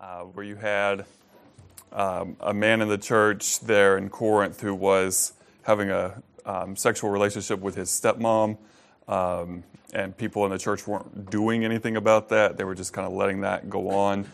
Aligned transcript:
uh, 0.00 0.20
where 0.22 0.44
you 0.44 0.56
had 0.56 1.04
um, 1.92 2.36
a 2.40 2.54
man 2.54 2.80
in 2.80 2.88
the 2.88 2.98
church 2.98 3.60
there 3.60 3.98
in 3.98 4.08
Corinth 4.08 4.60
who 4.60 4.74
was 4.74 5.32
having 5.62 5.90
a 5.90 6.22
um, 6.46 6.76
sexual 6.76 7.10
relationship 7.10 7.60
with 7.60 7.74
his 7.74 7.88
stepmom. 7.88 8.56
Um, 9.08 9.64
and 9.94 10.16
people 10.16 10.44
in 10.44 10.50
the 10.50 10.58
church 10.58 10.86
weren't 10.86 11.30
doing 11.30 11.64
anything 11.64 11.96
about 11.96 12.28
that. 12.28 12.56
They 12.56 12.64
were 12.64 12.74
just 12.74 12.92
kind 12.92 13.06
of 13.06 13.12
letting 13.12 13.40
that 13.40 13.70
go 13.70 13.90
on. 13.90 14.26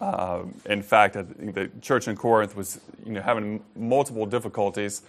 Um, 0.00 0.54
in 0.66 0.82
fact, 0.82 1.14
the 1.14 1.70
church 1.80 2.08
in 2.08 2.16
Corinth 2.16 2.56
was 2.56 2.80
you 3.04 3.12
know, 3.12 3.22
having 3.22 3.62
multiple 3.76 4.26
difficulties. 4.26 5.02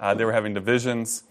Uh, 0.00 0.14
they 0.14 0.24
were 0.24 0.32
having 0.32 0.54
divisions. 0.54 1.24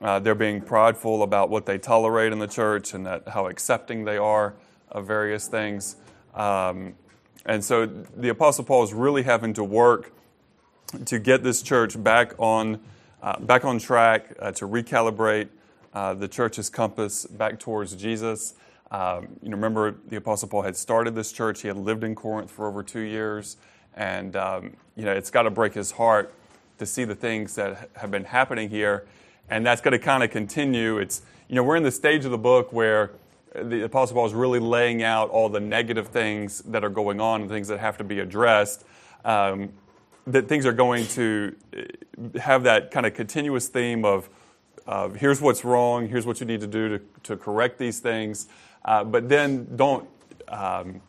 Uh, 0.00 0.18
they're 0.18 0.34
being 0.34 0.60
prideful 0.60 1.22
about 1.22 1.50
what 1.50 1.66
they 1.66 1.78
tolerate 1.78 2.32
in 2.32 2.38
the 2.38 2.46
church 2.46 2.94
and 2.94 3.06
that 3.06 3.28
how 3.28 3.46
accepting 3.46 4.04
they 4.04 4.16
are 4.16 4.54
of 4.90 5.06
various 5.06 5.48
things. 5.48 5.96
Um, 6.34 6.94
and 7.46 7.64
so 7.64 7.86
the 7.86 8.28
Apostle 8.28 8.64
Paul 8.64 8.82
is 8.82 8.92
really 8.92 9.22
having 9.22 9.54
to 9.54 9.64
work 9.64 10.12
to 11.04 11.18
get 11.18 11.42
this 11.42 11.62
church 11.62 12.02
back 12.02 12.32
on, 12.38 12.80
uh, 13.22 13.38
back 13.40 13.64
on 13.64 13.78
track, 13.78 14.34
uh, 14.38 14.52
to 14.52 14.66
recalibrate 14.66 15.48
uh, 15.94 16.14
the 16.14 16.28
church's 16.28 16.70
compass 16.70 17.26
back 17.26 17.58
towards 17.58 17.94
Jesus. 17.94 18.54
Um, 18.90 19.28
you 19.42 19.50
know, 19.50 19.56
remember 19.56 19.96
the 20.08 20.16
Apostle 20.16 20.48
Paul 20.48 20.62
had 20.62 20.76
started 20.76 21.14
this 21.14 21.32
church. 21.32 21.62
He 21.62 21.68
had 21.68 21.76
lived 21.76 22.04
in 22.04 22.14
Corinth 22.14 22.50
for 22.50 22.66
over 22.66 22.82
two 22.82 23.00
years, 23.00 23.56
and 23.94 24.34
um, 24.36 24.76
you 24.96 25.04
know, 25.04 25.12
it's 25.12 25.30
got 25.30 25.42
to 25.42 25.50
break 25.50 25.74
his 25.74 25.90
heart 25.92 26.32
to 26.78 26.86
see 26.86 27.04
the 27.04 27.14
things 27.14 27.54
that 27.56 27.90
have 27.96 28.10
been 28.10 28.24
happening 28.24 28.70
here, 28.70 29.06
and 29.50 29.66
that's 29.66 29.80
going 29.80 29.92
to 29.92 29.98
kind 29.98 30.22
of 30.22 30.30
continue. 30.30 30.98
It's 30.98 31.22
you 31.48 31.54
know, 31.54 31.62
we're 31.62 31.76
in 31.76 31.82
the 31.82 31.90
stage 31.90 32.24
of 32.24 32.30
the 32.30 32.38
book 32.38 32.72
where 32.72 33.10
the 33.54 33.84
Apostle 33.84 34.14
Paul 34.14 34.26
is 34.26 34.34
really 34.34 34.58
laying 34.58 35.02
out 35.02 35.30
all 35.30 35.48
the 35.48 35.60
negative 35.60 36.08
things 36.08 36.60
that 36.62 36.84
are 36.84 36.90
going 36.90 37.20
on 37.20 37.42
and 37.42 37.50
things 37.50 37.68
that 37.68 37.80
have 37.80 37.98
to 37.98 38.04
be 38.04 38.20
addressed. 38.20 38.84
Um, 39.24 39.70
that 40.26 40.46
things 40.46 40.66
are 40.66 40.72
going 40.72 41.06
to 41.06 41.56
have 42.40 42.64
that 42.64 42.90
kind 42.90 43.06
of 43.06 43.14
continuous 43.14 43.68
theme 43.68 44.04
of, 44.04 44.28
of 44.86 45.16
here's 45.16 45.40
what's 45.40 45.64
wrong, 45.64 46.08
here's 46.08 46.26
what 46.26 46.40
you 46.40 46.46
need 46.46 46.60
to 46.60 46.66
do 46.66 46.98
to, 46.98 47.04
to 47.22 47.36
correct 47.36 47.78
these 47.78 48.00
things. 48.00 48.46
Uh, 48.84 49.04
but 49.04 49.28
then 49.28 49.66
don't, 49.76 50.08
um, 50.48 51.00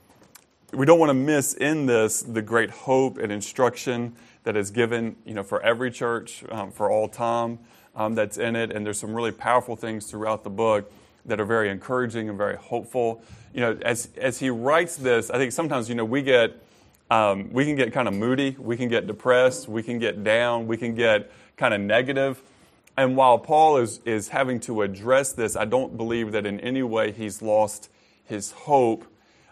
we 0.72 0.86
don't 0.86 1.00
want 1.00 1.10
to 1.10 1.14
miss 1.14 1.54
in 1.54 1.86
this 1.86 2.22
the 2.22 2.42
great 2.42 2.70
hope 2.70 3.18
and 3.18 3.32
instruction 3.32 4.16
that 4.44 4.56
is 4.56 4.72
given 4.72 5.16
you 5.26 5.34
know, 5.34 5.44
for 5.44 5.62
every 5.62 5.92
church, 5.92 6.44
um, 6.50 6.72
for 6.72 6.90
all 6.90 7.10
time 7.10 7.60
um, 7.96 8.16
that's 8.16 8.38
in 8.38 8.56
it. 8.56 8.72
And 8.72 8.86
there's 8.86 9.00
some 9.00 9.14
really 9.14 9.32
powerful 9.32 9.76
things 9.76 10.10
throughout 10.10 10.46
the 10.46 10.50
book 10.50 10.92
that 11.30 11.40
are 11.40 11.46
very 11.46 11.70
encouraging 11.70 12.30
and 12.30 12.38
very 12.38 12.58
hopeful. 12.58 13.24
You 13.54 13.62
know, 13.62 13.78
as 13.82 14.10
as 14.18 14.40
he 14.40 14.50
writes 14.50 14.98
this, 14.98 15.30
I 15.30 15.38
think 15.38 15.52
sometimes 15.52 15.90
you 15.90 15.96
know 15.96 16.06
we 16.06 16.22
get 16.22 16.62
um, 17.10 17.52
we 17.52 17.66
can 17.66 17.76
get 17.76 17.92
kind 17.94 18.08
of 18.08 18.14
moody, 18.14 18.56
we 18.60 18.78
can 18.78 18.90
get 18.90 19.08
depressed, 19.08 19.68
we 19.68 19.82
can 19.82 19.98
get 19.98 20.24
down, 20.24 20.68
we 20.68 20.78
can 20.78 20.94
get 20.94 21.32
kind 21.58 21.74
of 21.74 21.82
negative. 21.82 22.42
And 22.98 23.16
while 23.16 23.40
Paul 23.40 23.78
is 23.78 24.00
is 24.06 24.30
having 24.30 24.60
to 24.62 24.82
address 24.82 25.32
this, 25.34 25.56
I 25.56 25.66
don't 25.66 25.98
believe 25.98 26.32
that 26.34 26.46
in 26.46 26.60
any 26.60 26.84
way 26.84 27.12
he's 27.12 27.42
lost 27.42 27.90
his 28.26 28.52
hope 28.52 29.06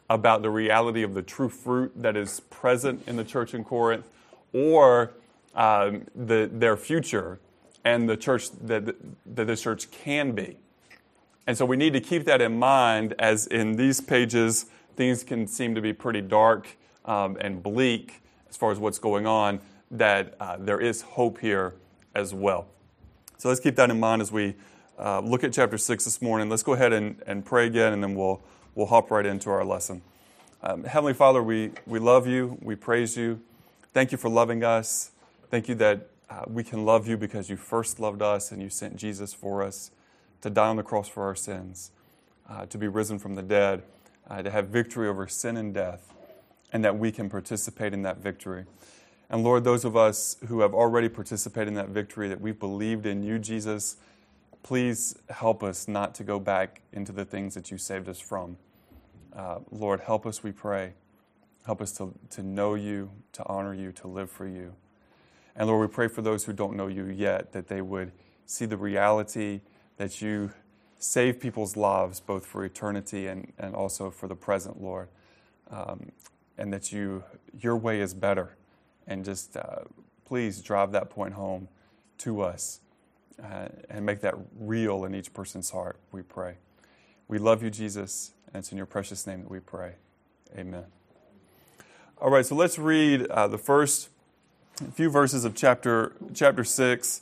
about 0.10 0.42
the 0.42 0.50
reality 0.50 1.04
of 1.04 1.14
the 1.14 1.22
true 1.22 1.50
fruit 1.50 1.92
that 1.96 2.16
is 2.16 2.40
present 2.40 3.04
in 3.08 3.18
the 3.18 3.24
church 3.24 3.54
in 3.54 3.64
Corinth, 3.64 4.06
or 4.54 5.12
um, 5.56 6.06
the, 6.16 6.50
their 6.52 6.78
future 6.78 7.40
and 7.84 8.10
the 8.10 8.18
church 8.18 8.50
that, 8.62 8.96
that 9.26 9.48
this 9.48 9.62
church 9.62 9.90
can 9.92 10.34
be. 10.34 10.58
And 11.48 11.58
so 11.58 11.66
we 11.66 11.78
need 11.78 11.94
to 11.94 12.02
keep 12.02 12.26
that 12.26 12.42
in 12.42 12.60
mind 12.60 13.16
as 13.18 13.48
in 13.48 13.78
these 13.78 14.02
pages, 14.02 14.66
things 14.98 15.24
can 15.24 15.48
seem 15.48 15.76
to 15.76 15.82
be 15.82 15.94
pretty 15.94 16.22
dark 16.22 16.68
um, 17.06 17.38
and 17.40 17.64
bleak 17.64 18.22
as 18.50 18.58
far 18.58 18.72
as 18.72 18.80
what's 18.80 19.00
going 19.00 19.26
on, 19.26 19.62
that 19.90 20.36
uh, 20.42 20.58
there 20.60 20.80
is 20.80 21.02
hope 21.02 21.40
here 21.40 21.76
as 22.14 22.34
well. 22.34 22.68
So 23.38 23.48
let's 23.48 23.62
keep 23.62 23.78
that 23.78 23.90
in 23.90 24.00
mind 24.00 24.22
as 24.22 24.32
we 24.32 24.56
uh, 25.00 25.22
look 25.22 25.46
at 25.46 25.54
chapter 25.54 25.78
6 25.78 26.04
this 26.04 26.22
morning. 26.22 26.50
Let's 26.50 26.64
go 26.64 26.74
ahead 26.74 26.92
and, 26.92 27.22
and 27.26 27.46
pray 27.46 27.68
again, 27.68 27.94
and 27.94 28.04
then 28.04 28.14
we'll, 28.14 28.42
we'll 28.76 28.88
hop 28.88 29.10
right 29.10 29.26
into 29.26 29.50
our 29.50 29.64
lesson. 29.64 30.02
Um, 30.62 30.84
Heavenly 30.84 31.14
Father, 31.14 31.42
we, 31.42 31.72
we 31.86 32.00
love 32.00 32.28
you, 32.28 32.58
we 32.62 32.76
praise 32.76 33.16
you. 33.16 33.40
Thank 33.94 34.12
you 34.12 34.18
for 34.18 34.28
loving 34.28 34.64
us. 34.64 35.12
Thank 35.50 35.70
you 35.70 35.76
that 35.76 36.10
uh, 36.30 36.44
we 36.48 36.64
can 36.64 36.84
love 36.84 37.08
you 37.08 37.16
because 37.16 37.50
you 37.50 37.56
first 37.56 38.00
loved 38.00 38.22
us 38.22 38.52
and 38.52 38.62
you 38.62 38.70
sent 38.70 38.98
Jesus 38.98 39.34
for 39.34 39.64
us 39.64 39.92
to 40.42 40.50
die 40.50 40.68
on 40.68 40.76
the 40.76 40.84
cross 40.84 41.08
for 41.08 41.24
our 41.24 41.36
sins, 41.36 41.92
uh, 42.50 42.66
to 42.68 42.78
be 42.78 42.88
risen 42.88 43.20
from 43.20 43.36
the 43.36 43.44
dead, 43.44 43.84
uh, 44.30 44.42
to 44.42 44.52
have 44.52 44.68
victory 44.68 45.08
over 45.08 45.28
sin 45.28 45.58
and 45.58 45.74
death, 45.74 46.14
and 46.72 46.84
that 46.84 46.98
we 46.98 47.12
can 47.12 47.30
participate 47.30 47.94
in 47.94 48.02
that 48.04 48.18
victory. 48.18 48.66
And 49.30 49.44
Lord, 49.44 49.64
those 49.64 49.84
of 49.84 49.98
us 49.98 50.38
who 50.48 50.62
have 50.62 50.74
already 50.74 51.10
participated 51.10 51.68
in 51.70 51.74
that 51.76 51.90
victory, 51.90 52.30
that 52.30 52.40
we've 52.40 52.60
believed 52.60 53.06
in 53.06 53.24
you, 53.24 53.40
Jesus, 53.40 53.98
please 54.64 55.18
help 55.30 55.64
us 55.64 55.88
not 55.88 56.16
to 56.16 56.24
go 56.24 56.40
back 56.40 56.82
into 56.94 57.12
the 57.12 57.26
things 57.26 57.54
that 57.54 57.72
you 57.72 57.78
saved 57.78 58.08
us 58.08 58.20
from. 58.20 58.58
Uh, 59.36 59.60
Lord, 59.72 60.00
help 60.02 60.26
us, 60.26 60.44
we 60.44 60.52
pray. 60.52 60.94
Help 61.66 61.82
us 61.82 61.92
to, 61.94 62.14
to 62.30 62.42
know 62.42 62.76
you, 62.76 63.12
to 63.34 63.46
honor 63.46 63.74
you, 63.74 63.92
to 63.92 64.08
live 64.08 64.32
for 64.32 64.48
you. 64.48 64.74
And 65.56 65.68
Lord, 65.68 65.90
we 65.90 65.94
pray 65.94 66.08
for 66.08 66.22
those 66.22 66.46
who 66.46 66.54
don't 66.54 66.76
know 66.76 66.88
you 66.88 67.06
yet, 67.06 67.52
that 67.52 67.68
they 67.68 67.82
would 67.82 68.14
see 68.46 68.66
the 68.66 68.78
reality 68.78 69.62
that 69.98 70.22
you 70.22 70.52
save 71.00 71.40
people's 71.40 71.76
lives 71.76 72.20
both 72.20 72.46
for 72.46 72.64
eternity 72.66 73.28
and, 73.28 73.52
and 73.58 73.76
also 73.76 74.10
for 74.10 74.28
the 74.28 74.36
present, 74.36 74.82
Lord. 74.82 75.10
Um, 75.70 76.12
and 76.58 76.74
that 76.74 76.92
you, 76.92 77.24
your 77.60 77.78
way 77.78 78.02
is 78.02 78.14
better. 78.14 78.56
And 79.06 79.24
just 79.24 79.56
uh, 79.56 79.82
please 80.26 80.62
drive 80.62 80.92
that 80.92 81.10
point 81.10 81.34
home 81.34 81.68
to 82.20 82.42
us 82.42 82.80
uh, 83.42 83.68
and 83.90 84.06
make 84.06 84.22
that 84.22 84.36
real 84.60 85.06
in 85.06 85.14
each 85.14 85.34
person's 85.34 85.70
heart, 85.70 85.98
we 86.12 86.22
pray. 86.22 86.56
We 87.28 87.38
love 87.38 87.62
you, 87.62 87.70
Jesus, 87.70 88.34
and 88.48 88.58
it's 88.58 88.72
in 88.72 88.78
your 88.78 88.88
precious 88.88 89.28
name 89.28 89.44
that 89.44 89.52
we 89.52 89.60
pray. 89.60 89.96
Amen. 90.58 90.86
All 92.20 92.32
right, 92.32 92.46
so 92.46 92.56
let's 92.56 92.80
read 92.80 93.28
uh, 93.28 93.48
the 93.48 93.60
first 93.60 94.10
few 94.94 95.10
verses 95.10 95.46
of 95.46 95.54
chapter, 95.56 96.14
chapter 96.34 96.64
6. 96.64 97.22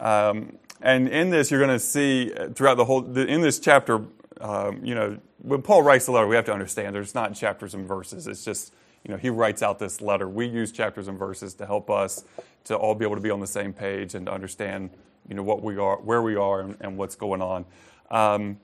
Um, 0.00 0.58
and 0.80 1.08
in 1.08 1.30
this, 1.30 1.50
you're 1.50 1.60
going 1.60 1.78
to 1.78 1.78
see 1.78 2.32
uh, 2.32 2.48
throughout 2.48 2.76
the 2.76 2.84
whole, 2.84 3.16
in 3.16 3.42
this 3.42 3.60
chapter, 3.60 4.04
um, 4.40 4.84
you 4.84 4.94
know, 4.94 5.18
when 5.42 5.62
Paul 5.62 5.82
writes 5.82 6.06
the 6.06 6.12
letter, 6.12 6.26
we 6.26 6.36
have 6.36 6.46
to 6.46 6.52
understand 6.52 6.94
there's 6.94 7.14
not 7.14 7.34
chapters 7.34 7.74
and 7.74 7.86
verses. 7.86 8.26
It's 8.26 8.44
just, 8.44 8.72
you 9.04 9.10
know, 9.10 9.18
he 9.18 9.30
writes 9.30 9.62
out 9.62 9.78
this 9.78 10.00
letter. 10.00 10.28
We 10.28 10.46
use 10.46 10.72
chapters 10.72 11.08
and 11.08 11.18
verses 11.18 11.54
to 11.54 11.66
help 11.66 11.90
us 11.90 12.24
to 12.64 12.76
all 12.76 12.94
be 12.94 13.04
able 13.04 13.16
to 13.16 13.22
be 13.22 13.30
on 13.30 13.40
the 13.40 13.46
same 13.46 13.72
page 13.72 14.14
and 14.14 14.26
to 14.26 14.32
understand, 14.32 14.90
you 15.28 15.34
know, 15.34 15.42
what 15.42 15.62
we 15.62 15.76
are, 15.78 15.96
where 15.96 16.22
we 16.22 16.36
are, 16.36 16.60
and, 16.60 16.76
and 16.80 16.96
what's 16.96 17.14
going 17.14 17.42
on. 17.42 17.64
Um, 18.10 18.58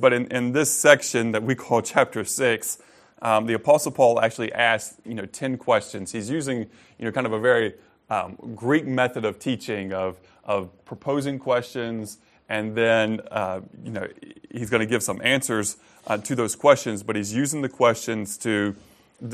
but 0.00 0.12
in, 0.12 0.26
in 0.28 0.52
this 0.52 0.72
section 0.72 1.32
that 1.32 1.42
we 1.42 1.54
call 1.54 1.82
chapter 1.82 2.24
six, 2.24 2.78
um, 3.22 3.46
the 3.46 3.54
Apostle 3.54 3.92
Paul 3.92 4.20
actually 4.20 4.52
asks, 4.52 4.96
you 5.04 5.14
know, 5.14 5.26
10 5.26 5.58
questions. 5.58 6.12
He's 6.12 6.28
using, 6.28 6.58
you 6.98 7.04
know, 7.04 7.12
kind 7.12 7.26
of 7.26 7.32
a 7.32 7.40
very 7.40 7.74
um, 8.10 8.36
Greek 8.54 8.86
method 8.86 9.24
of 9.24 9.38
teaching 9.38 9.92
of, 9.92 10.20
of 10.46 10.70
proposing 10.86 11.38
questions, 11.38 12.18
and 12.48 12.74
then 12.74 13.20
uh, 13.30 13.60
you 13.84 13.90
know 13.90 14.06
he's 14.50 14.70
going 14.70 14.80
to 14.80 14.86
give 14.86 15.02
some 15.02 15.20
answers 15.22 15.76
uh, 16.06 16.16
to 16.16 16.34
those 16.34 16.56
questions. 16.56 17.02
But 17.02 17.16
he's 17.16 17.34
using 17.34 17.60
the 17.60 17.68
questions 17.68 18.38
to 18.38 18.74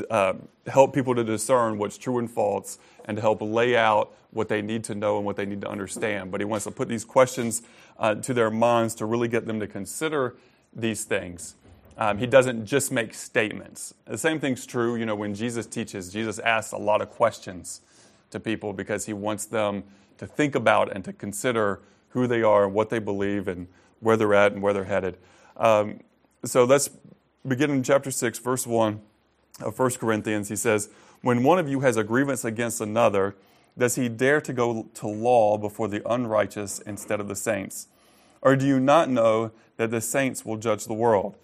uh, 0.09 0.33
help 0.67 0.93
people 0.93 1.15
to 1.15 1.23
discern 1.23 1.77
what's 1.77 1.97
true 1.97 2.17
and 2.17 2.29
false, 2.29 2.79
and 3.05 3.15
to 3.15 3.21
help 3.21 3.41
lay 3.41 3.77
out 3.77 4.11
what 4.31 4.49
they 4.49 4.61
need 4.61 4.83
to 4.85 4.95
know 4.95 5.17
and 5.17 5.25
what 5.25 5.35
they 5.35 5.45
need 5.45 5.61
to 5.61 5.69
understand. 5.69 6.31
But 6.31 6.41
he 6.41 6.45
wants 6.45 6.65
to 6.65 6.71
put 6.71 6.89
these 6.89 7.05
questions 7.05 7.61
uh, 7.99 8.15
to 8.15 8.33
their 8.33 8.49
minds 8.49 8.95
to 8.95 9.05
really 9.05 9.27
get 9.27 9.45
them 9.45 9.59
to 9.59 9.67
consider 9.67 10.35
these 10.75 11.03
things. 11.03 11.55
Um, 11.97 12.17
he 12.17 12.25
doesn't 12.25 12.65
just 12.65 12.91
make 12.91 13.13
statements. 13.13 13.93
The 14.05 14.17
same 14.17 14.39
thing's 14.39 14.65
true, 14.65 14.95
you 14.95 15.05
know, 15.05 15.15
when 15.15 15.35
Jesus 15.35 15.67
teaches. 15.67 16.11
Jesus 16.11 16.39
asks 16.39 16.71
a 16.71 16.77
lot 16.77 17.01
of 17.01 17.11
questions 17.11 17.81
to 18.31 18.39
people 18.39 18.73
because 18.73 19.05
he 19.05 19.13
wants 19.13 19.45
them 19.45 19.83
to 20.17 20.27
think 20.27 20.55
about 20.55 20.91
and 20.91 21.03
to 21.05 21.13
consider 21.13 21.81
who 22.09 22.27
they 22.27 22.43
are 22.43 22.65
and 22.65 22.73
what 22.73 22.89
they 22.89 22.99
believe 22.99 23.47
and 23.47 23.67
where 23.99 24.17
they're 24.17 24.33
at 24.33 24.51
and 24.51 24.61
where 24.61 24.73
they're 24.73 24.83
headed. 24.83 25.17
Um, 25.57 25.99
so 26.45 26.63
let's 26.63 26.89
begin 27.47 27.71
in 27.71 27.83
chapter 27.83 28.11
6, 28.11 28.39
verse 28.39 28.67
1 28.67 29.01
of 29.61 29.77
1 29.77 29.91
Corinthians. 29.91 30.49
He 30.49 30.55
says, 30.55 30.89
When 31.21 31.43
one 31.43 31.59
of 31.59 31.69
you 31.69 31.81
has 31.81 31.97
a 31.97 32.03
grievance 32.03 32.45
against 32.45 32.81
another, 32.81 33.35
does 33.77 33.95
he 33.95 34.09
dare 34.09 34.41
to 34.41 34.53
go 34.53 34.87
to 34.93 35.07
law 35.07 35.57
before 35.57 35.87
the 35.87 36.07
unrighteous 36.11 36.79
instead 36.79 37.19
of 37.19 37.27
the 37.27 37.35
saints? 37.35 37.87
Or 38.41 38.55
do 38.55 38.67
you 38.67 38.79
not 38.79 39.09
know 39.09 39.51
that 39.77 39.89
the 39.89 40.01
saints 40.01 40.45
will 40.45 40.57
judge 40.57 40.85
the 40.85 40.93
world? 40.93 41.37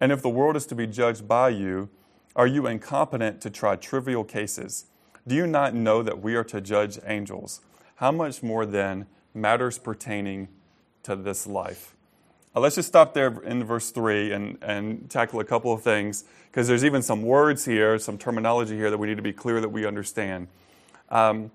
And 0.00 0.12
if 0.12 0.22
the 0.22 0.28
world 0.28 0.56
is 0.56 0.66
to 0.66 0.74
be 0.74 0.86
judged 0.86 1.26
by 1.26 1.48
you, 1.48 1.88
are 2.36 2.46
you 2.46 2.66
incompetent 2.66 3.40
to 3.42 3.50
try 3.50 3.76
trivial 3.76 4.24
cases? 4.24 4.86
Do 5.26 5.34
you 5.34 5.46
not 5.46 5.74
know 5.74 6.02
that 6.02 6.20
we 6.20 6.34
are 6.34 6.44
to 6.44 6.60
judge 6.60 6.98
angels? 7.06 7.60
How 8.02 8.10
much 8.10 8.42
more 8.42 8.66
then 8.66 9.06
matters 9.32 9.78
pertaining 9.78 10.48
to 11.04 11.14
this 11.14 11.46
life? 11.46 11.94
Uh, 12.52 12.58
let's 12.58 12.74
just 12.74 12.88
stop 12.88 13.14
there 13.14 13.40
in 13.44 13.62
verse 13.62 13.92
3 13.92 14.32
and, 14.32 14.58
and 14.60 15.08
tackle 15.08 15.38
a 15.38 15.44
couple 15.44 15.72
of 15.72 15.82
things, 15.82 16.24
because 16.50 16.66
there's 16.66 16.84
even 16.84 17.00
some 17.00 17.22
words 17.22 17.64
here, 17.64 17.96
some 18.00 18.18
terminology 18.18 18.74
here 18.74 18.90
that 18.90 18.98
we 18.98 19.06
need 19.06 19.18
to 19.18 19.22
be 19.22 19.32
clear 19.32 19.60
that 19.60 19.68
we 19.68 19.86
understand. 19.86 20.48
Um, 21.10 21.52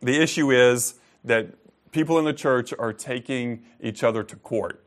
the 0.00 0.22
issue 0.22 0.52
is 0.52 0.94
that 1.24 1.48
people 1.90 2.20
in 2.20 2.24
the 2.24 2.34
church 2.34 2.72
are 2.78 2.92
taking 2.92 3.64
each 3.80 4.04
other 4.04 4.22
to 4.22 4.36
court. 4.36 4.84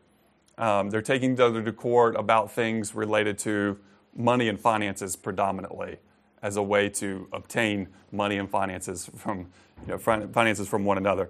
Um, 0.57 0.89
they're 0.89 1.01
taking 1.01 1.33
each 1.33 1.41
other 1.41 1.61
to 1.61 1.73
court 1.73 2.15
about 2.15 2.49
things 2.49 2.95
related 2.95 3.37
to 3.39 3.77
money 4.15 4.47
and 4.47 4.57
finances 4.57 5.17
predominantly 5.17 5.97
as 6.43 6.57
a 6.57 6.61
way 6.61 6.89
to 6.89 7.27
obtain 7.33 7.87
money 8.11 8.37
and 8.37 8.47
finances 8.49 9.09
from, 9.15 9.47
you 9.87 9.93
know, 9.93 9.97
finances 9.97 10.67
from 10.67 10.85
one 10.85 10.99
another. 10.99 11.29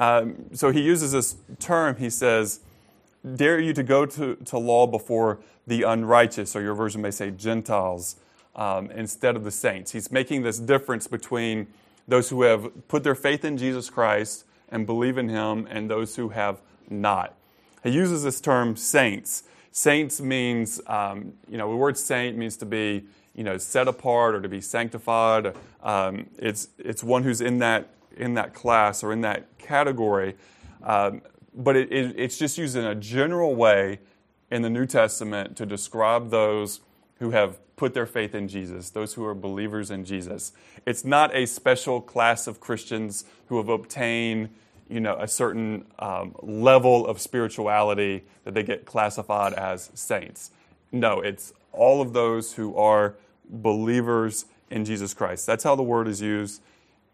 Um, 0.00 0.46
so 0.52 0.72
he 0.72 0.80
uses 0.80 1.12
this 1.12 1.36
term, 1.60 1.96
he 1.96 2.10
says, 2.10 2.60
dare 3.36 3.60
you 3.60 3.72
to 3.72 3.82
go 3.82 4.06
to, 4.06 4.34
to 4.36 4.58
law 4.58 4.86
before 4.86 5.38
the 5.66 5.82
unrighteous, 5.82 6.56
or 6.56 6.62
your 6.62 6.74
version 6.74 7.02
may 7.02 7.10
say 7.10 7.30
Gentiles, 7.30 8.16
um, 8.54 8.90
instead 8.90 9.36
of 9.36 9.44
the 9.44 9.50
saints. 9.50 9.92
He's 9.92 10.10
making 10.10 10.42
this 10.42 10.58
difference 10.58 11.06
between 11.06 11.66
those 12.08 12.30
who 12.30 12.42
have 12.42 12.88
put 12.88 13.04
their 13.04 13.14
faith 13.14 13.44
in 13.44 13.56
Jesus 13.56 13.90
Christ 13.90 14.44
and 14.70 14.86
believe 14.86 15.18
in 15.18 15.28
him 15.28 15.66
and 15.70 15.90
those 15.90 16.16
who 16.16 16.30
have 16.30 16.60
not. 16.88 17.34
He 17.82 17.90
uses 17.90 18.22
this 18.22 18.40
term 18.40 18.76
saints. 18.76 19.44
Saints 19.72 20.20
means, 20.20 20.80
um, 20.86 21.34
you 21.48 21.58
know, 21.58 21.68
the 21.70 21.76
word 21.76 21.98
saint 21.98 22.36
means 22.36 22.56
to 22.58 22.66
be, 22.66 23.04
you 23.36 23.44
know, 23.44 23.58
set 23.58 23.86
apart 23.86 24.34
or 24.34 24.40
to 24.40 24.48
be 24.48 24.60
sanctified. 24.60 25.54
Um, 25.82 26.26
it's, 26.38 26.68
it's 26.78 27.04
one 27.04 27.22
who's 27.22 27.40
in 27.40 27.58
that, 27.58 27.90
in 28.16 28.34
that 28.34 28.54
class 28.54 29.04
or 29.04 29.12
in 29.12 29.20
that 29.20 29.58
category. 29.58 30.34
Um, 30.82 31.22
but 31.54 31.76
it, 31.76 31.92
it, 31.92 32.14
it's 32.18 32.38
just 32.38 32.58
used 32.58 32.76
in 32.76 32.84
a 32.84 32.94
general 32.94 33.54
way 33.54 34.00
in 34.50 34.62
the 34.62 34.70
New 34.70 34.86
Testament 34.86 35.56
to 35.58 35.66
describe 35.66 36.30
those 36.30 36.80
who 37.18 37.30
have 37.30 37.58
put 37.76 37.92
their 37.92 38.06
faith 38.06 38.34
in 38.34 38.48
Jesus, 38.48 38.90
those 38.90 39.14
who 39.14 39.24
are 39.24 39.34
believers 39.34 39.90
in 39.90 40.04
Jesus. 40.04 40.52
It's 40.86 41.04
not 41.04 41.34
a 41.34 41.46
special 41.46 42.00
class 42.00 42.46
of 42.46 42.58
Christians 42.58 43.24
who 43.48 43.58
have 43.58 43.68
obtained 43.68 44.48
you 44.88 45.00
know, 45.00 45.16
a 45.18 45.26
certain 45.26 45.84
um, 45.98 46.34
level 46.42 47.06
of 47.06 47.20
spirituality 47.20 48.24
that 48.44 48.54
they 48.54 48.62
get 48.62 48.86
classified 48.86 49.52
as 49.54 49.90
saints. 49.94 50.52
No, 50.92 51.20
it's 51.20 51.52
all 51.72 52.00
of 52.00 52.12
those 52.12 52.54
who 52.54 52.76
are 52.76 53.16
believers 53.48 54.46
in 54.70 54.84
Jesus 54.84 55.14
Christ. 55.14 55.46
That's 55.46 55.64
how 55.64 55.76
the 55.76 55.82
word 55.82 56.08
is 56.08 56.20
used 56.20 56.60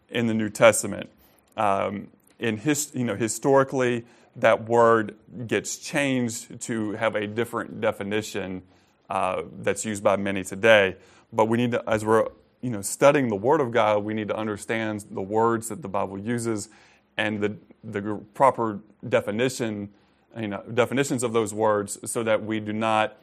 in 0.08 0.26
the 0.26 0.34
New 0.34 0.48
Testament. 0.48 1.10
Um, 1.56 2.08
in 2.38 2.58
his, 2.58 2.90
you 2.94 3.04
know, 3.04 3.14
historically, 3.14 4.04
that 4.36 4.64
word 4.68 5.14
gets 5.46 5.76
changed 5.76 6.60
to 6.62 6.92
have 6.92 7.14
a 7.14 7.26
different 7.26 7.80
definition 7.80 8.62
uh, 9.10 9.42
that's 9.60 9.84
used 9.84 10.02
by 10.02 10.16
many 10.16 10.42
today. 10.42 10.96
But 11.32 11.46
we 11.46 11.58
need 11.58 11.72
to, 11.72 11.88
as 11.88 12.04
we're 12.04 12.28
you 12.62 12.70
know, 12.70 12.80
studying 12.80 13.28
the 13.28 13.36
Word 13.36 13.60
of 13.60 13.72
God, 13.72 14.04
we 14.04 14.14
need 14.14 14.28
to 14.28 14.36
understand 14.36 15.04
the 15.10 15.20
words 15.20 15.68
that 15.68 15.82
the 15.82 15.88
Bible 15.88 16.18
uses 16.18 16.68
and 17.16 17.40
the, 17.40 17.56
the 17.84 18.20
proper 18.34 18.80
definition, 19.06 19.90
you 20.38 20.48
know, 20.48 20.62
definitions 20.72 21.22
of 21.24 21.32
those 21.32 21.52
words 21.52 21.98
so 22.10 22.22
that 22.22 22.44
we 22.44 22.60
do 22.60 22.72
not 22.72 23.16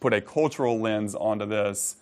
put 0.00 0.12
a 0.12 0.20
cultural 0.20 0.80
lens 0.80 1.14
onto 1.14 1.44
this, 1.46 1.96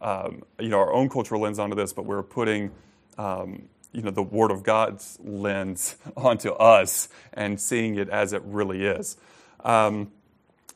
um, 0.00 0.42
you 0.58 0.68
know, 0.68 0.78
our 0.78 0.92
own 0.92 1.08
cultural 1.08 1.40
lens 1.40 1.58
onto 1.58 1.76
this, 1.76 1.92
but 1.92 2.04
we're 2.04 2.22
putting 2.22 2.70
um, 3.18 3.68
you 3.94 4.02
know, 4.02 4.10
the 4.10 4.22
Word 4.22 4.50
of 4.50 4.62
God's 4.62 5.18
lens 5.22 5.96
onto 6.16 6.50
us 6.50 7.08
and 7.32 7.58
seeing 7.60 7.96
it 7.96 8.08
as 8.08 8.32
it 8.32 8.42
really 8.44 8.84
is. 8.84 9.16
Um, 9.64 10.10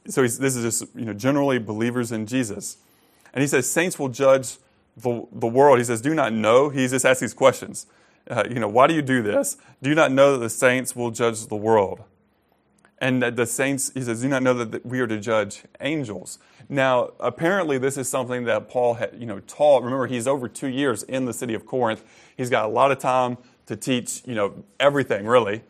so 0.09 0.23
this 0.23 0.56
is 0.56 0.62
just, 0.62 0.94
you 0.94 1.05
know, 1.05 1.12
generally 1.12 1.59
believers 1.59 2.12
in 2.12 2.26
Jesus. 2.26 2.79
And 3.35 3.43
he 3.43 3.49
says, 3.49 3.70
saints 3.70 3.99
will 3.99 4.09
judge 4.09 4.56
the, 4.97 5.26
the 5.32 5.47
world. 5.47 5.79
He 5.79 5.85
says, 5.85 6.00
do 6.00 6.15
not 6.15 6.32
know. 6.32 6.70
He 6.70 6.87
just 6.88 7.05
asks 7.05 7.20
these 7.20 7.35
questions. 7.35 7.87
Uh, 8.31 8.44
you 8.49 8.59
know, 8.59 8.69
why 8.69 8.87
do 8.87 8.94
you 8.94 9.03
do 9.03 9.20
this? 9.20 9.59
Do 9.82 9.91
you 9.91 9.94
not 9.94 10.12
know 10.12 10.32
that 10.32 10.38
the 10.38 10.50
saints 10.50 10.97
will 10.97 11.11
judge 11.11 11.47
the 11.47 11.56
world? 11.56 12.05
And 13.00 13.22
that 13.22 13.36
the 13.36 13.46
saints, 13.46 13.92
he 13.94 14.02
says, 14.02 14.22
do 14.22 14.28
not 14.28 14.42
know 14.42 14.54
that 14.54 14.84
we 14.84 14.98
are 15.00 15.06
to 15.06 15.20
judge 15.20 15.62
angels. 15.80 16.38
Now, 16.68 17.12
apparently, 17.20 17.78
this 17.78 17.96
is 17.96 18.08
something 18.08 18.44
that 18.44 18.68
Paul 18.68 18.94
had, 18.94 19.14
you 19.16 19.24
know, 19.26 19.40
taught. 19.40 19.84
Remember, 19.84 20.08
he's 20.08 20.26
over 20.26 20.48
two 20.48 20.66
years 20.66 21.04
in 21.04 21.24
the 21.24 21.32
city 21.32 21.54
of 21.54 21.64
Corinth. 21.64 22.02
He's 22.36 22.50
got 22.50 22.64
a 22.64 22.68
lot 22.68 22.90
of 22.90 22.98
time 22.98 23.38
to 23.66 23.76
teach, 23.76 24.22
you 24.26 24.34
know, 24.34 24.64
everything 24.80 25.26
really. 25.26 25.62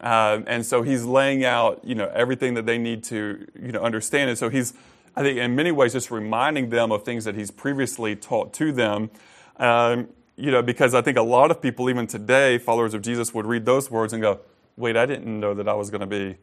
Uh, 0.00 0.40
and 0.46 0.64
so 0.66 0.82
he's 0.82 1.04
laying 1.04 1.44
out, 1.44 1.80
you 1.84 1.94
know, 1.94 2.10
everything 2.14 2.54
that 2.54 2.66
they 2.66 2.78
need 2.78 3.04
to, 3.04 3.46
you 3.60 3.72
know, 3.72 3.80
understand. 3.80 4.28
And 4.30 4.38
so 4.38 4.48
he's, 4.48 4.74
I 5.14 5.22
think, 5.22 5.38
in 5.38 5.54
many 5.54 5.72
ways, 5.72 5.92
just 5.92 6.10
reminding 6.10 6.70
them 6.70 6.90
of 6.92 7.04
things 7.04 7.24
that 7.24 7.34
he's 7.34 7.50
previously 7.50 8.16
taught 8.16 8.52
to 8.54 8.72
them. 8.72 9.10
Um, 9.56 10.08
you 10.36 10.52
know, 10.52 10.62
because 10.62 10.94
I 10.94 11.02
think 11.02 11.16
a 11.16 11.22
lot 11.22 11.50
of 11.50 11.60
people, 11.60 11.90
even 11.90 12.06
today, 12.06 12.58
followers 12.58 12.94
of 12.94 13.02
Jesus, 13.02 13.34
would 13.34 13.46
read 13.46 13.64
those 13.64 13.90
words 13.90 14.12
and 14.12 14.22
go, 14.22 14.40
"Wait, 14.76 14.96
I 14.96 15.04
didn't 15.04 15.40
know 15.40 15.52
that 15.54 15.68
I 15.68 15.74
was 15.74 15.90
going 15.90 16.00
to 16.00 16.06
be 16.06 16.36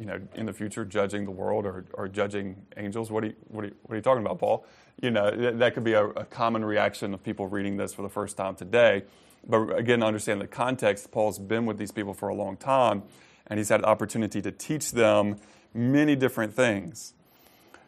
you 0.00 0.06
know, 0.06 0.18
in 0.34 0.46
the 0.46 0.52
future 0.52 0.84
judging 0.84 1.26
the 1.26 1.30
world 1.30 1.66
or, 1.66 1.84
or 1.92 2.08
judging 2.08 2.56
angels. 2.78 3.10
What 3.10 3.22
are, 3.22 3.26
you, 3.28 3.34
what, 3.48 3.64
are 3.64 3.68
you, 3.68 3.74
what 3.82 3.92
are 3.92 3.96
you 3.96 4.02
talking 4.02 4.24
about, 4.24 4.38
Paul? 4.38 4.64
You 5.00 5.10
know, 5.10 5.52
that 5.52 5.74
could 5.74 5.84
be 5.84 5.92
a, 5.92 6.06
a 6.06 6.24
common 6.24 6.64
reaction 6.64 7.12
of 7.12 7.22
people 7.22 7.46
reading 7.46 7.76
this 7.76 7.92
for 7.92 8.00
the 8.00 8.08
first 8.08 8.38
time 8.38 8.54
today. 8.56 9.04
But 9.46 9.76
again, 9.78 10.02
understand 10.02 10.40
the 10.40 10.46
context. 10.46 11.10
Paul's 11.10 11.38
been 11.38 11.66
with 11.66 11.76
these 11.76 11.92
people 11.92 12.14
for 12.14 12.30
a 12.30 12.34
long 12.34 12.56
time, 12.56 13.02
and 13.46 13.58
he's 13.58 13.68
had 13.68 13.82
the 13.82 13.86
opportunity 13.86 14.40
to 14.40 14.50
teach 14.50 14.92
them 14.92 15.36
many 15.74 16.16
different 16.16 16.54
things. 16.54 17.12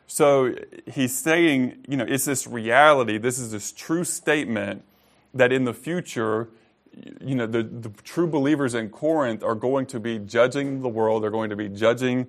So 0.07 0.55
he's 0.87 1.17
saying, 1.17 1.85
you 1.89 1.97
know, 1.97 2.05
it's 2.07 2.27
this 2.27 2.47
reality, 2.47 3.17
this 3.17 3.39
is 3.39 3.53
this 3.53 3.73
true 3.73 4.05
statement 4.05 4.85
that 5.33 5.51
in 5.51 5.65
the 5.65 5.73
future, 5.73 6.49
you 7.21 7.35
know, 7.35 7.47
the, 7.47 7.63
the, 7.63 7.91
true 8.05 8.27
believers 8.27 8.75
in 8.75 8.91
Corinth 8.91 9.43
are 9.43 9.55
going 9.55 9.87
to 9.87 10.01
be 10.01 10.19
judging 10.19 10.83
the 10.83 10.89
world, 10.89 11.23
they're 11.23 11.31
going 11.31 11.51
to 11.51 11.57
be 11.57 11.69
judging 11.69 12.27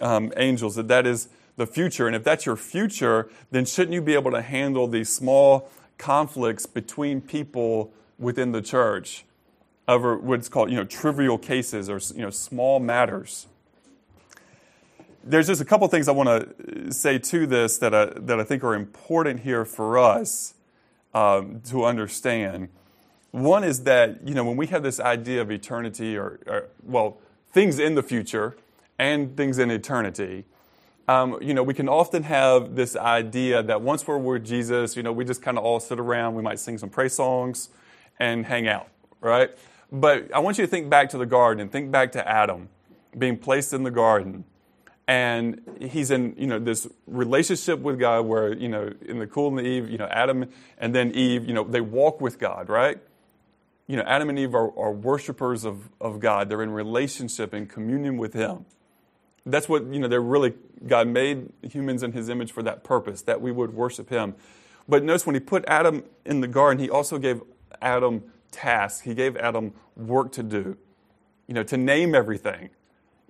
um, 0.00 0.32
angels, 0.36 0.76
that 0.76 0.88
that 0.88 1.06
is 1.06 1.28
the 1.56 1.66
future. 1.66 2.06
And 2.06 2.16
if 2.16 2.24
that's 2.24 2.46
your 2.46 2.56
future, 2.56 3.28
then 3.50 3.64
shouldn't 3.64 3.94
you 3.94 4.02
be 4.02 4.14
able 4.14 4.30
to 4.32 4.42
handle 4.42 4.86
these 4.86 5.08
small 5.08 5.70
conflicts 5.98 6.66
between 6.66 7.20
people 7.20 7.92
within 8.18 8.52
the 8.52 8.62
church 8.62 9.24
over 9.86 10.16
what's 10.16 10.48
called, 10.48 10.70
you 10.70 10.76
know, 10.76 10.84
trivial 10.84 11.38
cases 11.38 11.88
or, 11.88 12.00
you 12.14 12.22
know, 12.22 12.30
small 12.30 12.80
matters? 12.80 13.46
There's 15.22 15.46
just 15.46 15.60
a 15.60 15.64
couple 15.64 15.88
things 15.88 16.06
I 16.06 16.12
want 16.12 16.28
to 16.28 16.92
say 16.92 17.18
to 17.18 17.46
this 17.46 17.78
that 17.78 17.94
I, 17.94 18.06
that 18.16 18.38
I 18.38 18.44
think 18.44 18.62
are 18.62 18.74
important 18.74 19.40
here 19.40 19.64
for 19.64 19.96
us 19.96 20.54
um, 21.14 21.62
to 21.66 21.84
understand. 21.84 22.68
One 23.34 23.64
is 23.64 23.82
that, 23.82 24.28
you 24.28 24.32
know, 24.32 24.44
when 24.44 24.56
we 24.56 24.68
have 24.68 24.84
this 24.84 25.00
idea 25.00 25.42
of 25.42 25.50
eternity 25.50 26.16
or, 26.16 26.38
or 26.46 26.68
well, 26.84 27.18
things 27.50 27.80
in 27.80 27.96
the 27.96 28.02
future 28.04 28.56
and 28.96 29.36
things 29.36 29.58
in 29.58 29.72
eternity, 29.72 30.44
um, 31.08 31.38
you 31.42 31.52
know, 31.52 31.64
we 31.64 31.74
can 31.74 31.88
often 31.88 32.22
have 32.22 32.76
this 32.76 32.94
idea 32.94 33.60
that 33.60 33.82
once 33.82 34.06
we're 34.06 34.18
with 34.18 34.44
Jesus, 34.44 34.96
you 34.96 35.02
know, 35.02 35.10
we 35.10 35.24
just 35.24 35.42
kind 35.42 35.58
of 35.58 35.64
all 35.64 35.80
sit 35.80 35.98
around, 35.98 36.36
we 36.36 36.42
might 36.42 36.60
sing 36.60 36.78
some 36.78 36.90
praise 36.90 37.14
songs 37.14 37.70
and 38.20 38.46
hang 38.46 38.68
out, 38.68 38.86
right? 39.20 39.50
But 39.90 40.32
I 40.32 40.38
want 40.38 40.56
you 40.58 40.64
to 40.64 40.70
think 40.70 40.88
back 40.88 41.08
to 41.08 41.18
the 41.18 41.26
garden 41.26 41.60
and 41.60 41.72
think 41.72 41.90
back 41.90 42.12
to 42.12 42.28
Adam 42.28 42.68
being 43.18 43.36
placed 43.36 43.72
in 43.72 43.82
the 43.82 43.90
garden. 43.90 44.44
And 45.08 45.60
he's 45.80 46.12
in, 46.12 46.36
you 46.38 46.46
know, 46.46 46.60
this 46.60 46.86
relationship 47.08 47.80
with 47.80 47.98
God 47.98 48.26
where, 48.26 48.54
you 48.54 48.68
know, 48.68 48.92
in 49.04 49.18
the 49.18 49.26
cool 49.26 49.48
and 49.48 49.58
the 49.58 49.64
Eve, 49.64 49.90
you 49.90 49.98
know, 49.98 50.06
Adam 50.06 50.48
and 50.78 50.94
then 50.94 51.10
Eve, 51.16 51.44
you 51.48 51.52
know, 51.52 51.64
they 51.64 51.80
walk 51.80 52.20
with 52.20 52.38
God, 52.38 52.68
right? 52.68 53.00
You 53.86 53.96
know, 53.96 54.02
Adam 54.02 54.28
and 54.28 54.38
Eve 54.38 54.54
are, 54.54 54.76
are 54.78 54.92
worshipers 54.92 55.64
of, 55.64 55.90
of 56.00 56.20
God. 56.20 56.48
They're 56.48 56.62
in 56.62 56.70
relationship 56.70 57.52
and 57.52 57.68
communion 57.68 58.16
with 58.16 58.32
Him. 58.32 58.64
That's 59.46 59.68
what, 59.68 59.84
you 59.86 60.00
know, 60.00 60.08
they're 60.08 60.22
really, 60.22 60.54
God 60.86 61.06
made 61.08 61.52
humans 61.62 62.02
in 62.02 62.12
His 62.12 62.28
image 62.28 62.50
for 62.50 62.62
that 62.62 62.82
purpose, 62.82 63.22
that 63.22 63.40
we 63.40 63.52
would 63.52 63.74
worship 63.74 64.08
Him. 64.08 64.34
But 64.88 65.04
notice 65.04 65.26
when 65.26 65.34
He 65.34 65.40
put 65.40 65.64
Adam 65.66 66.04
in 66.24 66.40
the 66.40 66.48
garden, 66.48 66.82
He 66.82 66.88
also 66.88 67.18
gave 67.18 67.42
Adam 67.82 68.24
tasks. 68.50 69.00
He 69.00 69.14
gave 69.14 69.36
Adam 69.36 69.74
work 69.96 70.32
to 70.32 70.42
do, 70.42 70.76
you 71.46 71.54
know, 71.54 71.62
to 71.64 71.76
name 71.76 72.14
everything, 72.14 72.70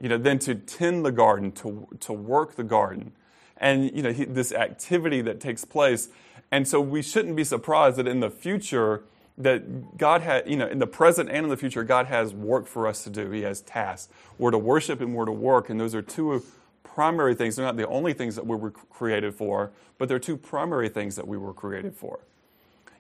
you 0.01 0.09
know, 0.09 0.19
then 0.19 0.39
to 0.41 0.55
tend 0.55 1.05
the 1.05 1.13
garden, 1.13 1.51
to, 1.53 1.89
to 2.01 2.13
work 2.13 2.55
the 2.55 2.65
garden. 2.65 3.13
And, 3.57 3.95
you 3.97 4.03
know, 4.03 4.13
he, 4.13 4.25
this 4.25 4.53
activity 4.53 5.21
that 5.23 5.41
takes 5.41 5.65
place. 5.65 6.09
And 6.51 6.69
so 6.69 6.81
we 6.81 7.03
shouldn't 7.03 7.37
be 7.37 7.45
surprised 7.45 7.97
that 7.97 8.07
in 8.07 8.21
the 8.21 8.31
future, 8.31 9.05
that 9.37 9.99
God 9.99 10.21
had, 10.21 10.49
you 10.49 10.57
know, 10.57 10.67
in 10.67 10.79
the 10.79 10.87
present 10.87 11.29
and 11.29 11.45
in 11.45 11.49
the 11.49 11.57
future, 11.57 11.83
God 11.83 12.07
has 12.07 12.33
work 12.33 12.67
for 12.67 12.87
us 12.87 13.03
to 13.05 13.11
do. 13.11 13.31
He 13.31 13.43
has 13.43 13.61
tasks. 13.61 14.13
We're 14.39 14.53
to 14.53 14.59
worship 14.59 15.01
and 15.01 15.15
we're 15.15 15.25
to 15.25 15.33
work, 15.33 15.71
and 15.71 15.81
those 15.81 15.95
are 15.95 16.03
two 16.03 16.43
primary 16.83 17.35
things. 17.35 17.57
They're 17.57 17.65
not 17.65 17.77
the 17.77 17.89
only 17.89 18.13
things 18.13 18.37
that 18.37 18.47
we 18.47 18.57
were 18.57 18.71
created 18.71 19.35
for, 19.35 19.73
but 19.99 20.09
they're 20.09 20.21
two 20.21 20.37
primary 20.37 20.89
things 20.89 21.17
that 21.17 21.27
we 21.27 21.37
were 21.37 21.53
created 21.53 21.97
for. 21.97 22.21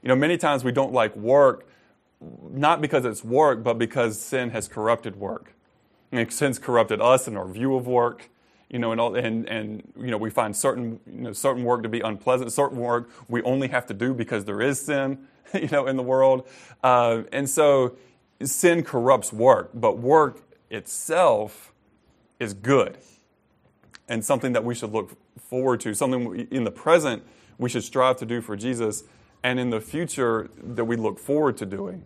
You 0.02 0.08
know, 0.08 0.16
many 0.16 0.36
times 0.36 0.64
we 0.64 0.72
don't 0.72 0.92
like 0.92 1.14
work, 1.16 1.68
not 2.50 2.80
because 2.80 3.04
it's 3.04 3.22
work, 3.22 3.62
but 3.62 3.78
because 3.78 4.20
sin 4.20 4.50
has 4.50 4.66
corrupted 4.66 5.16
work. 5.16 5.54
And 6.10 6.32
sin's 6.32 6.58
corrupted 6.58 7.00
us 7.00 7.26
and 7.26 7.38
our 7.38 7.46
view 7.46 7.74
of 7.76 7.86
work. 7.86 8.30
You 8.70 8.80
know, 8.80 8.90
and, 8.92 9.00
all, 9.00 9.14
and, 9.14 9.48
and 9.48 9.82
you 9.96 10.08
know, 10.08 10.16
we 10.16 10.30
find 10.30 10.56
certain, 10.56 10.98
you 11.06 11.20
know, 11.20 11.32
certain 11.32 11.62
work 11.62 11.82
to 11.84 11.88
be 11.88 12.00
unpleasant, 12.00 12.52
certain 12.52 12.78
work 12.78 13.08
we 13.28 13.40
only 13.42 13.68
have 13.68 13.86
to 13.86 13.94
do 13.94 14.12
because 14.14 14.44
there 14.46 14.60
is 14.60 14.80
sin, 14.80 15.28
you 15.54 15.68
know, 15.68 15.86
in 15.86 15.96
the 15.96 16.02
world. 16.02 16.48
Uh, 16.82 17.22
and 17.32 17.48
so 17.48 17.96
sin 18.42 18.82
corrupts 18.82 19.32
work, 19.32 19.70
but 19.74 19.98
work 19.98 20.42
itself 20.70 21.72
is 22.38 22.54
good 22.54 22.98
and 24.08 24.24
something 24.24 24.52
that 24.52 24.64
we 24.64 24.74
should 24.74 24.92
look 24.92 25.16
forward 25.40 25.80
to, 25.80 25.94
something 25.94 26.46
in 26.50 26.64
the 26.64 26.70
present 26.70 27.22
we 27.58 27.68
should 27.68 27.84
strive 27.84 28.16
to 28.18 28.26
do 28.26 28.40
for 28.40 28.56
Jesus, 28.56 29.04
and 29.42 29.60
in 29.60 29.70
the 29.70 29.80
future 29.80 30.50
that 30.62 30.84
we 30.84 30.96
look 30.96 31.18
forward 31.18 31.56
to 31.58 31.66
doing. 31.66 32.04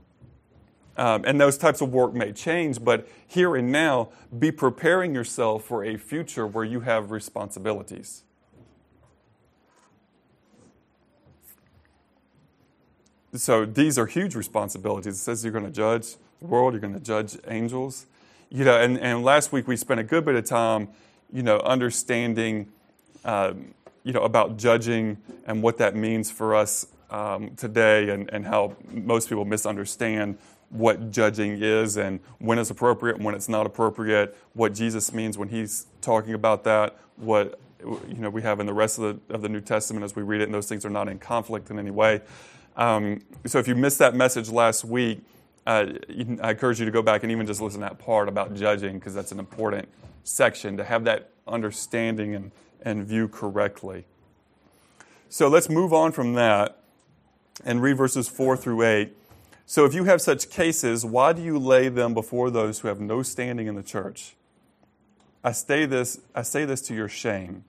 Um, 0.97 1.25
and 1.25 1.41
those 1.41 1.57
types 1.57 1.81
of 1.81 1.93
work 1.93 2.13
may 2.13 2.33
change, 2.33 2.83
but 2.83 3.09
here 3.27 3.55
and 3.55 3.71
now, 3.71 4.09
be 4.37 4.51
preparing 4.51 5.15
yourself 5.15 5.65
for 5.65 5.85
a 5.85 5.97
future 5.97 6.47
where 6.47 6.65
you 6.65 6.81
have 6.81 7.13
responsibilities. 7.13 8.25
So 13.35 13.65
these 13.65 13.99
are 13.99 14.07
huge 14.07 14.35
responsibilities. 14.35 15.15
It 15.15 15.19
says 15.19 15.45
you're 15.45 15.53
going 15.53 15.67
to 15.67 15.71
judge 15.71 16.17
the 16.41 16.47
world, 16.47 16.73
you're 16.73 16.81
going 16.81 16.95
to 16.95 17.01
judge 17.01 17.37
angels. 17.47 18.07
You 18.51 18.65
know, 18.65 18.81
and, 18.81 18.99
and 18.99 19.23
last 19.23 19.53
week 19.53 19.69
we 19.69 19.77
spent 19.77 20.01
a 20.01 20.05
good 20.05 20.25
bit 20.25 20.35
of 20.35 20.45
time, 20.47 20.89
you 21.33 21.43
know, 21.43 21.59
understanding, 21.61 22.69
um, 23.25 23.75
you 24.05 24.13
know, 24.13 24.23
about 24.23 24.57
judging 24.57 25.19
and 25.47 25.63
what 25.63 25.77
that 25.79 25.95
means 25.95 26.31
for 26.31 26.55
us 26.55 26.87
um, 27.11 27.55
today 27.57 28.09
and, 28.09 28.31
and 28.33 28.47
how 28.47 28.77
most 28.91 29.29
people 29.29 29.45
misunderstand 29.45 30.39
what 30.71 31.11
judging 31.11 31.63
is 31.63 31.97
and 31.97 32.21
when 32.39 32.59
it's 32.59 32.71
appropriate 32.71 33.17
and 33.17 33.25
when 33.25 33.35
it's 33.35 33.49
not 33.49 33.67
appropriate, 33.67 34.37
what 34.53 34.75
Jesus 34.75 35.13
means 35.13 35.37
when 35.37 35.49
he's 35.49 35.87
talking 36.01 36.35
about 36.35 36.65
that, 36.65 36.97
what 37.17 37.59
you 37.81 38.17
know 38.17 38.29
we 38.29 38.43
have 38.43 38.61
in 38.61 38.67
the 38.67 38.75
rest 38.75 38.99
of 38.99 39.29
the, 39.29 39.35
of 39.35 39.43
the 39.43 39.49
New 39.49 39.61
Testament 39.61 40.05
as 40.05 40.17
we 40.17 40.23
read 40.23 40.41
it, 40.41 40.45
and 40.45 40.55
those 40.55 40.69
things 40.69 40.85
are 40.85 40.91
not 40.91 41.09
in 41.09 41.19
conflict 41.19 41.71
in 41.71 41.79
any 41.79 41.91
way. 41.91 42.21
Um, 42.79 43.23
so 43.45 43.59
if 43.59 43.67
you 43.67 43.75
missed 43.75 43.99
that 43.99 44.15
message 44.15 44.49
last 44.49 44.85
week, 44.85 45.21
uh, 45.67 45.87
I 46.41 46.51
encourage 46.51 46.79
you 46.79 46.87
to 46.87 46.93
go 46.93 47.03
back 47.03 47.25
and 47.25 47.33
even 47.33 47.45
just 47.45 47.61
listen 47.61 47.81
to 47.81 47.87
that 47.87 47.99
part 47.99 48.29
about 48.29 48.55
judging 48.55 48.99
because 48.99 49.15
that's 49.15 49.33
an 49.33 49.41
important 49.41 49.89
section 50.23 50.77
to 50.77 50.85
have 50.85 51.05
that 51.05 51.31
understanding 51.47 52.35
and, 52.35 52.53
and 52.83 53.05
view 53.05 53.27
correctly. 53.27 54.07
So 55.29 55.49
let's 55.49 55.69
move 55.69 55.93
on 55.93 56.13
from 56.13 56.35
that 56.35 56.79
and 57.65 57.83
read 57.83 57.97
verses 57.97 58.29
4 58.29 58.57
through 58.57 58.85
8. 58.85 59.13
So 59.67 59.85
if 59.85 59.93
you 59.93 60.05
have 60.05 60.23
such 60.23 60.49
cases, 60.49 61.05
why 61.05 61.33
do 61.33 61.43
you 61.43 61.59
lay 61.59 61.89
them 61.89 62.15
before 62.15 62.49
those 62.49 62.79
who 62.79 62.89
have 62.89 63.01
no 63.01 63.23
standing 63.23 63.67
in 63.67 63.75
the 63.75 63.83
church? 63.83 64.37
I 65.43 65.53
say 65.53 65.85
this, 65.85 66.21
I 66.35 66.43
say 66.43 66.65
this 66.65 66.81
to 66.83 66.95
your 66.95 67.09
shame. 67.09 67.65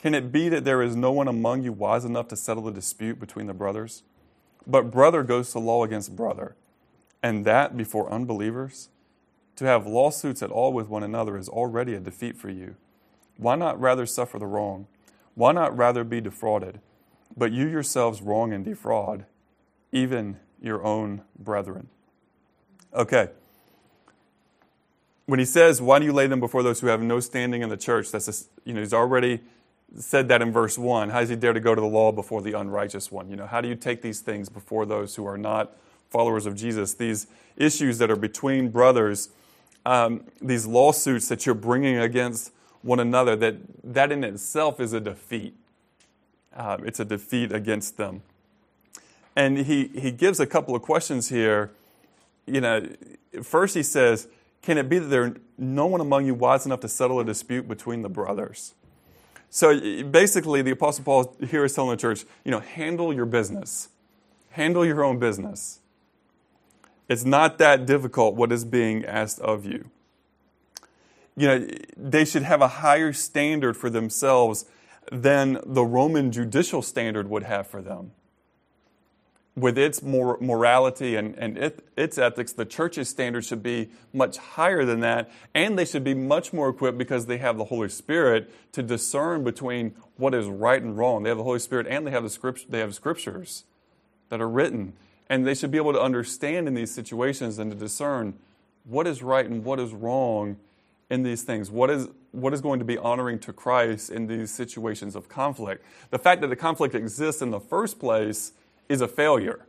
Can 0.00 0.14
it 0.14 0.32
be 0.32 0.48
that 0.48 0.64
there 0.64 0.82
is 0.82 0.96
no 0.96 1.12
one 1.12 1.28
among 1.28 1.62
you 1.62 1.72
wise 1.72 2.04
enough 2.06 2.26
to 2.28 2.36
settle 2.36 2.64
the 2.64 2.72
dispute 2.72 3.20
between 3.20 3.46
the 3.46 3.54
brothers? 3.54 4.02
But 4.66 4.90
brother 4.90 5.22
goes 5.22 5.52
to 5.52 5.58
law 5.58 5.84
against 5.84 6.16
brother, 6.16 6.56
and 7.22 7.44
that 7.44 7.76
before 7.76 8.10
unbelievers? 8.10 8.88
To 9.56 9.64
have 9.66 9.86
lawsuits 9.86 10.42
at 10.42 10.50
all 10.50 10.72
with 10.72 10.88
one 10.88 11.02
another 11.02 11.36
is 11.36 11.48
already 11.48 11.94
a 11.94 12.00
defeat 12.00 12.36
for 12.36 12.48
you. 12.48 12.76
Why 13.36 13.56
not 13.56 13.80
rather 13.80 14.06
suffer 14.06 14.38
the 14.38 14.46
wrong? 14.46 14.86
Why 15.34 15.52
not 15.52 15.76
rather 15.76 16.04
be 16.04 16.20
defrauded? 16.20 16.80
But 17.36 17.52
you 17.52 17.66
yourselves 17.66 18.22
wrong 18.22 18.52
and 18.52 18.64
defraud, 18.64 19.26
even 19.92 20.38
your 20.60 20.82
own 20.82 21.22
brethren. 21.38 21.88
Okay. 22.94 23.28
When 25.26 25.38
he 25.38 25.44
says, 25.44 25.80
Why 25.80 25.98
do 25.98 26.04
you 26.04 26.12
lay 26.12 26.26
them 26.26 26.40
before 26.40 26.62
those 26.62 26.80
who 26.80 26.88
have 26.88 27.02
no 27.02 27.20
standing 27.20 27.62
in 27.62 27.68
the 27.68 27.76
church? 27.76 28.10
That's 28.10 28.28
a, 28.28 28.68
you 28.68 28.74
know, 28.74 28.80
he's 28.80 28.94
already 28.94 29.40
said 29.96 30.28
that 30.28 30.42
in 30.42 30.52
verse 30.52 30.78
1. 30.78 31.10
How 31.10 31.20
does 31.20 31.28
he 31.28 31.36
dare 31.36 31.52
to 31.52 31.60
go 31.60 31.74
to 31.74 31.80
the 31.80 31.86
law 31.86 32.12
before 32.12 32.42
the 32.42 32.58
unrighteous 32.58 33.10
one? 33.10 33.28
You 33.28 33.36
know, 33.36 33.46
how 33.46 33.60
do 33.60 33.68
you 33.68 33.74
take 33.74 34.02
these 34.02 34.20
things 34.20 34.48
before 34.48 34.86
those 34.86 35.16
who 35.16 35.26
are 35.26 35.38
not 35.38 35.76
followers 36.08 36.46
of 36.46 36.54
Jesus? 36.54 36.94
These 36.94 37.26
issues 37.56 37.98
that 37.98 38.10
are 38.10 38.16
between 38.16 38.70
brothers, 38.70 39.30
um, 39.84 40.24
these 40.40 40.66
lawsuits 40.66 41.28
that 41.28 41.46
you're 41.46 41.54
bringing 41.54 41.98
against 41.98 42.52
one 42.82 43.00
another, 43.00 43.36
that, 43.36 43.56
that 43.82 44.12
in 44.12 44.24
itself 44.24 44.80
is 44.80 44.92
a 44.92 45.00
defeat. 45.00 45.54
Uh, 46.54 46.78
it's 46.84 47.00
a 47.00 47.04
defeat 47.04 47.52
against 47.52 47.96
them. 47.96 48.22
And 49.36 49.58
he, 49.58 49.88
he 49.88 50.10
gives 50.10 50.40
a 50.40 50.46
couple 50.46 50.74
of 50.74 50.82
questions 50.82 51.28
here. 51.28 51.70
You 52.46 52.60
know, 52.60 52.88
first 53.42 53.74
he 53.74 53.82
says, 53.82 54.28
Can 54.62 54.76
it 54.78 54.88
be 54.88 54.98
that 54.98 55.06
there 55.06 55.36
no 55.56 55.86
one 55.86 56.00
among 56.00 56.26
you 56.26 56.34
wise 56.34 56.66
enough 56.66 56.80
to 56.80 56.88
settle 56.88 57.20
a 57.20 57.24
dispute 57.24 57.68
between 57.68 58.02
the 58.02 58.08
brothers? 58.08 58.74
So 59.50 60.04
basically, 60.04 60.62
the 60.62 60.70
Apostle 60.70 61.04
Paul 61.04 61.36
here 61.48 61.64
is 61.64 61.74
telling 61.74 61.90
the 61.90 61.96
church, 61.96 62.24
you 62.44 62.52
know, 62.52 62.60
handle 62.60 63.12
your 63.12 63.26
business, 63.26 63.88
handle 64.50 64.86
your 64.86 65.04
own 65.04 65.18
business. 65.18 65.80
It's 67.08 67.24
not 67.24 67.58
that 67.58 67.86
difficult 67.86 68.36
what 68.36 68.52
is 68.52 68.64
being 68.64 69.04
asked 69.04 69.40
of 69.40 69.64
you. 69.64 69.90
You 71.36 71.46
know, 71.48 71.68
they 71.96 72.24
should 72.24 72.44
have 72.44 72.60
a 72.60 72.68
higher 72.68 73.12
standard 73.12 73.76
for 73.76 73.90
themselves 73.90 74.66
than 75.10 75.60
the 75.66 75.84
Roman 75.84 76.30
judicial 76.30 76.82
standard 76.82 77.28
would 77.28 77.42
have 77.42 77.66
for 77.66 77.82
them 77.82 78.12
with 79.60 79.78
its 79.78 80.02
mor- 80.02 80.38
morality 80.40 81.16
and, 81.16 81.36
and 81.36 81.58
it, 81.58 81.86
its 81.96 82.18
ethics, 82.18 82.52
the 82.52 82.64
church's 82.64 83.08
standards 83.08 83.46
should 83.46 83.62
be 83.62 83.90
much 84.12 84.38
higher 84.38 84.84
than 84.84 85.00
that, 85.00 85.30
and 85.54 85.78
they 85.78 85.84
should 85.84 86.04
be 86.04 86.14
much 86.14 86.52
more 86.52 86.68
equipped 86.68 86.98
because 86.98 87.26
they 87.26 87.38
have 87.38 87.58
the 87.58 87.64
Holy 87.64 87.88
Spirit 87.88 88.50
to 88.72 88.82
discern 88.82 89.44
between 89.44 89.94
what 90.16 90.34
is 90.34 90.46
right 90.46 90.82
and 90.82 90.96
wrong. 90.96 91.22
They 91.22 91.28
have 91.28 91.38
the 91.38 91.44
Holy 91.44 91.58
Spirit 91.58 91.86
and 91.86 92.06
they 92.06 92.10
have 92.10 92.22
the 92.22 92.30
script, 92.30 92.70
they 92.70 92.78
have 92.78 92.94
scriptures 92.94 93.64
that 94.28 94.40
are 94.40 94.48
written, 94.48 94.94
and 95.28 95.46
they 95.46 95.54
should 95.54 95.70
be 95.70 95.78
able 95.78 95.92
to 95.92 96.00
understand 96.00 96.66
in 96.66 96.74
these 96.74 96.92
situations 96.92 97.58
and 97.58 97.70
to 97.70 97.76
discern 97.76 98.34
what 98.84 99.06
is 99.06 99.22
right 99.22 99.46
and 99.46 99.64
what 99.64 99.78
is 99.78 99.92
wrong 99.92 100.56
in 101.10 101.22
these 101.22 101.42
things. 101.42 101.70
What 101.70 101.90
is 101.90 102.08
what 102.32 102.54
is 102.54 102.60
going 102.60 102.78
to 102.78 102.84
be 102.84 102.96
honoring 102.96 103.40
to 103.40 103.52
Christ 103.52 104.10
in 104.10 104.28
these 104.28 104.52
situations 104.52 105.16
of 105.16 105.28
conflict? 105.28 105.84
The 106.10 106.18
fact 106.18 106.40
that 106.42 106.46
the 106.46 106.56
conflict 106.56 106.94
exists 106.94 107.42
in 107.42 107.50
the 107.50 107.58
first 107.58 107.98
place 107.98 108.52
is 108.90 109.00
a 109.00 109.08
failure. 109.08 109.64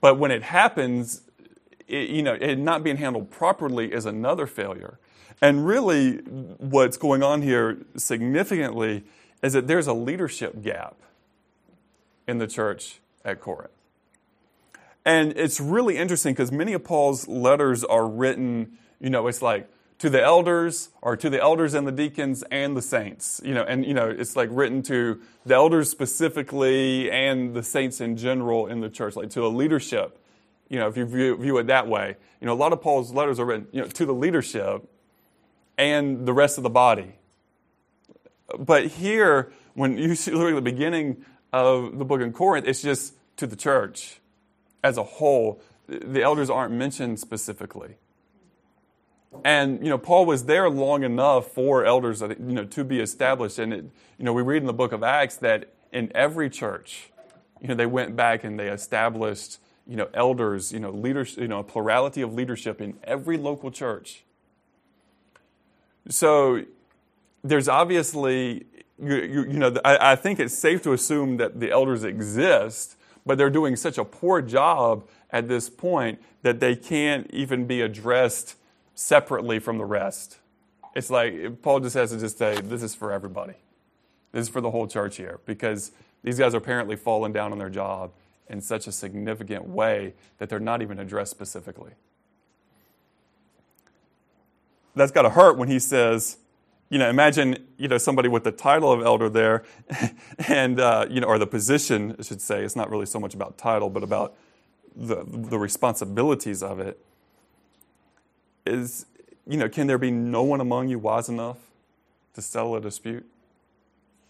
But 0.00 0.18
when 0.18 0.30
it 0.30 0.44
happens, 0.44 1.22
it, 1.88 2.08
you 2.08 2.22
know, 2.22 2.34
it 2.34 2.56
not 2.56 2.82
being 2.82 2.96
handled 2.96 3.30
properly 3.30 3.92
is 3.92 4.06
another 4.06 4.46
failure. 4.46 4.98
And 5.42 5.66
really, 5.66 6.18
what's 6.58 6.96
going 6.96 7.22
on 7.22 7.42
here 7.42 7.78
significantly 7.96 9.04
is 9.42 9.54
that 9.54 9.66
there's 9.66 9.88
a 9.88 9.92
leadership 9.92 10.62
gap 10.62 10.96
in 12.28 12.38
the 12.38 12.46
church 12.46 13.00
at 13.24 13.40
Corinth. 13.40 13.72
And 15.04 15.32
it's 15.32 15.60
really 15.60 15.98
interesting 15.98 16.32
because 16.32 16.52
many 16.52 16.74
of 16.74 16.84
Paul's 16.84 17.26
letters 17.26 17.82
are 17.82 18.06
written, 18.06 18.78
you 19.00 19.10
know, 19.10 19.26
it's 19.26 19.42
like, 19.42 19.68
to 20.02 20.10
the 20.10 20.20
elders 20.20 20.88
or 21.00 21.16
to 21.16 21.30
the 21.30 21.40
elders 21.40 21.74
and 21.74 21.86
the 21.86 21.92
deacons 21.92 22.42
and 22.50 22.76
the 22.76 22.82
saints. 22.82 23.40
You 23.44 23.54
know, 23.54 23.62
and 23.62 23.86
you 23.86 23.94
know, 23.94 24.10
it's 24.10 24.34
like 24.34 24.48
written 24.50 24.82
to 24.82 25.20
the 25.46 25.54
elders 25.54 25.90
specifically 25.90 27.08
and 27.08 27.54
the 27.54 27.62
saints 27.62 28.00
in 28.00 28.16
general 28.16 28.66
in 28.66 28.80
the 28.80 28.90
church, 28.90 29.14
like 29.14 29.30
to 29.30 29.40
the 29.40 29.48
leadership. 29.48 30.18
You 30.68 30.80
know, 30.80 30.88
if 30.88 30.96
you 30.96 31.04
view, 31.04 31.36
view 31.36 31.56
it 31.58 31.68
that 31.68 31.86
way, 31.86 32.16
you 32.40 32.48
know, 32.48 32.52
a 32.52 32.54
lot 32.54 32.72
of 32.72 32.82
Paul's 32.82 33.12
letters 33.12 33.38
are 33.38 33.44
written, 33.44 33.68
you 33.70 33.80
know, 33.80 33.86
to 33.86 34.04
the 34.04 34.12
leadership 34.12 34.90
and 35.78 36.26
the 36.26 36.32
rest 36.32 36.56
of 36.56 36.64
the 36.64 36.70
body. 36.70 37.14
But 38.58 38.88
here, 38.88 39.52
when 39.74 39.98
you 39.98 40.08
look 40.32 40.50
at 40.50 40.54
the 40.56 40.62
beginning 40.62 41.24
of 41.52 41.96
the 41.96 42.04
book 42.04 42.20
in 42.20 42.32
Corinth, 42.32 42.66
it's 42.66 42.82
just 42.82 43.14
to 43.36 43.46
the 43.46 43.54
church 43.54 44.18
as 44.82 44.98
a 44.98 45.04
whole. 45.04 45.62
The 45.86 46.24
elders 46.24 46.50
aren't 46.50 46.74
mentioned 46.74 47.20
specifically. 47.20 47.98
And 49.44 49.82
you 49.82 49.90
know, 49.90 49.98
Paul 49.98 50.26
was 50.26 50.44
there 50.44 50.68
long 50.68 51.02
enough 51.02 51.48
for 51.48 51.84
elders, 51.84 52.20
you 52.20 52.36
know, 52.38 52.64
to 52.64 52.84
be 52.84 53.00
established. 53.00 53.58
And 53.58 53.72
it, 53.72 53.84
you 54.18 54.24
know, 54.24 54.32
we 54.32 54.42
read 54.42 54.58
in 54.58 54.66
the 54.66 54.72
book 54.72 54.92
of 54.92 55.02
Acts 55.02 55.36
that 55.36 55.72
in 55.92 56.10
every 56.14 56.48
church, 56.48 57.10
you 57.60 57.68
know, 57.68 57.74
they 57.74 57.86
went 57.86 58.16
back 58.16 58.44
and 58.44 58.58
they 58.58 58.68
established, 58.68 59.58
you 59.86 59.96
know, 59.96 60.08
elders, 60.14 60.72
you 60.72 60.80
know, 60.80 60.90
leaders, 60.90 61.36
you 61.36 61.48
know, 61.48 61.60
a 61.60 61.64
plurality 61.64 62.22
of 62.22 62.34
leadership 62.34 62.80
in 62.80 62.98
every 63.04 63.36
local 63.36 63.70
church. 63.70 64.24
So 66.08 66.64
there's 67.44 67.68
obviously, 67.68 68.66
you, 69.02 69.14
you, 69.14 69.42
you 69.44 69.58
know, 69.58 69.74
I, 69.84 70.12
I 70.12 70.16
think 70.16 70.40
it's 70.40 70.56
safe 70.56 70.82
to 70.82 70.92
assume 70.92 71.36
that 71.38 71.60
the 71.60 71.70
elders 71.70 72.04
exist, 72.04 72.96
but 73.24 73.38
they're 73.38 73.50
doing 73.50 73.76
such 73.76 73.98
a 73.98 74.04
poor 74.04 74.42
job 74.42 75.08
at 75.30 75.48
this 75.48 75.70
point 75.70 76.20
that 76.42 76.60
they 76.60 76.74
can't 76.74 77.28
even 77.30 77.66
be 77.66 77.80
addressed 77.80 78.56
separately 78.94 79.58
from 79.58 79.78
the 79.78 79.84
rest. 79.84 80.38
It's 80.94 81.10
like 81.10 81.62
Paul 81.62 81.80
just 81.80 81.94
has 81.94 82.10
to 82.10 82.20
just 82.20 82.38
say, 82.38 82.60
this 82.60 82.82
is 82.82 82.94
for 82.94 83.12
everybody. 83.12 83.54
This 84.32 84.42
is 84.42 84.48
for 84.48 84.60
the 84.60 84.70
whole 84.70 84.86
church 84.86 85.16
here 85.16 85.40
because 85.46 85.92
these 86.22 86.38
guys 86.38 86.54
are 86.54 86.58
apparently 86.58 86.96
falling 86.96 87.32
down 87.32 87.52
on 87.52 87.58
their 87.58 87.70
job 87.70 88.12
in 88.48 88.60
such 88.60 88.86
a 88.86 88.92
significant 88.92 89.64
way 89.66 90.14
that 90.38 90.48
they're 90.48 90.60
not 90.60 90.82
even 90.82 90.98
addressed 90.98 91.30
specifically. 91.30 91.92
That's 94.94 95.12
got 95.12 95.22
to 95.22 95.30
hurt 95.30 95.56
when 95.56 95.68
he 95.68 95.78
says, 95.78 96.38
you 96.90 96.98
know, 96.98 97.08
imagine, 97.08 97.56
you 97.78 97.88
know, 97.88 97.96
somebody 97.98 98.28
with 98.28 98.44
the 98.44 98.52
title 98.52 98.92
of 98.92 99.02
elder 99.02 99.30
there, 99.30 99.64
and 100.48 100.78
uh, 100.78 101.06
you 101.08 101.20
know, 101.22 101.26
or 101.26 101.38
the 101.38 101.46
position, 101.46 102.14
I 102.18 102.22
should 102.22 102.42
say. 102.42 102.62
It's 102.62 102.76
not 102.76 102.90
really 102.90 103.06
so 103.06 103.18
much 103.18 103.32
about 103.32 103.56
title, 103.56 103.88
but 103.88 104.02
about 104.02 104.36
the 104.94 105.24
the 105.26 105.58
responsibilities 105.58 106.62
of 106.62 106.80
it. 106.80 107.02
Is 108.66 109.06
you 109.46 109.56
know, 109.56 109.68
can 109.68 109.86
there 109.86 109.98
be 109.98 110.10
no 110.10 110.42
one 110.42 110.60
among 110.60 110.88
you 110.88 110.98
wise 110.98 111.28
enough 111.28 111.58
to 112.34 112.42
settle 112.42 112.76
a 112.76 112.80
dispute? 112.80 113.26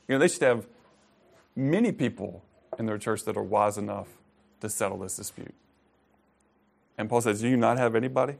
You 0.09 0.15
know, 0.15 0.19
they 0.19 0.29
should 0.29 0.43
have 0.43 0.67
many 1.55 1.93
people 1.93 2.43
in 2.79 2.87
their 2.87 2.99
church 2.99 3.25
that 3.25 3.37
are 3.37 3.43
wise 3.43 3.77
enough 3.77 4.09
to 4.61 4.69
settle 4.69 4.99
this 4.99 5.17
dispute. 5.17 5.55
And 6.97 7.09
Paul 7.09 7.21
says, 7.21 7.41
Do 7.41 7.49
you 7.49 7.57
not 7.57 7.79
have 7.79 7.95
anybody? 7.95 8.37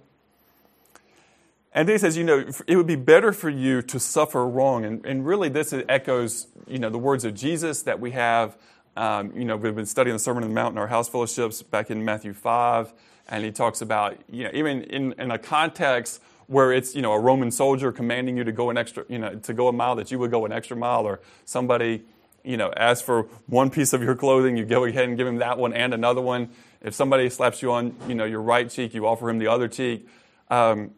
And 1.75 1.89
then 1.89 1.95
he 1.95 1.99
says, 1.99 2.19
you 2.19 2.25
know, 2.25 2.45
it 2.67 2.77
would 2.77 2.87
be 2.87 2.97
better 2.97 3.33
for 3.33 3.49
you 3.49 3.81
to 3.81 3.99
suffer 3.99 4.47
wrong. 4.47 4.85
And, 4.85 5.05
and 5.07 5.25
really, 5.25 5.49
this 5.49 5.73
echoes, 5.89 6.49
you 6.67 6.79
know, 6.79 6.91
the 6.91 6.99
words 6.99 7.25
of 7.25 7.35
Jesus 7.35 7.83
that 7.85 7.99
we 7.99 8.11
have. 8.11 8.59
Um, 8.95 9.33
you 9.35 9.47
know, 9.47 9.57
we've 9.57 9.75
been 9.75 9.87
studying 9.87 10.15
the 10.15 10.19
Sermon 10.19 10.43
on 10.43 10.51
the 10.51 10.55
Mount 10.55 10.73
in 10.73 10.79
our 10.79 10.89
house 10.89 11.09
fellowships 11.09 11.63
back 11.63 11.91
in 11.91 12.05
Matthew 12.05 12.35
5. 12.35 12.93
And 13.29 13.45
he 13.45 13.51
talks 13.51 13.81
about, 13.81 14.19
you 14.31 14.45
know, 14.45 14.51
even 14.53 14.83
in, 14.85 15.13
in 15.13 15.31
a 15.31 15.39
context 15.39 16.21
where 16.47 16.73
it's, 16.73 16.95
you 16.95 17.03
know, 17.03 17.13
a 17.13 17.19
Roman 17.19 17.51
soldier 17.51 17.93
commanding 17.93 18.37
you 18.37 18.45
to 18.45 18.53
go 18.53 18.71
an 18.71 18.77
extra, 18.77 19.05
you 19.09 19.19
know, 19.19 19.35
to 19.37 19.55
go 19.55 19.69
a 19.69 19.73
mile, 19.73 19.97
that 19.97 20.11
you 20.11 20.19
would 20.19 20.31
go 20.31 20.45
an 20.45 20.53
extra 20.53 20.77
mile, 20.77 21.07
or 21.07 21.21
somebody, 21.45 22.03
you 22.45 22.57
know, 22.57 22.73
asks 22.77 23.03
for 23.03 23.23
one 23.47 23.71
piece 23.71 23.93
of 23.93 24.03
your 24.03 24.15
clothing, 24.15 24.57
you 24.57 24.65
go 24.65 24.85
ahead 24.85 25.09
and 25.09 25.17
give 25.17 25.27
him 25.27 25.39
that 25.39 25.57
one 25.57 25.73
and 25.73 25.95
another 25.95 26.21
one. 26.21 26.51
If 26.83 26.95
somebody 26.95 27.31
slaps 27.31 27.63
you 27.63 27.73
on, 27.73 27.97
you 28.09 28.15
know, 28.15 28.25
your 28.25 28.43
right 28.43 28.69
cheek, 28.69 28.93
you 28.93 29.07
offer 29.07 29.31
him 29.31 29.39
the 29.39 29.47
other 29.47 29.69
cheek. 29.69 30.07
Um, 30.51 30.91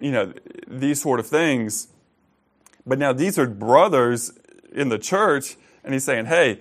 you 0.00 0.10
know, 0.10 0.32
these 0.66 1.00
sort 1.00 1.20
of 1.20 1.26
things. 1.26 1.88
But 2.86 2.98
now 2.98 3.12
these 3.12 3.38
are 3.38 3.46
brothers 3.46 4.32
in 4.72 4.88
the 4.88 4.98
church, 4.98 5.56
and 5.84 5.92
he's 5.94 6.04
saying, 6.04 6.26
hey, 6.26 6.60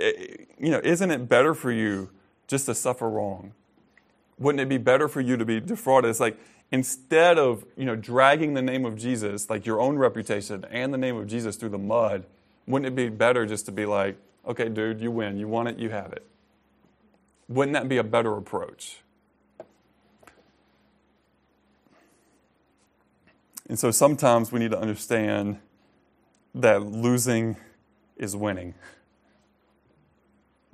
eh, 0.00 0.12
you 0.58 0.70
know, 0.70 0.80
isn't 0.82 1.10
it 1.10 1.28
better 1.28 1.54
for 1.54 1.70
you 1.70 2.10
just 2.48 2.66
to 2.66 2.74
suffer 2.74 3.08
wrong? 3.08 3.52
Wouldn't 4.40 4.60
it 4.60 4.68
be 4.68 4.78
better 4.78 5.06
for 5.06 5.20
you 5.20 5.36
to 5.36 5.44
be 5.44 5.60
defrauded? 5.60 6.10
It's 6.10 6.18
like 6.18 6.38
instead 6.72 7.38
of, 7.38 7.64
you 7.76 7.84
know, 7.84 7.94
dragging 7.94 8.54
the 8.54 8.62
name 8.62 8.86
of 8.86 8.96
Jesus, 8.96 9.50
like 9.50 9.66
your 9.66 9.80
own 9.80 9.98
reputation 9.98 10.64
and 10.70 10.92
the 10.92 10.98
name 10.98 11.16
of 11.16 11.26
Jesus 11.26 11.56
through 11.56 11.68
the 11.68 11.78
mud, 11.78 12.24
wouldn't 12.66 12.86
it 12.86 12.96
be 12.96 13.10
better 13.10 13.44
just 13.44 13.66
to 13.66 13.72
be 13.72 13.84
like, 13.84 14.16
okay, 14.46 14.68
dude, 14.68 15.00
you 15.00 15.10
win. 15.10 15.36
You 15.36 15.46
want 15.46 15.68
it, 15.68 15.78
you 15.78 15.90
have 15.90 16.12
it. 16.12 16.26
Wouldn't 17.48 17.74
that 17.74 17.88
be 17.88 17.98
a 17.98 18.04
better 18.04 18.34
approach? 18.36 19.02
And 23.68 23.78
so 23.78 23.90
sometimes 23.90 24.50
we 24.50 24.58
need 24.58 24.70
to 24.70 24.78
understand 24.78 25.58
that 26.54 26.82
losing 26.82 27.56
is 28.16 28.34
winning. 28.34 28.74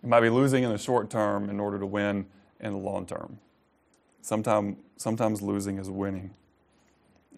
You 0.03 0.09
might 0.09 0.21
be 0.21 0.31
losing 0.31 0.63
in 0.63 0.71
the 0.71 0.79
short 0.79 1.11
term 1.11 1.51
in 1.51 1.59
order 1.59 1.79
to 1.79 1.87
win 1.87 2.27
in 2.61 2.73
the 2.73 2.79
long 2.79 3.07
term. 3.07 3.39
Sometimes, 4.23 4.77
sometimes 4.97 5.43
losing 5.43 5.79
is 5.79 5.91
winning. 5.91 6.31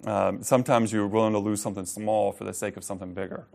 Um, 0.04 0.42
sometimes 0.42 0.92
you're 0.92 1.06
willing 1.06 1.32
to 1.32 1.38
lose 1.38 1.60
something 1.60 1.86
small 1.86 2.32
for 2.32 2.44
the 2.44 2.54
sake 2.54 2.76
of 2.76 2.84
something 2.84 3.14
bigger. 3.14 3.46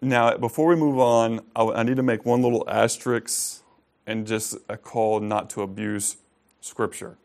Now, 0.00 0.36
before 0.36 0.66
we 0.68 0.76
move 0.76 0.98
on, 0.98 1.40
I, 1.54 1.64
I 1.64 1.82
need 1.84 1.96
to 1.96 2.02
make 2.02 2.24
one 2.26 2.42
little 2.42 2.68
asterisk 2.68 3.62
and 4.06 4.26
just 4.26 4.56
a 4.68 4.76
call 4.76 5.20
not 5.20 5.50
to 5.50 5.62
abuse 5.62 6.16
Scripture 6.60 7.16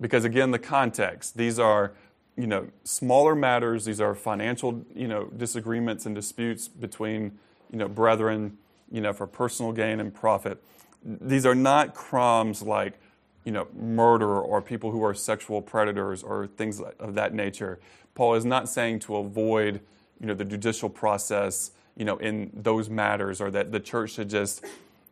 because 0.00 0.24
again 0.24 0.50
the 0.50 0.58
context 0.58 1.36
these 1.36 1.58
are 1.58 1.92
you 2.36 2.46
know 2.46 2.66
smaller 2.84 3.34
matters 3.34 3.84
these 3.84 4.00
are 4.00 4.14
financial 4.14 4.84
you 4.94 5.06
know 5.06 5.26
disagreements 5.36 6.06
and 6.06 6.14
disputes 6.14 6.68
between 6.68 7.38
you 7.70 7.78
know 7.78 7.88
brethren 7.88 8.56
you 8.90 9.00
know 9.00 9.12
for 9.12 9.26
personal 9.26 9.72
gain 9.72 10.00
and 10.00 10.14
profit 10.14 10.62
these 11.04 11.46
are 11.46 11.54
not 11.54 11.94
crimes 11.94 12.62
like 12.62 12.98
you 13.44 13.52
know 13.52 13.66
murder 13.74 14.40
or 14.40 14.60
people 14.60 14.90
who 14.90 15.02
are 15.02 15.14
sexual 15.14 15.62
predators 15.62 16.22
or 16.22 16.46
things 16.46 16.80
of 16.98 17.14
that 17.14 17.32
nature 17.32 17.78
paul 18.14 18.34
is 18.34 18.44
not 18.44 18.68
saying 18.68 18.98
to 18.98 19.16
avoid 19.16 19.80
you 20.20 20.26
know 20.26 20.34
the 20.34 20.44
judicial 20.44 20.88
process 20.88 21.70
you 21.96 22.04
know 22.04 22.16
in 22.18 22.50
those 22.54 22.90
matters 22.90 23.40
or 23.40 23.50
that 23.50 23.72
the 23.72 23.80
church 23.80 24.12
should 24.12 24.28
just 24.28 24.64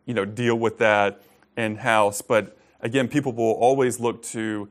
you 0.05 0.13
know 0.13 0.25
deal 0.25 0.55
with 0.55 0.77
that 0.77 1.21
in 1.57 1.77
house 1.77 2.21
but 2.21 2.55
again 2.81 3.07
people 3.07 3.31
will 3.31 3.53
always 3.53 3.99
look 3.99 4.21
to 4.21 4.69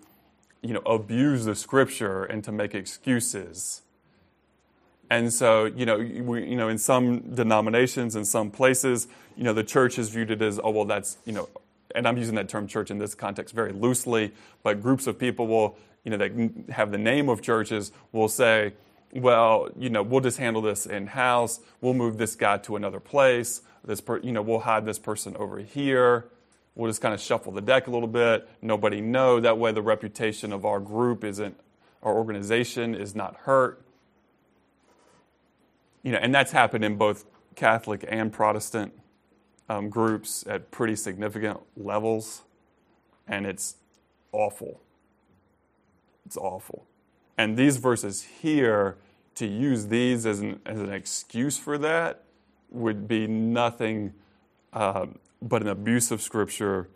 you 0.62 0.72
know, 0.74 0.83
abuse 0.87 1.44
the 1.44 1.54
scripture 1.54 2.24
and 2.24 2.42
to 2.44 2.52
make 2.52 2.74
excuses. 2.74 3.83
And 5.11 5.33
so, 5.33 5.64
you 5.64 5.87
know, 5.87 5.97
we, 5.99 6.47
you 6.47 6.57
know, 6.57 6.68
in 6.68 6.79
some 6.79 7.35
denominations, 7.35 8.14
in 8.14 8.25
some 8.25 8.51
places, 8.51 9.09
you 9.37 9.44
know, 9.44 9.55
the 9.55 9.64
church 9.64 9.99
is 9.99 10.11
viewed 10.11 10.31
it 10.31 10.42
as, 10.42 10.61
oh, 10.62 10.71
well, 10.71 10.85
that's, 10.85 11.16
you 11.25 11.33
know, 11.33 11.49
and 11.94 12.07
I'm 12.07 12.18
using 12.18 12.35
that 12.35 12.49
term 12.49 12.66
church 12.66 12.90
in 12.90 12.99
this 12.99 13.14
context 13.14 13.55
very 13.55 13.73
loosely, 13.73 14.33
but 14.62 14.83
groups 14.83 15.07
of 15.07 15.18
people 15.18 15.47
will, 15.47 15.79
you 16.05 16.11
know, 16.11 16.18
that 16.18 16.71
have 16.71 16.90
the 16.90 16.99
name 16.99 17.29
of 17.29 17.40
churches 17.40 17.92
will 18.12 18.29
say, 18.29 18.75
well, 19.12 19.68
you 19.79 19.88
know, 19.88 20.03
we'll 20.03 20.21
just 20.21 20.37
handle 20.37 20.61
this 20.61 20.85
in 20.85 21.07
house. 21.07 21.61
We'll 21.81 21.94
move 21.94 22.18
this 22.18 22.37
guy 22.37 22.59
to 22.59 22.77
another 22.77 23.01
place. 23.01 23.62
This, 23.85 24.03
per, 24.03 24.18
you 24.18 24.33
know, 24.33 24.42
we'll 24.42 24.61
hide 24.61 24.85
this 24.85 24.99
person 24.99 25.35
over 25.37 25.59
here. 25.59 26.27
We'll 26.75 26.90
just 26.90 27.01
kind 27.01 27.14
of 27.14 27.21
shuffle 27.21 27.53
the 27.53 27.62
deck 27.62 27.87
a 27.87 27.90
little 27.90 28.09
bit. 28.09 28.49
Nobody 28.61 29.01
know. 29.01 29.40
That 29.40 29.59
way, 29.59 29.73
the 29.73 29.83
reputation 29.83 30.53
of 30.53 30.66
our 30.66 30.79
group 30.79 31.25
isn't, 31.25 31.59
our 32.03 32.14
organization 32.14 32.94
is 32.94 33.14
not 33.14 33.35
hurt. 33.37 33.83
You 36.09 36.14
know, 36.14 36.21
and 36.21 36.35
that's 36.35 36.53
happened 36.53 36.87
in 36.87 36.97
both 36.97 37.27
Catholic 37.55 38.03
and 38.09 38.33
Protestant 38.33 38.94
um, 39.68 39.90
groups 39.90 40.42
at 40.49 40.71
pretty 40.71 40.97
significant 40.97 41.61
levels, 41.77 42.44
and 43.27 43.44
it's 43.44 43.77
awful. 44.33 44.81
It's 46.25 46.38
awful. 46.38 46.87
And 47.37 47.59
these 47.59 47.77
verses 47.77 48.23
here, 48.23 48.97
to 49.35 49.47
use 49.47 49.88
these 49.88 50.25
as 50.25 50.40
an, 50.40 50.61
as 50.64 50.81
an 50.81 50.90
excuse 50.90 51.59
for 51.59 51.77
that, 51.77 52.23
would 52.71 53.07
be 53.07 53.27
nothing 53.27 54.14
um, 54.73 55.18
but 55.42 55.61
an 55.61 55.68
abuse 55.68 56.11
of 56.11 56.23
Scripture 56.23 56.88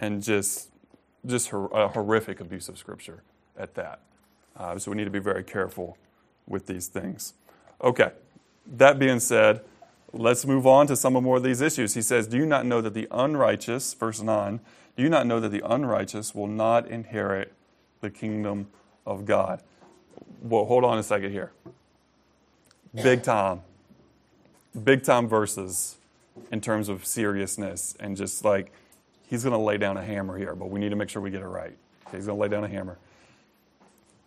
and 0.00 0.22
just, 0.22 0.70
just 1.26 1.52
a 1.52 1.88
horrific 1.88 2.40
abuse 2.40 2.70
of 2.70 2.78
Scripture 2.78 3.22
at 3.58 3.74
that. 3.74 4.00
Uh, 4.56 4.78
so 4.78 4.90
we 4.90 4.96
need 4.96 5.04
to 5.04 5.10
be 5.10 5.18
very 5.18 5.44
careful 5.44 5.98
with 6.46 6.66
these 6.66 6.86
things. 6.86 7.34
Okay, 7.82 8.12
that 8.66 8.98
being 8.98 9.20
said, 9.20 9.62
let's 10.12 10.44
move 10.44 10.66
on 10.66 10.86
to 10.88 10.96
some 10.96 11.16
of 11.16 11.22
more 11.22 11.36
of 11.36 11.42
these 11.42 11.60
issues. 11.60 11.94
He 11.94 12.02
says, 12.02 12.26
Do 12.26 12.36
you 12.36 12.46
not 12.46 12.66
know 12.66 12.80
that 12.80 12.94
the 12.94 13.08
unrighteous, 13.10 13.94
verse 13.94 14.20
9, 14.20 14.60
do 14.96 15.02
you 15.02 15.08
not 15.08 15.26
know 15.26 15.40
that 15.40 15.50
the 15.50 15.62
unrighteous 15.64 16.34
will 16.34 16.46
not 16.46 16.88
inherit 16.88 17.52
the 18.00 18.10
kingdom 18.10 18.68
of 19.04 19.26
God? 19.26 19.62
Well, 20.42 20.64
hold 20.64 20.84
on 20.84 20.98
a 20.98 21.02
second 21.02 21.32
here. 21.32 21.52
Big 22.94 23.22
time. 23.22 23.60
Big 24.84 25.02
time 25.02 25.28
verses 25.28 25.96
in 26.50 26.60
terms 26.60 26.88
of 26.88 27.04
seriousness 27.04 27.94
and 28.00 28.16
just 28.16 28.44
like 28.44 28.72
he's 29.26 29.42
going 29.42 29.52
to 29.52 29.58
lay 29.58 29.76
down 29.76 29.96
a 29.96 30.04
hammer 30.04 30.38
here, 30.38 30.54
but 30.54 30.70
we 30.70 30.80
need 30.80 30.90
to 30.90 30.96
make 30.96 31.08
sure 31.08 31.20
we 31.20 31.30
get 31.30 31.42
it 31.42 31.46
right. 31.46 31.76
Okay, 32.06 32.16
he's 32.16 32.26
going 32.26 32.38
to 32.38 32.42
lay 32.42 32.48
down 32.48 32.64
a 32.64 32.68
hammer. 32.68 32.98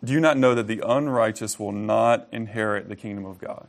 Do 0.02 0.12
you 0.12 0.20
not 0.20 0.38
know 0.38 0.54
that 0.54 0.66
the 0.66 0.82
unrighteous 0.86 1.58
will 1.58 1.72
not 1.72 2.26
inherit 2.32 2.88
the 2.88 2.96
kingdom 2.96 3.26
of 3.26 3.38
God? 3.38 3.68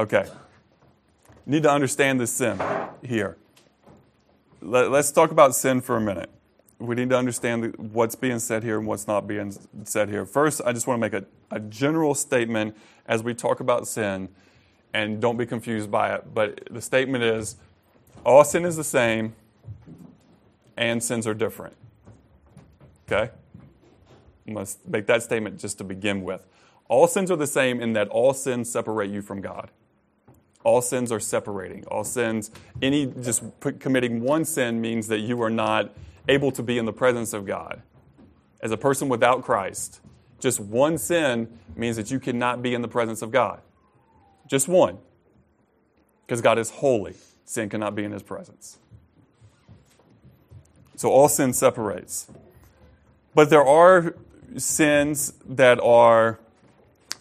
Okay. 0.00 0.24
Need 1.44 1.64
to 1.64 1.70
understand 1.70 2.18
this 2.18 2.32
sin 2.32 2.58
here. 3.02 3.36
Let, 4.62 4.90
us 4.92 5.12
talk 5.12 5.30
about 5.30 5.54
sin 5.54 5.82
for 5.82 5.98
a 5.98 6.00
minute. 6.00 6.30
We 6.78 6.94
need 6.94 7.10
to 7.10 7.18
understand 7.18 7.76
what's 7.92 8.14
being 8.14 8.38
said 8.38 8.62
here 8.62 8.78
and 8.78 8.86
what's 8.86 9.06
not 9.06 9.26
being 9.26 9.54
said 9.84 10.08
here. 10.08 10.24
First, 10.24 10.62
I 10.64 10.72
just 10.72 10.86
want 10.86 11.02
to 11.02 11.10
make 11.10 11.12
a, 11.12 11.26
a 11.54 11.60
general 11.60 12.14
statement 12.14 12.78
as 13.04 13.22
we 13.22 13.34
talk 13.34 13.60
about 13.60 13.86
sin 13.86 14.30
and 14.94 15.20
don't 15.20 15.36
be 15.36 15.44
confused 15.44 15.90
by 15.90 16.14
it. 16.14 16.32
But 16.32 16.68
the 16.70 16.80
statement 16.80 17.22
is 17.22 17.56
all 18.24 18.42
sin 18.42 18.64
is 18.64 18.78
the 18.78 18.84
same, 18.84 19.34
and 20.78 21.04
sins 21.04 21.26
are 21.26 21.34
different. 21.34 21.76
Okay? 23.06 23.30
To 24.46 24.66
make 24.88 25.06
that 25.08 25.22
statement 25.22 25.60
just 25.60 25.76
to 25.76 25.84
begin 25.84 26.22
with. 26.22 26.46
All 26.88 27.06
sins 27.06 27.30
are 27.30 27.36
the 27.36 27.46
same 27.46 27.82
in 27.82 27.92
that 27.92 28.08
all 28.08 28.32
sins 28.32 28.68
separate 28.68 29.10
you 29.10 29.20
from 29.20 29.42
God. 29.42 29.70
All 30.62 30.82
sins 30.82 31.10
are 31.10 31.20
separating. 31.20 31.84
All 31.86 32.04
sins, 32.04 32.50
any 32.82 33.06
just 33.06 33.42
committing 33.78 34.20
one 34.20 34.44
sin 34.44 34.80
means 34.80 35.08
that 35.08 35.20
you 35.20 35.40
are 35.42 35.50
not 35.50 35.94
able 36.28 36.52
to 36.52 36.62
be 36.62 36.78
in 36.78 36.84
the 36.84 36.92
presence 36.92 37.32
of 37.32 37.46
God. 37.46 37.82
As 38.60 38.70
a 38.70 38.76
person 38.76 39.08
without 39.08 39.42
Christ, 39.42 40.00
just 40.38 40.60
one 40.60 40.98
sin 40.98 41.58
means 41.76 41.96
that 41.96 42.10
you 42.10 42.20
cannot 42.20 42.62
be 42.62 42.74
in 42.74 42.82
the 42.82 42.88
presence 42.88 43.22
of 43.22 43.30
God. 43.30 43.60
Just 44.46 44.68
one. 44.68 44.98
Because 46.26 46.40
God 46.40 46.58
is 46.58 46.70
holy. 46.70 47.14
Sin 47.44 47.68
cannot 47.68 47.94
be 47.94 48.04
in 48.04 48.12
his 48.12 48.22
presence. 48.22 48.78
So 50.96 51.10
all 51.10 51.28
sin 51.28 51.54
separates. 51.54 52.26
But 53.34 53.48
there 53.48 53.64
are 53.64 54.14
sins 54.56 55.32
that 55.48 55.80
are 55.80 56.38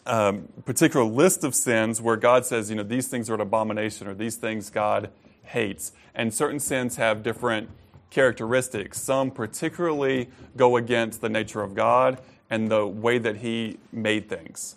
um, 0.09 0.47
particular 0.65 1.05
list 1.05 1.43
of 1.43 1.53
sins 1.53 2.01
where 2.01 2.15
God 2.17 2.45
says, 2.45 2.69
you 2.69 2.75
know, 2.75 2.83
these 2.83 3.07
things 3.07 3.29
are 3.29 3.35
an 3.35 3.41
abomination 3.41 4.07
or 4.07 4.15
these 4.15 4.35
things 4.35 4.71
God 4.71 5.11
hates. 5.43 5.91
And 6.15 6.33
certain 6.33 6.59
sins 6.59 6.95
have 6.95 7.21
different 7.21 7.69
characteristics. 8.09 8.99
Some 8.99 9.29
particularly 9.29 10.29
go 10.57 10.77
against 10.77 11.21
the 11.21 11.29
nature 11.29 11.61
of 11.61 11.75
God 11.75 12.19
and 12.49 12.71
the 12.71 12.87
way 12.87 13.19
that 13.19 13.37
He 13.37 13.77
made 13.91 14.27
things. 14.27 14.75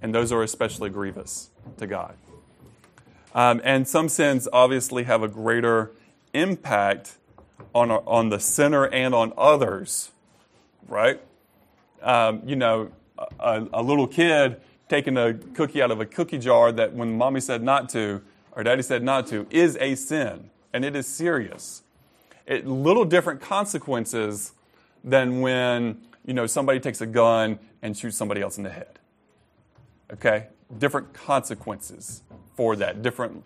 And 0.00 0.14
those 0.14 0.30
are 0.30 0.42
especially 0.42 0.88
grievous 0.88 1.50
to 1.78 1.88
God. 1.88 2.14
Um, 3.34 3.60
and 3.64 3.88
some 3.88 4.08
sins 4.08 4.46
obviously 4.52 5.02
have 5.02 5.24
a 5.24 5.28
greater 5.28 5.90
impact 6.32 7.16
on, 7.74 7.90
on 7.90 8.28
the 8.28 8.38
sinner 8.38 8.86
and 8.86 9.16
on 9.16 9.32
others, 9.36 10.12
right? 10.86 11.20
Um, 12.00 12.42
you 12.46 12.54
know, 12.54 12.92
a, 13.18 13.66
a, 13.72 13.82
little 13.82 14.06
kid 14.06 14.60
taking 14.88 15.16
a 15.16 15.34
cookie 15.34 15.80
out 15.82 15.90
of 15.90 16.00
a 16.00 16.06
cookie 16.06 16.38
jar 16.38 16.72
that 16.72 16.92
when 16.92 17.16
mommy 17.16 17.40
said 17.40 17.62
not 17.62 17.88
to, 17.90 18.22
or 18.52 18.62
daddy 18.62 18.82
said 18.82 19.02
not 19.02 19.26
to, 19.28 19.46
is 19.50 19.76
a 19.80 19.94
sin, 19.94 20.50
and 20.72 20.84
it 20.84 20.96
is 20.96 21.06
serious. 21.06 21.82
It 22.46 22.66
little 22.66 23.04
different 23.04 23.40
consequences 23.40 24.52
than 25.02 25.40
when 25.40 25.98
you 26.26 26.34
know 26.34 26.46
somebody 26.46 26.80
takes 26.80 27.00
a 27.00 27.06
gun 27.06 27.58
and 27.82 27.96
shoots 27.96 28.16
somebody 28.16 28.40
else 28.40 28.58
in 28.58 28.64
the 28.64 28.70
head. 28.70 28.98
Okay, 30.12 30.48
different 30.78 31.12
consequences 31.14 32.22
for 32.56 32.76
that, 32.76 33.02
different 33.02 33.44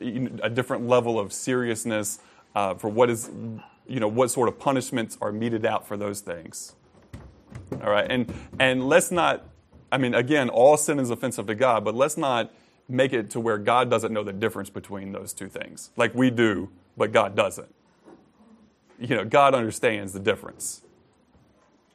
a 0.00 0.48
different 0.50 0.86
level 0.86 1.20
of 1.20 1.32
seriousness 1.32 2.20
uh, 2.54 2.74
for 2.74 2.88
what 2.88 3.10
is 3.10 3.30
you 3.86 4.00
know 4.00 4.08
what 4.08 4.30
sort 4.30 4.48
of 4.48 4.58
punishments 4.58 5.18
are 5.20 5.32
meted 5.32 5.64
out 5.64 5.86
for 5.86 5.96
those 5.96 6.20
things. 6.20 6.74
All 7.72 7.90
right, 7.90 8.06
and 8.10 8.32
and 8.58 8.88
let's 8.88 9.10
not. 9.10 9.46
I 9.92 9.98
mean, 9.98 10.14
again, 10.14 10.48
all 10.48 10.76
sin 10.76 10.98
is 10.98 11.10
offensive 11.10 11.46
to 11.46 11.54
God, 11.54 11.84
but 11.84 11.94
let's 11.94 12.16
not 12.16 12.52
make 12.88 13.12
it 13.12 13.30
to 13.30 13.40
where 13.40 13.58
God 13.58 13.90
doesn't 13.90 14.12
know 14.12 14.22
the 14.22 14.32
difference 14.32 14.70
between 14.70 15.12
those 15.12 15.32
two 15.32 15.48
things, 15.48 15.90
like 15.96 16.14
we 16.14 16.30
do, 16.30 16.70
but 16.96 17.12
God 17.12 17.34
doesn't. 17.34 17.72
You 18.98 19.16
know, 19.16 19.24
God 19.24 19.54
understands 19.54 20.12
the 20.12 20.20
difference 20.20 20.82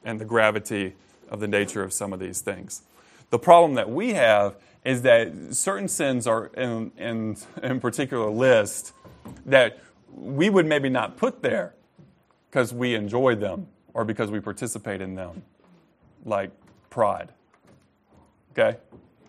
and 0.04 0.20
the 0.20 0.24
gravity 0.24 0.94
of 1.28 1.40
the 1.40 1.48
nature 1.48 1.82
of 1.82 1.92
some 1.92 2.12
of 2.12 2.20
these 2.20 2.40
things. 2.40 2.82
The 3.30 3.38
problem 3.38 3.74
that 3.74 3.90
we 3.90 4.14
have 4.14 4.56
is 4.84 5.02
that 5.02 5.54
certain 5.54 5.88
sins 5.88 6.26
are 6.26 6.46
in, 6.46 6.92
in, 6.96 7.36
in 7.62 7.80
particular 7.80 8.30
list 8.30 8.92
that 9.44 9.80
we 10.14 10.48
would 10.48 10.64
maybe 10.64 10.88
not 10.88 11.16
put 11.16 11.42
there 11.42 11.74
because 12.48 12.72
we 12.72 12.94
enjoy 12.94 13.34
them 13.34 13.66
or 13.92 14.04
because 14.04 14.30
we 14.30 14.38
participate 14.38 15.00
in 15.00 15.16
them, 15.16 15.42
like 16.26 16.50
pride. 16.90 17.32
Okay? 18.52 18.78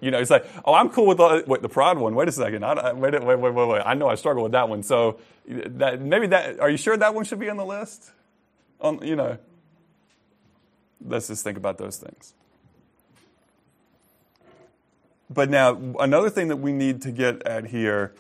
You 0.01 0.11
know, 0.11 0.19
it's 0.19 0.29
like, 0.29 0.45
oh, 0.65 0.73
I'm 0.73 0.89
cool 0.89 1.07
with 1.07 1.17
the, 1.17 1.43
wait, 1.47 1.61
the 1.61 1.69
pride 1.69 1.97
one. 1.97 2.13
Wait 2.13 2.27
a 2.27 2.31
second. 2.31 2.63
I, 2.63 2.93
wait, 2.93 3.13
wait, 3.13 3.39
wait, 3.39 3.53
wait, 3.53 3.67
wait. 3.67 3.81
I 3.85 3.93
know 3.93 4.09
I 4.09 4.15
struggle 4.15 4.43
with 4.43 4.51
that 4.51 4.69
one. 4.69 4.83
So 4.83 5.19
that, 5.47 6.01
maybe 6.01 6.27
that, 6.27 6.59
are 6.59 6.69
you 6.69 6.77
sure 6.77 6.97
that 6.97 7.15
one 7.15 7.23
should 7.25 7.39
be 7.39 7.49
on 7.49 7.57
the 7.57 7.65
list? 7.65 8.11
On, 8.79 9.01
you 9.05 9.15
know, 9.15 9.37
let's 11.05 11.27
just 11.27 11.43
think 11.43 11.57
about 11.57 11.77
those 11.77 11.97
things. 11.97 12.33
But 15.29 15.49
now, 15.49 15.95
another 15.99 16.29
thing 16.29 16.47
that 16.49 16.57
we 16.57 16.71
need 16.71 17.01
to 17.01 17.11
get 17.11 17.45
at 17.45 17.65
here 17.65 18.13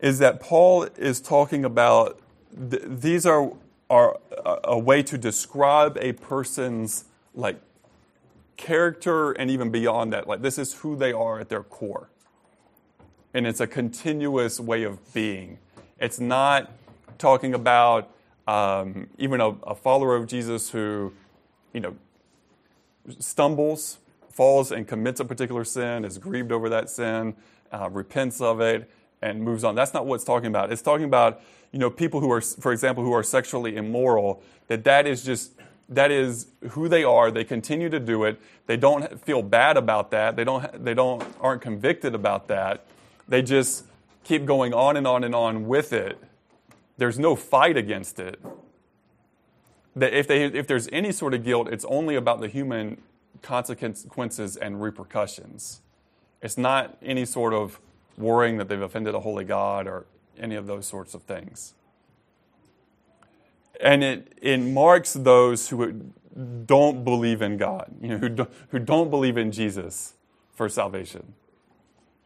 is 0.00 0.18
that 0.20 0.38
Paul 0.38 0.84
is 0.96 1.20
talking 1.20 1.64
about 1.64 2.20
th- 2.70 2.82
these 2.86 3.26
are, 3.26 3.52
are 3.90 4.18
a, 4.44 4.58
a 4.64 4.78
way 4.78 5.02
to 5.02 5.18
describe 5.18 5.98
a 5.98 6.12
person's 6.12 7.06
like 7.34 7.60
character 8.56 9.32
and 9.32 9.50
even 9.50 9.70
beyond 9.70 10.12
that. 10.12 10.26
Like 10.26 10.42
this 10.42 10.58
is 10.58 10.74
who 10.74 10.96
they 10.96 11.12
are 11.12 11.40
at 11.40 11.48
their 11.48 11.62
core. 11.62 12.10
And 13.34 13.46
it's 13.46 13.60
a 13.60 13.66
continuous 13.66 14.58
way 14.58 14.82
of 14.84 15.12
being. 15.12 15.58
It's 16.00 16.18
not 16.18 16.72
talking 17.18 17.54
about 17.54 18.10
um, 18.46 19.08
even 19.18 19.40
a, 19.40 19.48
a 19.48 19.74
follower 19.74 20.16
of 20.16 20.26
Jesus 20.26 20.70
who, 20.70 21.12
you 21.72 21.80
know, 21.80 21.96
stumbles, 23.18 23.98
falls, 24.30 24.72
and 24.72 24.88
commits 24.88 25.20
a 25.20 25.24
particular 25.24 25.64
sin, 25.64 26.04
is 26.04 26.16
grieved 26.16 26.52
over 26.52 26.68
that 26.68 26.88
sin, 26.88 27.34
uh, 27.72 27.88
repents 27.90 28.40
of 28.40 28.60
it, 28.60 28.90
and 29.20 29.42
moves 29.42 29.64
on. 29.64 29.74
That's 29.74 29.92
not 29.92 30.06
what 30.06 30.16
it's 30.16 30.24
talking 30.24 30.46
about. 30.46 30.72
It's 30.72 30.82
talking 30.82 31.04
about, 31.04 31.40
you 31.72 31.78
know, 31.78 31.90
people 31.90 32.20
who 32.20 32.30
are, 32.30 32.40
for 32.40 32.72
example, 32.72 33.04
who 33.04 33.12
are 33.12 33.22
sexually 33.22 33.76
immoral, 33.76 34.42
that 34.68 34.84
that 34.84 35.06
is 35.06 35.24
just, 35.24 35.52
that 35.88 36.10
is 36.10 36.48
who 36.70 36.88
they 36.88 37.02
are. 37.02 37.30
They 37.30 37.44
continue 37.44 37.88
to 37.88 38.00
do 38.00 38.24
it. 38.24 38.40
They 38.66 38.76
don't 38.76 39.20
feel 39.24 39.42
bad 39.42 39.76
about 39.76 40.10
that. 40.10 40.36
They 40.36 40.44
don't, 40.44 40.84
they 40.84 40.94
don't, 40.94 41.22
aren't 41.40 41.62
convicted 41.62 42.14
about 42.14 42.48
that. 42.48 42.84
They 43.26 43.42
just 43.42 43.84
keep 44.24 44.44
going 44.44 44.74
on 44.74 44.96
and 44.96 45.06
on 45.06 45.24
and 45.24 45.34
on 45.34 45.66
with 45.66 45.92
it. 45.92 46.18
There's 46.98 47.18
no 47.18 47.36
fight 47.36 47.76
against 47.76 48.18
it. 48.18 48.40
That 49.96 50.12
if, 50.12 50.28
they, 50.28 50.44
if 50.44 50.66
there's 50.66 50.88
any 50.92 51.12
sort 51.12 51.34
of 51.34 51.44
guilt, 51.44 51.68
it's 51.68 51.84
only 51.86 52.16
about 52.16 52.40
the 52.40 52.48
human 52.48 53.00
consequences 53.40 54.56
and 54.56 54.82
repercussions. 54.82 55.80
It's 56.42 56.58
not 56.58 56.98
any 57.02 57.24
sort 57.24 57.54
of 57.54 57.80
worrying 58.16 58.58
that 58.58 58.68
they've 58.68 58.80
offended 58.80 59.14
a 59.14 59.20
holy 59.20 59.44
God 59.44 59.86
or 59.86 60.06
any 60.38 60.54
of 60.54 60.66
those 60.66 60.86
sorts 60.86 61.14
of 61.14 61.22
things. 61.22 61.74
And 63.80 64.02
it, 64.02 64.38
it 64.42 64.58
marks 64.58 65.12
those 65.12 65.68
who 65.68 66.12
don't 66.66 67.04
believe 67.04 67.42
in 67.42 67.56
God, 67.56 67.94
you 68.00 68.08
know, 68.08 68.18
who, 68.18 68.28
do, 68.28 68.48
who 68.68 68.78
don't 68.78 69.10
believe 69.10 69.36
in 69.36 69.52
Jesus 69.52 70.14
for 70.52 70.68
salvation. 70.68 71.34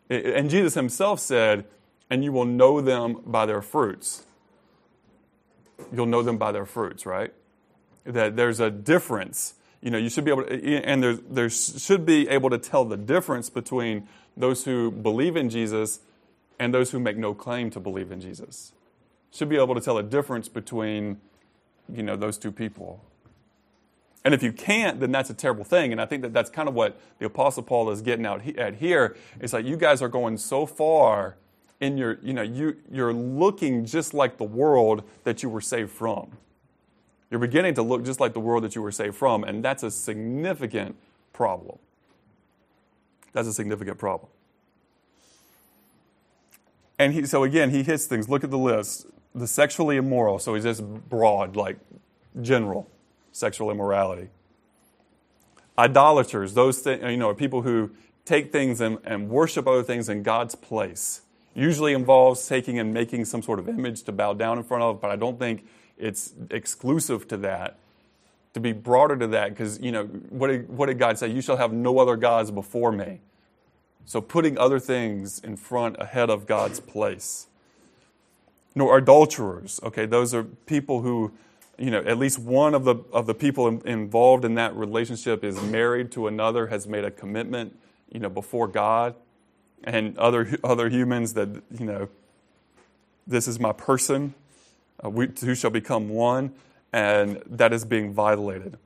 And 0.09 0.51
Jesus 0.51 0.75
himself 0.75 1.21
said, 1.21 1.65
and 2.11 2.23
you 2.23 2.33
will 2.33 2.45
know 2.45 2.81
them 2.81 3.23
by 3.25 3.47
their 3.47 3.63
fruits. 3.63 4.25
You'll 5.93 6.07
know 6.07 6.23
them 6.23 6.37
by 6.37 6.53
their 6.53 6.67
fruits, 6.67 7.07
right? 7.07 7.33
That 8.05 8.37
there's 8.37 8.61
a 8.61 8.71
difference. 8.71 9.55
You 9.81 9.91
know, 9.91 9.99
you 9.99 10.11
should 10.11 10.25
be 10.25 10.31
able 10.31 10.45
to, 10.45 10.85
and 10.85 11.03
there, 11.03 11.15
there 11.15 11.51
should 11.51 12.05
be 12.05 12.29
able 12.29 12.51
to 12.51 12.59
tell 12.59 12.85
the 12.85 12.97
difference 12.97 13.49
between 13.49 14.07
those 14.37 14.65
who 14.65 14.91
believe 14.91 15.37
in 15.37 15.49
Jesus 15.49 16.01
and 16.59 16.73
those 16.75 16.91
who 16.91 17.01
make 17.01 17.17
no 17.17 17.35
claim 17.35 17.71
to 17.71 17.81
believe 17.81 18.13
in 18.13 18.21
Jesus. 18.21 18.73
Should 19.33 19.49
be 19.49 19.57
able 19.57 19.75
to 19.75 19.81
tell 19.81 19.97
a 19.97 20.03
difference 20.03 20.49
between, 20.49 21.21
you 21.93 22.03
know, 22.03 22.17
those 22.17 22.39
two 22.39 22.53
people. 22.53 23.03
And 24.25 24.35
if 24.35 24.43
you 24.43 24.53
can't, 24.53 25.01
then 25.01 25.11
that's 25.11 25.31
a 25.31 25.35
terrible 25.35 25.65
thing. 25.65 25.91
And 25.91 26.01
I 26.01 26.07
think 26.07 26.23
that 26.23 26.33
that's 26.33 26.51
kind 26.51 26.69
of 26.69 26.75
what 26.75 27.01
the 27.19 27.27
Apostle 27.27 27.63
Paul 27.63 27.91
is 27.91 28.03
getting 28.03 28.25
out 28.25 28.47
at 28.57 28.77
here. 28.77 29.17
It's 29.41 29.53
like 29.53 29.67
you 29.67 29.77
guys 29.77 30.01
are 30.01 30.09
going 30.09 30.39
so 30.39 30.65
far 30.65 31.37
in 31.81 31.99
your, 31.99 32.19
you 32.23 32.33
know, 32.33 32.43
you, 32.43 32.77
you're 32.91 33.13
looking 33.13 33.85
just 33.85 34.15
like 34.15 34.39
the 34.39 34.45
world 34.45 35.03
that 35.25 35.43
you 35.43 35.49
were 35.49 35.61
saved 35.61 35.91
from. 35.91 36.31
You're 37.31 37.41
beginning 37.41 37.75
to 37.75 37.83
look 37.83 38.05
just 38.05 38.21
like 38.21 38.35
the 38.35 38.41
world 38.41 38.63
that 38.63 38.77
you 38.77 38.83
were 38.83 38.93
saved 38.93 39.17
from, 39.17 39.43
and 39.43 39.65
that's 39.65 39.83
a 39.83 39.91
significant 39.91 40.97
problem. 41.33 41.79
That's 43.33 43.49
a 43.49 43.53
significant 43.53 43.99
problem. 43.99 44.31
And 46.99 47.15
he, 47.15 47.25
so 47.25 47.43
again, 47.43 47.71
he 47.71 47.83
hits 47.83 48.05
things. 48.05 48.29
Look 48.29 48.45
at 48.45 48.51
the 48.51 48.59
list. 48.59 49.07
The 49.35 49.47
sexually 49.47 49.97
immoral. 49.97 50.39
So 50.39 50.55
he's 50.55 50.65
just 50.65 50.83
broad, 50.83 51.57
like 51.57 51.79
general 52.41 52.89
sexual 53.33 53.71
immorality. 53.71 54.29
Idolaters, 55.79 56.55
those 56.55 56.83
th- 56.83 57.01
you 57.03 57.17
know, 57.17 57.35
people 57.35 57.63
who 57.63 57.91
take 58.25 58.53
things 58.53 58.81
and, 58.81 58.99
and 59.05 59.29
worship 59.29 59.67
other 59.67 59.83
things 59.83 60.09
in 60.09 60.23
God's 60.23 60.55
place. 60.55 61.23
Usually 61.55 61.93
involves 61.93 62.47
taking 62.47 62.79
and 62.79 62.95
making 62.95 63.25
some 63.25 63.43
sort 63.43 63.59
of 63.59 63.69
image 63.69 64.03
to 64.05 64.13
bow 64.13 64.35
down 64.35 64.59
in 64.59 64.65
front 64.65 64.83
of, 64.83 65.01
but 65.01 65.11
I 65.11 65.17
don't 65.17 65.39
think 65.39 65.67
it's 65.99 66.35
exclusive 66.51 67.27
to 67.29 67.37
that 67.39 67.79
to 68.55 68.61
be 68.61 68.73
broader 68.73 69.17
to 69.17 69.27
that 69.29 69.51
because, 69.51 69.81
you 69.81 69.93
know, 69.93 70.05
what 70.05 70.49
did, 70.49 70.69
what 70.69 70.87
did 70.87 70.99
God 70.99 71.19
say? 71.19 71.29
You 71.29 71.41
shall 71.41 71.57
have 71.57 71.73
no 71.73 71.99
other 71.99 72.17
gods 72.17 72.51
before 72.51 72.93
me. 72.93 73.21
So 74.05 74.21
putting 74.21 74.59
other 74.59 74.79
things 74.79 75.39
in 75.39 75.57
front 75.57 75.97
ahead 75.99 76.29
of 76.29 76.47
God's 76.47 76.81
place. 76.81 77.47
Nor 78.75 78.99
adulterers. 78.99 79.81
Okay, 79.83 80.07
those 80.07 80.35
are 80.35 80.45
people 80.45 81.03
who 81.03 81.33
you 81.79 81.91
know, 81.91 81.99
at 82.01 82.19
least 82.19 82.39
one 82.39 82.75
of 82.75 82.85
the 82.85 82.97
of 83.13 83.27
the 83.27 83.35
people 83.35 83.67
in, 83.67 83.83
involved 83.87 84.45
in 84.45 84.55
that 84.55 84.75
relationship 84.77 85.43
is 85.43 85.61
married 85.63 86.13
to 86.13 86.27
another, 86.27 86.69
has 86.69 86.87
made 86.87 87.05
a 87.05 87.11
commitment, 87.11 87.77
you 88.11 88.21
know, 88.21 88.29
before 88.29 88.69
God, 88.69 89.15
and 89.83 90.17
other 90.19 90.59
other 90.63 90.89
humans 90.89 91.35
that 91.35 91.49
you 91.77 91.87
know, 91.87 92.09
this 93.27 93.49
is 93.49 93.59
my 93.59 93.73
person, 93.73 94.35
uh, 95.05 95.11
we 95.11 95.27
two 95.29 95.55
shall 95.55 95.71
become 95.71 96.09
one, 96.09 96.53
and 96.93 97.43
that 97.47 97.73
is 97.73 97.85
being 97.85 98.13
violated. 98.13 98.79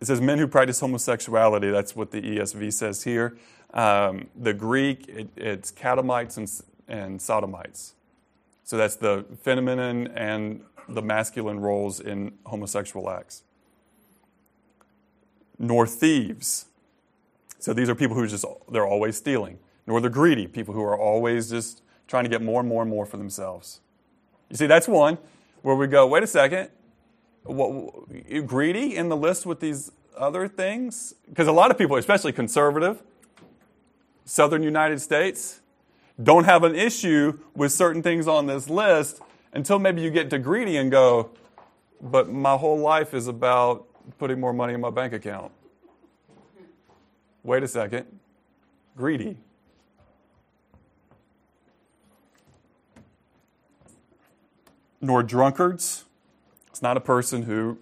It 0.00 0.06
says 0.06 0.20
men 0.20 0.38
who 0.38 0.46
practice 0.46 0.80
homosexuality. 0.80 1.70
That's 1.70 1.96
what 1.96 2.10
the 2.10 2.20
ESV 2.20 2.72
says 2.72 3.04
here. 3.04 3.36
Um, 3.74 4.28
the 4.36 4.54
Greek, 4.54 5.08
it, 5.08 5.28
it's 5.36 5.72
catamites 5.72 6.36
and, 6.36 6.50
and 6.86 7.20
sodomites. 7.20 7.95
So 8.66 8.76
that's 8.76 8.96
the 8.96 9.24
feminine 9.42 10.08
and 10.08 10.60
the 10.88 11.00
masculine 11.00 11.60
roles 11.60 12.00
in 12.00 12.32
homosexual 12.46 13.08
acts. 13.08 13.44
Nor 15.56 15.86
thieves. 15.86 16.66
So 17.60 17.72
these 17.72 17.88
are 17.88 17.94
people 17.94 18.16
who 18.16 18.26
just, 18.26 18.44
they're 18.70 18.86
always 18.86 19.16
stealing. 19.16 19.60
Nor 19.86 20.00
the 20.00 20.10
greedy, 20.10 20.48
people 20.48 20.74
who 20.74 20.82
are 20.82 20.98
always 20.98 21.48
just 21.48 21.82
trying 22.08 22.24
to 22.24 22.28
get 22.28 22.42
more 22.42 22.58
and 22.58 22.68
more 22.68 22.82
and 22.82 22.90
more 22.90 23.06
for 23.06 23.16
themselves. 23.16 23.80
You 24.50 24.56
see, 24.56 24.66
that's 24.66 24.88
one 24.88 25.18
where 25.62 25.76
we 25.76 25.86
go, 25.86 26.04
wait 26.08 26.24
a 26.24 26.26
second, 26.26 26.70
what, 27.44 28.46
greedy 28.46 28.96
in 28.96 29.08
the 29.08 29.16
list 29.16 29.46
with 29.46 29.60
these 29.60 29.92
other 30.16 30.48
things? 30.48 31.14
Because 31.28 31.46
a 31.46 31.52
lot 31.52 31.70
of 31.70 31.78
people, 31.78 31.96
especially 31.96 32.32
conservative, 32.32 33.00
southern 34.24 34.64
United 34.64 35.00
States, 35.00 35.60
don't 36.22 36.44
have 36.44 36.64
an 36.64 36.74
issue 36.74 37.38
with 37.54 37.72
certain 37.72 38.02
things 38.02 38.26
on 38.26 38.46
this 38.46 38.68
list 38.68 39.20
until 39.52 39.78
maybe 39.78 40.02
you 40.02 40.10
get 40.10 40.30
to 40.30 40.38
greedy 40.38 40.76
and 40.76 40.90
go, 40.90 41.30
but 42.00 42.30
my 42.30 42.56
whole 42.56 42.78
life 42.78 43.14
is 43.14 43.26
about 43.26 43.86
putting 44.18 44.40
more 44.40 44.52
money 44.52 44.74
in 44.74 44.80
my 44.80 44.90
bank 44.90 45.12
account. 45.12 45.52
Wait 47.42 47.62
a 47.62 47.68
second. 47.68 48.06
Greedy. 48.96 49.36
Nor 55.00 55.22
drunkards. 55.22 56.04
It's 56.68 56.82
not 56.82 56.96
a 56.96 57.00
person 57.00 57.42
who, 57.42 57.78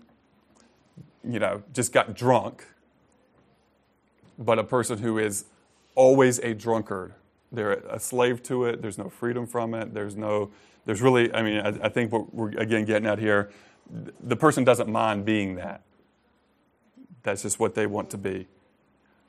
you 1.25 1.39
know, 1.39 1.63
just 1.73 1.93
got 1.93 2.15
drunk, 2.15 2.67
but 4.39 4.59
a 4.59 4.65
person 4.65 4.99
who 4.99 5.19
is 5.19 5.47
always 5.95 6.39
a 6.41 6.55
drunkard. 6.55 7.15
They're 7.55 7.73
a 7.73 7.99
slave 7.99 8.43
to 8.45 8.65
it. 8.65 8.83
There's 8.83 8.99
no 8.99 9.09
freedom 9.09 9.47
from 9.47 9.75
it. 9.75 9.95
There's 9.95 10.17
no, 10.17 10.51
there's 10.85 11.01
really, 11.01 11.33
I 11.33 11.43
mean, 11.43 11.61
I, 11.61 11.87
I 11.87 11.89
think 11.89 12.13
what 12.13 12.35
we're 12.35 12.51
again 12.59 12.85
getting 12.85 13.07
at 13.07 13.19
here, 13.19 13.51
the 14.23 14.37
person 14.37 14.65
doesn't 14.65 14.91
mind 14.91 15.25
being 15.25 15.57
that. 15.57 15.83
That's 17.23 17.43
just 17.43 17.59
what 17.59 17.75
they 17.75 17.87
want 17.87 18.11
to 18.11 18.19
be. 18.19 18.49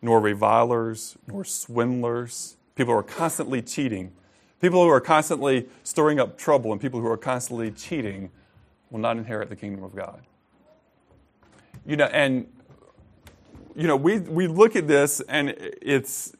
Nor 0.01 0.19
revilers, 0.19 1.17
nor 1.27 1.43
swindlers, 1.43 2.57
people 2.75 2.93
who 2.93 2.99
are 2.99 3.03
constantly 3.03 3.61
cheating. 3.61 4.11
People 4.61 4.83
who 4.83 4.89
are 4.89 5.01
constantly 5.01 5.67
stirring 5.83 6.19
up 6.19 6.37
trouble 6.37 6.71
and 6.71 6.79
people 6.79 6.99
who 6.99 7.07
are 7.07 7.17
constantly 7.17 7.71
cheating 7.71 8.29
will 8.89 8.99
not 8.99 9.17
inherit 9.17 9.49
the 9.49 9.55
kingdom 9.55 9.83
of 9.83 9.95
God. 9.95 10.21
You 11.85 11.97
know, 11.97 12.05
and 12.05 12.47
you 13.75 13.87
know, 13.87 13.95
we 13.95 14.19
we 14.19 14.47
look 14.47 14.75
at 14.75 14.87
this 14.87 15.21
and 15.21 15.49
it's 15.57 16.34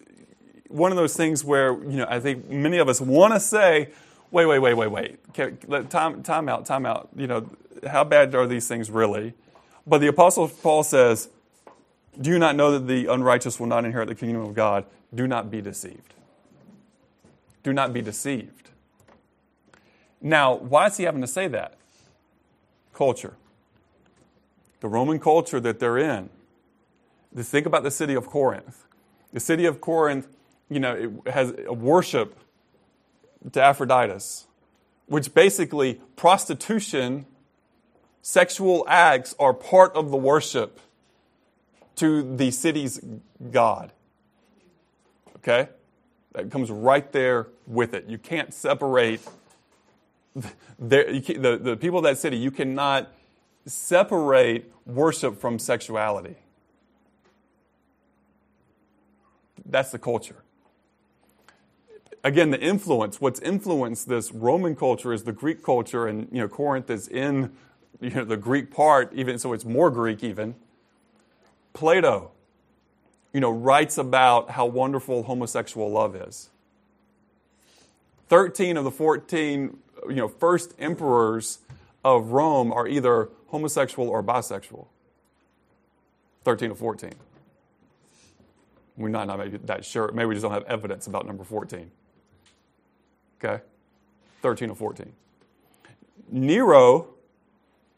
one 0.69 0.91
of 0.91 0.97
those 0.97 1.15
things 1.15 1.43
where, 1.43 1.73
you 1.73 1.97
know, 1.97 2.07
I 2.09 2.19
think 2.19 2.49
many 2.49 2.77
of 2.77 2.89
us 2.89 2.99
want 2.99 3.33
to 3.33 3.39
say, 3.39 3.89
wait, 4.31 4.45
wait, 4.45 4.59
wait, 4.59 4.73
wait, 4.73 4.87
wait. 4.87 5.89
Time, 5.89 6.23
time 6.23 6.49
out, 6.49 6.65
time 6.65 6.85
out. 6.85 7.09
You 7.15 7.27
know, 7.27 7.49
how 7.87 8.03
bad 8.03 8.33
are 8.35 8.47
these 8.47 8.67
things 8.67 8.89
really? 8.89 9.33
But 9.87 9.99
the 9.99 10.07
Apostle 10.07 10.47
Paul 10.47 10.83
says, 10.83 11.29
Do 12.19 12.29
you 12.29 12.39
not 12.39 12.55
know 12.55 12.71
that 12.71 12.87
the 12.87 13.07
unrighteous 13.07 13.59
will 13.59 13.67
not 13.67 13.85
inherit 13.85 14.07
the 14.07 14.15
kingdom 14.15 14.41
of 14.41 14.53
God? 14.53 14.85
Do 15.13 15.27
not 15.27 15.51
be 15.51 15.61
deceived. 15.61 16.13
Do 17.63 17.73
not 17.73 17.93
be 17.93 18.01
deceived. 18.01 18.69
Now, 20.21 20.55
why 20.55 20.87
is 20.87 20.97
he 20.97 21.03
having 21.03 21.21
to 21.21 21.27
say 21.27 21.47
that? 21.49 21.75
Culture. 22.93 23.35
The 24.79 24.87
Roman 24.87 25.19
culture 25.19 25.59
that 25.59 25.79
they're 25.79 25.97
in. 25.97 26.29
Just 27.35 27.51
think 27.51 27.65
about 27.65 27.83
the 27.83 27.91
city 27.91 28.15
of 28.15 28.25
Corinth. 28.27 28.85
The 29.33 29.39
city 29.39 29.65
of 29.65 29.81
Corinth 29.81 30.27
you 30.69 30.79
know, 30.79 31.21
it 31.25 31.31
has 31.31 31.53
a 31.65 31.73
worship 31.73 32.37
to 33.51 33.61
Aphrodite, 33.61 34.19
which 35.07 35.33
basically 35.33 36.01
prostitution, 36.15 37.25
sexual 38.21 38.85
acts 38.87 39.35
are 39.39 39.53
part 39.53 39.93
of 39.95 40.09
the 40.09 40.17
worship 40.17 40.79
to 41.97 42.35
the 42.35 42.51
city's 42.51 42.99
God. 43.51 43.91
Okay? 45.37 45.69
That 46.33 46.51
comes 46.51 46.71
right 46.71 47.09
there 47.11 47.47
with 47.67 47.93
it. 47.93 48.05
You 48.07 48.17
can't 48.17 48.53
separate 48.53 49.21
the, 50.35 50.49
the, 50.79 51.57
the 51.61 51.77
people 51.77 51.99
of 51.99 52.03
that 52.03 52.17
city, 52.17 52.37
you 52.37 52.51
cannot 52.51 53.11
separate 53.65 54.71
worship 54.85 55.39
from 55.39 55.59
sexuality. 55.59 56.35
That's 59.65 59.91
the 59.91 59.99
culture 59.99 60.44
again, 62.25 62.49
the 62.49 62.59
influence, 62.59 63.21
what's 63.21 63.39
influenced 63.39 64.09
this 64.09 64.31
Roman 64.31 64.75
culture 64.75 65.13
is 65.13 65.23
the 65.23 65.31
Greek 65.31 65.63
culture, 65.63 66.07
and 66.07 66.27
you 66.31 66.39
know, 66.39 66.47
Corinth 66.47 66.89
is 66.89 67.07
in 67.07 67.51
you 68.01 68.09
know, 68.09 68.25
the 68.25 68.35
Greek 68.35 68.71
part, 68.71 69.13
even 69.13 69.39
so 69.39 69.53
it's 69.53 69.63
more 69.63 69.89
Greek 69.89 70.23
even. 70.23 70.55
Plato, 71.73 72.31
you 73.31 73.39
know, 73.39 73.51
writes 73.51 73.97
about 73.97 74.51
how 74.51 74.65
wonderful 74.65 75.23
homosexual 75.23 75.89
love 75.89 76.15
is. 76.15 76.49
13 78.27 78.75
of 78.75 78.83
the 78.83 78.91
14 78.91 79.77
you 80.09 80.15
know, 80.15 80.27
first 80.27 80.73
emperors 80.79 81.59
of 82.03 82.31
Rome 82.31 82.71
are 82.71 82.87
either 82.87 83.29
homosexual 83.47 84.09
or 84.09 84.23
bisexual. 84.23 84.87
13 86.43 86.71
of 86.71 86.77
14. 86.77 87.11
We're 88.97 89.09
not, 89.09 89.27
not 89.27 89.39
maybe 89.39 89.57
that 89.57 89.83
sure. 89.83 90.11
Maybe 90.11 90.27
we 90.27 90.35
just 90.35 90.43
don't 90.43 90.53
have 90.53 90.63
evidence 90.63 91.07
about 91.07 91.25
number 91.25 91.43
14. 91.43 91.91
Okay? 93.45 93.63
13 94.41 94.69
or 94.69 94.75
14. 94.75 95.11
Nero, 96.31 97.07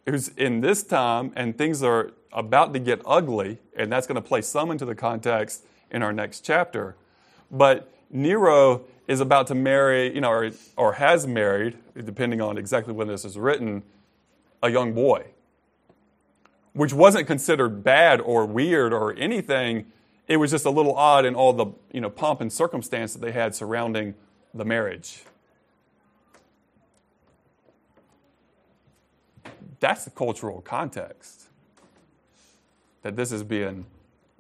who's 0.05 0.29
in 0.29 0.61
this 0.61 0.83
time, 0.83 1.31
and 1.35 1.57
things 1.57 1.81
are 1.83 2.11
about 2.31 2.73
to 2.73 2.79
get 2.79 3.01
ugly, 3.05 3.59
and 3.75 3.91
that's 3.91 4.07
going 4.07 4.15
to 4.15 4.21
play 4.21 4.41
some 4.41 4.71
into 4.71 4.85
the 4.85 4.95
context 4.95 5.65
in 5.91 6.03
our 6.03 6.13
next 6.13 6.41
chapter. 6.41 6.95
But 7.49 7.91
Nero 8.09 8.83
is 9.07 9.19
about 9.19 9.47
to 9.47 9.55
marry, 9.55 10.13
you 10.13 10.21
know, 10.21 10.29
or, 10.29 10.51
or 10.75 10.93
has 10.93 11.25
married, 11.25 11.77
depending 11.95 12.41
on 12.41 12.57
exactly 12.57 12.93
when 12.93 13.07
this 13.07 13.23
is 13.23 13.37
written, 13.37 13.83
a 14.61 14.69
young 14.69 14.93
boy, 14.93 15.25
which 16.73 16.93
wasn't 16.93 17.25
considered 17.27 17.83
bad 17.83 18.19
or 18.19 18.45
weird 18.45 18.93
or 18.93 19.13
anything. 19.15 19.85
It 20.27 20.37
was 20.37 20.51
just 20.51 20.65
a 20.65 20.69
little 20.69 20.95
odd 20.95 21.25
in 21.25 21.35
all 21.35 21.53
the 21.53 21.67
you 21.91 22.01
know 22.01 22.09
pomp 22.09 22.41
and 22.41 22.51
circumstance 22.51 23.13
that 23.13 23.21
they 23.21 23.31
had 23.31 23.55
surrounding 23.55 24.15
the 24.53 24.65
marriage. 24.65 25.23
That's 29.79 30.05
the 30.05 30.11
cultural 30.11 30.61
context 30.61 31.43
that 33.03 33.15
this 33.15 33.31
is 33.31 33.43
being 33.43 33.85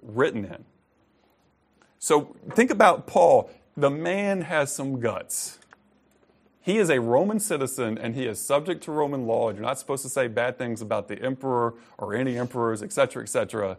written 0.01 0.45
in. 0.45 0.65
So 1.99 2.35
think 2.51 2.71
about 2.71 3.07
Paul. 3.07 3.49
The 3.75 3.89
man 3.89 4.41
has 4.41 4.73
some 4.73 4.99
guts. 4.99 5.59
He 6.61 6.79
is 6.79 6.89
a 6.89 6.99
Roman 6.99 7.39
citizen 7.39 7.97
and 7.97 8.15
he 8.15 8.25
is 8.25 8.41
subject 8.41 8.83
to 8.83 8.91
Roman 8.91 9.25
law. 9.25 9.51
You're 9.51 9.61
not 9.61 9.79
supposed 9.79 10.03
to 10.03 10.09
say 10.09 10.27
bad 10.27 10.57
things 10.57 10.81
about 10.81 11.07
the 11.07 11.21
emperor 11.21 11.75
or 11.97 12.13
any 12.13 12.37
emperors, 12.37 12.83
etc., 12.83 13.23
etc. 13.23 13.77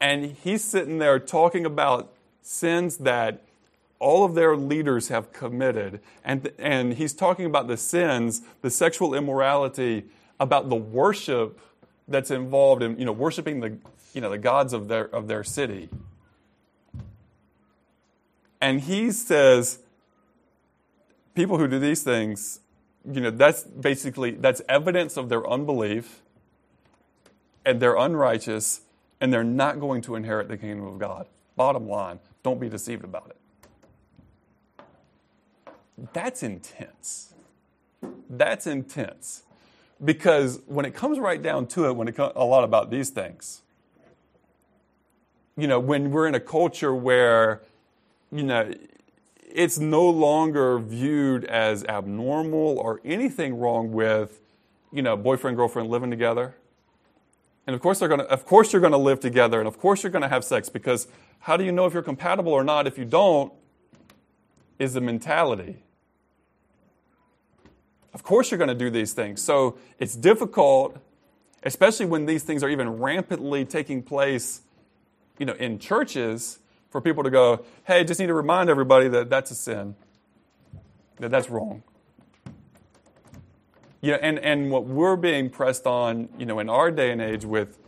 And 0.00 0.36
he's 0.42 0.62
sitting 0.62 0.98
there 0.98 1.18
talking 1.18 1.66
about 1.66 2.12
sins 2.42 2.98
that 2.98 3.42
all 3.98 4.24
of 4.24 4.34
their 4.34 4.56
leaders 4.56 5.08
have 5.08 5.32
committed. 5.32 6.00
And, 6.24 6.52
and 6.58 6.94
he's 6.94 7.14
talking 7.14 7.46
about 7.46 7.68
the 7.68 7.76
sins, 7.76 8.42
the 8.60 8.70
sexual 8.70 9.14
immorality 9.14 10.04
about 10.40 10.68
the 10.68 10.76
worship 10.76 11.60
that's 12.08 12.30
involved 12.30 12.82
in 12.82 12.98
you 12.98 13.04
know 13.04 13.12
worshiping 13.12 13.60
the 13.60 13.78
you 14.12 14.20
know 14.20 14.30
the 14.30 14.38
gods 14.38 14.72
of 14.72 14.88
their 14.88 15.04
of 15.04 15.28
their 15.28 15.44
city. 15.44 15.88
And 18.60 18.80
he 18.80 19.10
says 19.10 19.80
people 21.34 21.58
who 21.58 21.68
do 21.68 21.78
these 21.78 22.02
things, 22.02 22.60
you 23.04 23.20
know, 23.20 23.30
that's 23.30 23.64
basically 23.64 24.30
that's 24.30 24.62
evidence 24.68 25.16
of 25.16 25.28
their 25.28 25.46
unbelief 25.48 26.22
and 27.64 27.80
they're 27.80 27.96
unrighteous 27.96 28.82
and 29.20 29.32
they're 29.32 29.44
not 29.44 29.80
going 29.80 30.02
to 30.02 30.14
inherit 30.14 30.48
the 30.48 30.56
kingdom 30.56 30.86
of 30.86 30.98
God. 30.98 31.26
Bottom 31.56 31.88
line, 31.88 32.20
don't 32.42 32.60
be 32.60 32.68
deceived 32.68 33.04
about 33.04 33.30
it. 33.30 33.36
That's 36.12 36.42
intense. 36.42 37.34
That's 38.28 38.66
intense. 38.66 39.42
Because 40.02 40.60
when 40.66 40.84
it 40.84 40.94
comes 40.94 41.18
right 41.18 41.42
down 41.42 41.66
to 41.68 41.86
it, 41.86 41.96
when 41.96 42.08
it 42.08 42.16
comes 42.16 42.32
a 42.36 42.44
lot 42.44 42.64
about 42.64 42.90
these 42.90 43.10
things, 43.10 43.62
you 45.56 45.66
know, 45.66 45.78
when 45.78 46.10
we're 46.10 46.26
in 46.26 46.34
a 46.34 46.40
culture 46.40 46.94
where, 46.94 47.62
you 48.32 48.42
know, 48.42 48.72
it's 49.54 49.78
no 49.78 50.08
longer 50.08 50.78
viewed 50.80 51.44
as 51.44 51.84
abnormal 51.84 52.78
or 52.78 53.00
anything 53.04 53.58
wrong 53.58 53.92
with, 53.92 54.40
you 54.92 55.00
know, 55.00 55.16
boyfriend 55.16 55.56
girlfriend 55.56 55.88
living 55.88 56.10
together. 56.10 56.56
And 57.66 57.74
of 57.74 57.80
course 57.80 57.98
they're 58.00 58.08
to 58.08 58.24
of 58.24 58.44
course 58.44 58.72
you're 58.72 58.82
to 58.82 58.98
live 58.98 59.20
together 59.20 59.58
and 59.58 59.66
of 59.68 59.78
course 59.78 60.02
you're 60.02 60.12
to 60.12 60.28
have 60.28 60.44
sex 60.44 60.68
because 60.68 61.08
how 61.40 61.56
do 61.56 61.64
you 61.64 61.72
know 61.72 61.86
if 61.86 61.94
you're 61.94 62.02
compatible 62.02 62.52
or 62.52 62.62
not 62.62 62.86
if 62.86 62.98
you 62.98 63.04
don't 63.04 63.52
is 64.78 64.94
the 64.94 65.00
mentality. 65.00 65.82
Of 68.14 68.22
course 68.22 68.50
you're 68.50 68.58
going 68.58 68.68
to 68.68 68.74
do 68.74 68.88
these 68.88 69.12
things. 69.12 69.42
So 69.42 69.76
it's 69.98 70.14
difficult 70.16 70.96
especially 71.64 72.06
when 72.06 72.26
these 72.26 72.42
things 72.42 72.62
are 72.62 72.68
even 72.68 73.00
rampantly 73.00 73.64
taking 73.64 74.02
place, 74.02 74.60
you 75.38 75.46
know, 75.46 75.54
in 75.54 75.78
churches 75.78 76.60
for 76.90 77.00
people 77.00 77.24
to 77.24 77.30
go, 77.30 77.64
hey, 77.84 78.04
just 78.04 78.20
need 78.20 78.26
to 78.26 78.34
remind 78.34 78.70
everybody 78.70 79.08
that 79.08 79.30
that's 79.30 79.50
a 79.50 79.54
sin, 79.54 79.96
that 81.18 81.30
that's 81.30 81.50
wrong. 81.50 81.82
Yeah, 84.00 84.18
and, 84.20 84.38
and 84.38 84.70
what 84.70 84.84
we're 84.84 85.16
being 85.16 85.48
pressed 85.48 85.86
on, 85.86 86.28
you 86.38 86.44
know, 86.44 86.58
in 86.58 86.68
our 86.68 86.90
day 86.90 87.10
and 87.10 87.22
age 87.22 87.46
with, 87.46 87.78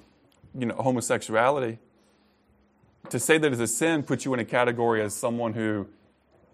you 0.59 0.65
know, 0.65 0.75
homosexuality, 0.75 1.79
to 3.11 3.21
say 3.21 3.37
that 3.37 3.53
it's 3.53 3.61
a 3.61 3.67
sin 3.67 4.03
puts 4.03 4.25
you 4.25 4.33
in 4.33 4.41
a 4.41 4.45
category 4.45 5.03
as 5.03 5.15
someone 5.15 5.53
who, 5.53 5.87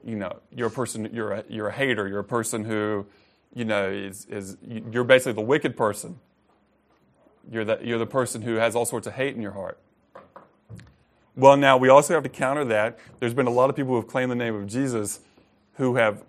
you 0.04 0.16
know, 0.16 0.40
you're 0.50 0.66
a 0.66 0.70
person, 0.70 1.08
you're 1.12 1.30
a, 1.30 1.44
you're 1.48 1.68
a 1.68 1.72
hater, 1.72 2.08
you're 2.08 2.18
a 2.18 2.24
person 2.24 2.64
who, 2.64 3.06
you 3.54 3.64
know, 3.64 3.90
is, 3.90 4.26
is 4.26 4.56
you're 4.62 5.04
basically 5.04 5.34
the 5.34 5.40
wicked 5.40 5.76
person. 5.76 6.18
You're 7.50 7.64
the, 7.64 7.78
you're 7.82 7.98
the 7.98 8.06
person 8.06 8.42
who 8.42 8.54
has 8.54 8.74
all 8.76 8.84
sorts 8.84 9.06
of 9.06 9.14
hate 9.14 9.34
in 9.34 9.42
your 9.42 9.52
heart. 9.52 9.78
Well, 11.34 11.56
now 11.56 11.76
we 11.76 11.88
also 11.88 12.14
have 12.14 12.22
to 12.22 12.28
counter 12.28 12.64
that. 12.66 12.98
There's 13.18 13.34
been 13.34 13.46
a 13.46 13.52
lot 13.52 13.70
of 13.70 13.76
people 13.76 13.92
who 13.92 13.96
have 13.96 14.06
claimed 14.06 14.30
the 14.30 14.36
name 14.36 14.54
of 14.54 14.66
Jesus 14.66 15.20
who 15.74 15.96
have 15.96 16.22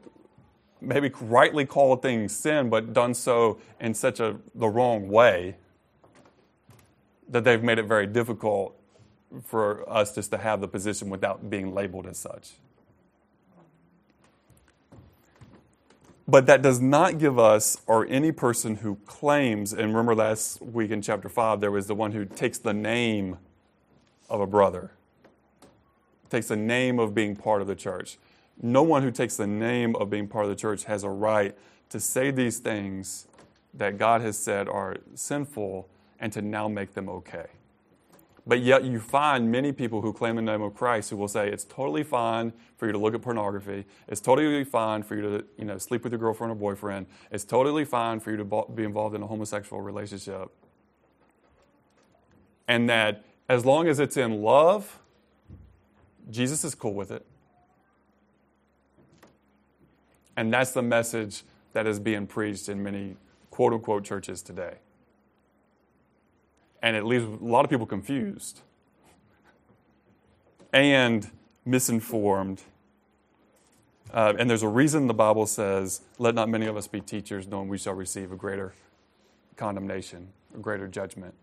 maybe 0.80 1.12
rightly 1.22 1.66
called 1.66 2.02
things 2.02 2.36
sin, 2.36 2.70
but 2.70 2.94
done 2.94 3.14
so 3.14 3.60
in 3.80 3.94
such 3.94 4.20
a 4.20 4.38
the 4.56 4.68
wrong 4.68 5.10
way 5.10 5.56
that 7.30 7.44
they've 7.44 7.64
made 7.64 7.80
it 7.80 7.86
very 7.86 8.08
difficult 8.08 8.76
for 9.46 9.90
us 9.90 10.14
just 10.14 10.32
to 10.32 10.38
have 10.38 10.62
the 10.62 10.68
position 10.68 11.10
without 11.10 11.50
being 11.50 11.74
labeled 11.74 12.06
as 12.06 12.18
such. 12.18 12.52
But 16.34 16.48
that 16.48 16.64
does 16.64 16.82
not 16.82 17.20
give 17.20 17.38
us, 17.38 17.78
or 17.86 18.08
any 18.08 18.32
person 18.32 18.78
who 18.78 18.96
claims, 19.06 19.72
and 19.72 19.82
remember 19.90 20.16
last 20.16 20.64
week 20.64 20.90
in 20.90 21.00
chapter 21.00 21.30
5, 21.30 21.62
there 21.62 21.70
was 21.70 21.86
the 21.86 21.94
one 21.94 22.12
who 22.12 22.26
takes 22.26 22.58
the 22.58 22.74
name 22.74 23.38
of 24.32 24.42
a 24.42 24.48
brother, 24.48 24.94
takes 26.32 26.48
the 26.48 26.56
name 26.56 26.98
of 26.98 27.14
being 27.14 27.36
part 27.36 27.62
of 27.62 27.68
the 27.68 27.76
church. 27.76 28.18
No 28.60 28.82
one 28.82 29.04
who 29.04 29.12
takes 29.12 29.38
the 29.38 29.46
name 29.46 29.96
of 29.98 30.10
being 30.10 30.28
part 30.28 30.46
of 30.46 30.50
the 30.50 30.56
church 30.56 30.86
has 30.86 31.04
a 31.04 31.10
right 31.12 31.56
to 31.90 32.00
say 32.00 32.32
these 32.32 32.58
things 32.58 33.28
that 33.76 34.00
God 34.00 34.22
has 34.22 34.36
said 34.36 34.68
are 34.68 34.98
sinful 35.14 35.88
and 36.20 36.34
to 36.34 36.42
now 36.42 36.68
make 36.68 36.96
them 36.96 37.10
okay. 37.10 37.46
But 38.46 38.62
yet, 38.62 38.84
you 38.84 39.00
find 39.00 39.50
many 39.50 39.72
people 39.72 40.02
who 40.02 40.12
claim 40.12 40.36
the 40.36 40.42
name 40.42 40.62
of 40.62 40.76
Christ 40.76 41.10
who 41.10 41.16
will 41.16 41.30
say 41.30 41.48
it's 41.48 41.64
totally 41.64 42.04
fine 42.04 42.52
for 42.76 42.88
you 42.88 42.92
to 42.92 42.98
look 42.98 43.14
at 43.14 43.22
pornography. 43.22 43.86
It's 44.10 44.20
totally 44.20 44.66
fine 44.66 45.04
for 45.04 45.16
you 45.16 45.22
to 45.22 45.46
you 45.58 45.64
know, 45.64 45.78
sleep 45.78 46.04
with 46.04 46.12
your 46.12 46.20
girlfriend 46.20 46.52
or 46.52 46.56
boyfriend. 46.56 47.06
It's 47.32 47.46
totally 47.46 47.86
fine 47.86 48.20
for 48.20 48.32
you 48.32 48.38
to 48.38 48.66
be 48.76 48.84
involved 48.84 49.16
in 49.16 49.24
a 49.24 49.28
homosexual 49.28 49.82
relationship. 49.82 50.50
And 52.68 52.90
that 52.90 53.24
as 53.48 53.66
long 53.66 53.88
as 53.88 54.00
it's 54.00 54.18
in 54.18 54.42
love, 54.42 55.00
Jesus 56.30 56.66
is 56.66 56.76
cool 56.76 56.94
with 56.94 57.12
it. 57.12 57.26
And 60.36 60.52
that's 60.52 60.72
the 60.72 60.82
message 60.82 61.44
that 61.74 61.88
is 61.88 62.00
being 62.00 62.28
preached 62.28 62.68
in 62.68 62.84
many 62.84 63.16
quote 63.52 63.74
unquote 63.74 64.04
churches 64.04 64.42
today. 64.42 64.76
And 66.84 66.96
it 66.96 67.06
leaves 67.06 67.26
a 67.26 67.44
lot 67.44 67.66
of 67.66 67.72
people 67.72 67.88
confused 67.88 68.62
and 70.74 71.32
misinformed. 71.66 72.62
Uh, 74.14 74.34
and 74.38 74.50
there's 74.50 74.64
a 74.64 74.68
reason 74.68 75.08
the 75.08 75.14
Bible 75.14 75.48
says, 75.48 76.02
Let 76.20 76.36
not 76.36 76.50
many 76.50 76.68
of 76.68 76.78
us 76.78 76.88
be 76.88 77.02
teachers, 77.02 77.48
knowing 77.48 77.70
we 77.70 77.78
shall 77.80 77.94
receive 77.94 78.32
a 78.32 78.36
greater 78.36 78.74
condemnation, 79.56 80.28
a 80.54 80.60
greater 80.60 80.88
judgment. 80.88 81.34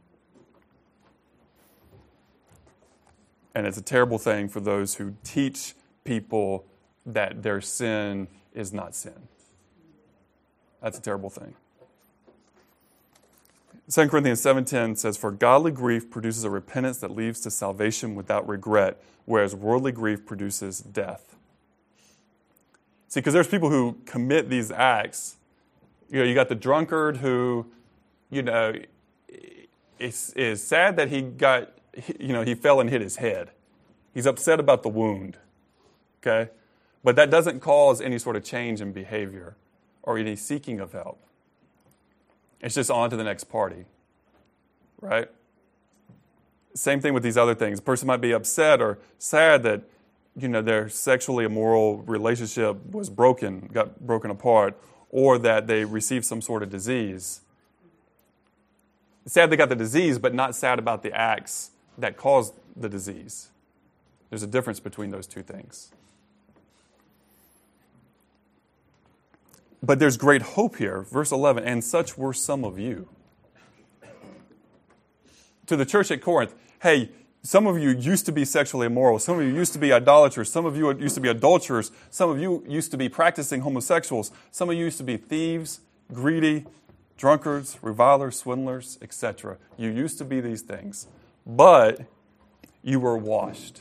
And 3.55 3.66
it's 3.66 3.79
a 3.79 3.83
terrible 3.83 4.18
thing 4.18 4.48
for 4.48 4.61
those 4.61 4.96
who 4.96 5.14
teach 5.24 5.74
people 6.05 6.64
that 7.07 7.42
their 7.42 7.61
sin 7.61 8.29
is 8.55 8.72
not 8.72 8.94
sin. 8.94 9.29
That's 10.83 10.98
a 10.98 11.03
terrible 11.03 11.31
thing. 11.31 11.55
2 13.90 14.09
Corinthians 14.09 14.40
7:10 14.40 14.96
says 14.96 15.16
for 15.16 15.33
godly 15.33 15.72
grief 15.72 16.11
produces 16.11 16.44
a 16.44 16.50
repentance 16.50 16.98
that 16.98 17.11
leads 17.11 17.40
to 17.40 17.50
salvation 17.50 18.14
without 18.14 18.46
regret 18.46 19.03
whereas 19.24 19.55
worldly 19.55 19.92
grief 19.92 20.24
produces 20.24 20.81
death. 20.81 21.37
See 23.09 23.20
because 23.20 23.35
there's 23.35 23.48
people 23.48 23.70
who 23.70 23.98
commit 24.07 24.48
these 24.48 24.70
acts 24.70 25.37
you 26.09 26.18
know 26.18 26.24
you 26.24 26.35
got 26.35 26.48
the 26.48 26.55
drunkard 26.55 27.18
who 27.18 27.66
you 28.31 28.42
know 28.42 28.74
is, 29.98 30.33
is 30.35 30.62
sad 30.62 30.96
that 30.96 31.09
he 31.09 31.22
got 31.22 31.72
you 32.18 32.33
know 32.33 32.42
he 32.42 32.55
fell 32.55 32.81
and 32.81 32.90
hit 32.90 33.00
his 33.00 33.16
head. 33.16 33.50
He's 34.14 34.26
upset 34.26 34.61
about 34.61 34.83
the 34.83 34.88
wound. 34.88 35.37
Okay? 36.20 36.50
But 37.03 37.16
that 37.16 37.31
doesn't 37.31 37.61
cause 37.61 38.00
any 38.00 38.18
sort 38.18 38.37
of 38.37 38.44
change 38.44 38.81
in 38.81 38.92
behavior 38.92 39.57
or 40.03 40.18
any 40.18 40.37
seeking 40.37 40.81
of 40.81 40.92
help. 40.92 41.20
It's 42.61 42.75
just 42.75 42.90
on 42.90 43.11
to 43.11 43.16
the 43.16 43.25
next 43.25 43.44
party, 43.44 43.85
right? 45.01 45.29
Same 46.75 47.01
thing 47.01 47.14
with 47.14 47.23
these 47.23 47.37
other 47.37 47.55
things. 47.55 47.79
A 47.79 47.83
person 47.83 48.07
might 48.07 48.20
be 48.20 48.33
upset 48.33 48.81
or 48.81 48.99
sad 49.18 49.62
that 49.64 49.83
you 50.37 50.49
know 50.49 50.62
their 50.62 50.88
sexually 50.88 51.44
immoral 51.44 51.99
relationship 51.99 52.77
was 52.90 53.11
broken, 53.11 53.68
got 53.73 54.07
broken 54.07 54.31
apart, 54.31 54.79
or 55.11 55.38
that 55.38 55.66
they 55.66 55.85
received 55.85 56.25
some 56.25 56.40
sort 56.40 56.62
of 56.62 56.70
disease. 56.70 57.40
Sad 59.27 59.51
they 59.51 59.57
got 59.57 59.68
the 59.68 59.77
disease, 59.77 60.18
but 60.18 60.35
not 60.35 60.55
sad 60.55 60.79
about 60.79 61.03
the 61.03 61.12
acts 61.12 61.70
that 61.99 62.16
caused 62.16 62.55
the 62.77 62.88
disease. 62.88 63.51
There's 64.29 64.42
a 64.42 64.46
difference 64.46 64.81
between 64.81 65.11
those 65.11 65.27
two 65.27 65.42
things. 65.42 65.92
But 69.82 69.98
there's 69.98 70.16
great 70.16 70.42
hope 70.42 70.76
here. 70.76 71.02
Verse 71.02 71.32
11, 71.32 71.64
and 71.64 71.82
such 71.82 72.18
were 72.18 72.32
some 72.32 72.64
of 72.64 72.78
you. 72.78 73.08
To 75.66 75.76
the 75.76 75.86
church 75.86 76.10
at 76.10 76.20
Corinth, 76.20 76.54
hey, 76.82 77.10
some 77.42 77.66
of 77.66 77.78
you 77.78 77.90
used 77.90 78.26
to 78.26 78.32
be 78.32 78.44
sexually 78.44 78.86
immoral. 78.86 79.18
Some 79.18 79.38
of 79.38 79.46
you 79.46 79.54
used 79.54 79.72
to 79.72 79.78
be 79.78 79.92
idolaters. 79.92 80.52
Some 80.52 80.66
of 80.66 80.76
you 80.76 80.94
used 80.98 81.14
to 81.14 81.20
be 81.20 81.28
adulterers. 81.28 81.90
Some 82.10 82.28
of 82.28 82.38
you 82.38 82.62
used 82.68 82.90
to 82.90 82.98
be 82.98 83.08
practicing 83.08 83.62
homosexuals. 83.62 84.30
Some 84.50 84.68
of 84.68 84.76
you 84.76 84.84
used 84.84 84.98
to 84.98 85.04
be 85.04 85.16
thieves, 85.16 85.80
greedy, 86.12 86.66
drunkards, 87.16 87.78
revilers, 87.80 88.36
swindlers, 88.36 88.98
etc. 89.00 89.56
You 89.78 89.88
used 89.88 90.18
to 90.18 90.24
be 90.24 90.40
these 90.40 90.60
things. 90.60 91.06
But 91.46 92.02
you 92.82 93.00
were 93.00 93.16
washed. 93.16 93.80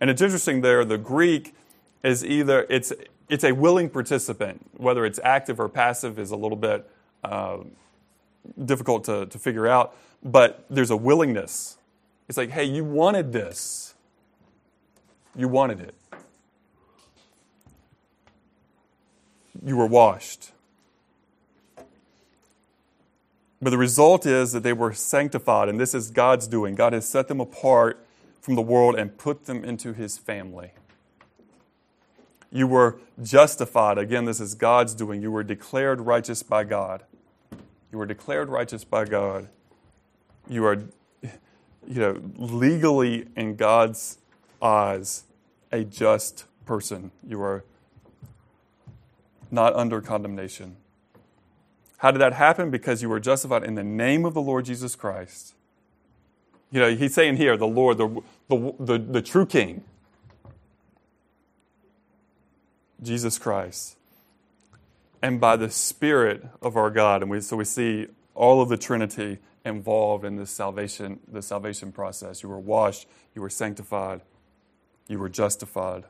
And 0.00 0.08
it's 0.08 0.22
interesting 0.22 0.60
there, 0.62 0.84
the 0.84 0.98
Greek 0.98 1.54
is 2.02 2.24
either, 2.24 2.66
it's 2.70 2.92
it's 3.28 3.44
a 3.44 3.52
willing 3.52 3.90
participant. 3.90 4.64
Whether 4.76 5.04
it's 5.04 5.20
active 5.22 5.60
or 5.60 5.68
passive 5.68 6.18
is 6.18 6.30
a 6.30 6.36
little 6.36 6.56
bit 6.56 6.88
uh, 7.24 7.58
difficult 8.64 9.04
to, 9.04 9.26
to 9.26 9.38
figure 9.38 9.66
out, 9.66 9.96
but 10.22 10.64
there's 10.70 10.90
a 10.90 10.96
willingness. 10.96 11.78
It's 12.28 12.38
like, 12.38 12.50
hey, 12.50 12.64
you 12.64 12.84
wanted 12.84 13.32
this. 13.32 13.94
You 15.36 15.48
wanted 15.48 15.80
it. 15.80 15.94
You 19.64 19.76
were 19.76 19.86
washed. 19.86 20.52
But 23.60 23.70
the 23.70 23.78
result 23.78 24.24
is 24.24 24.52
that 24.52 24.62
they 24.62 24.72
were 24.72 24.92
sanctified, 24.92 25.68
and 25.68 25.80
this 25.80 25.94
is 25.94 26.10
God's 26.10 26.46
doing. 26.46 26.74
God 26.74 26.92
has 26.92 27.08
set 27.08 27.28
them 27.28 27.40
apart 27.40 28.04
from 28.40 28.54
the 28.54 28.62
world 28.62 28.94
and 28.94 29.16
put 29.18 29.46
them 29.46 29.64
into 29.64 29.92
his 29.92 30.16
family. 30.16 30.70
You 32.50 32.66
were 32.66 32.98
justified. 33.22 33.98
Again, 33.98 34.24
this 34.24 34.40
is 34.40 34.54
God's 34.54 34.94
doing. 34.94 35.22
You 35.22 35.30
were 35.30 35.42
declared 35.42 36.00
righteous 36.00 36.42
by 36.42 36.64
God. 36.64 37.02
You 37.92 37.98
were 37.98 38.06
declared 38.06 38.48
righteous 38.48 38.84
by 38.84 39.04
God. 39.04 39.48
You 40.48 40.64
are, 40.64 40.76
you 41.22 42.00
know, 42.00 42.20
legally 42.36 43.26
in 43.36 43.56
God's 43.56 44.18
eyes, 44.62 45.24
a 45.70 45.84
just 45.84 46.44
person. 46.64 47.10
You 47.26 47.42
are 47.42 47.64
not 49.50 49.74
under 49.74 50.00
condemnation. 50.00 50.76
How 51.98 52.10
did 52.10 52.20
that 52.20 52.34
happen? 52.34 52.70
Because 52.70 53.02
you 53.02 53.08
were 53.08 53.20
justified 53.20 53.64
in 53.64 53.74
the 53.74 53.84
name 53.84 54.24
of 54.24 54.34
the 54.34 54.40
Lord 54.40 54.64
Jesus 54.64 54.94
Christ. 54.94 55.54
You 56.70 56.80
know, 56.80 56.94
he's 56.94 57.14
saying 57.14 57.36
here, 57.36 57.56
the 57.56 57.66
Lord, 57.66 57.98
the, 57.98 58.22
the, 58.48 58.74
the, 58.78 58.98
the 58.98 59.22
true 59.22 59.46
King, 59.46 59.82
Jesus 63.02 63.38
Christ, 63.38 63.96
and 65.22 65.40
by 65.40 65.56
the 65.56 65.70
Spirit 65.70 66.46
of 66.60 66.76
our 66.76 66.90
God. 66.90 67.22
And 67.22 67.30
we, 67.30 67.40
so 67.40 67.56
we 67.56 67.64
see 67.64 68.06
all 68.34 68.60
of 68.60 68.68
the 68.68 68.76
Trinity 68.76 69.38
involved 69.64 70.24
in 70.24 70.36
this 70.36 70.50
salvation, 70.50 71.20
the 71.30 71.42
salvation 71.42 71.92
process. 71.92 72.42
You 72.42 72.48
were 72.48 72.58
washed, 72.58 73.06
you 73.34 73.42
were 73.42 73.50
sanctified, 73.50 74.22
you 75.08 75.18
were 75.18 75.28
justified. 75.28 76.04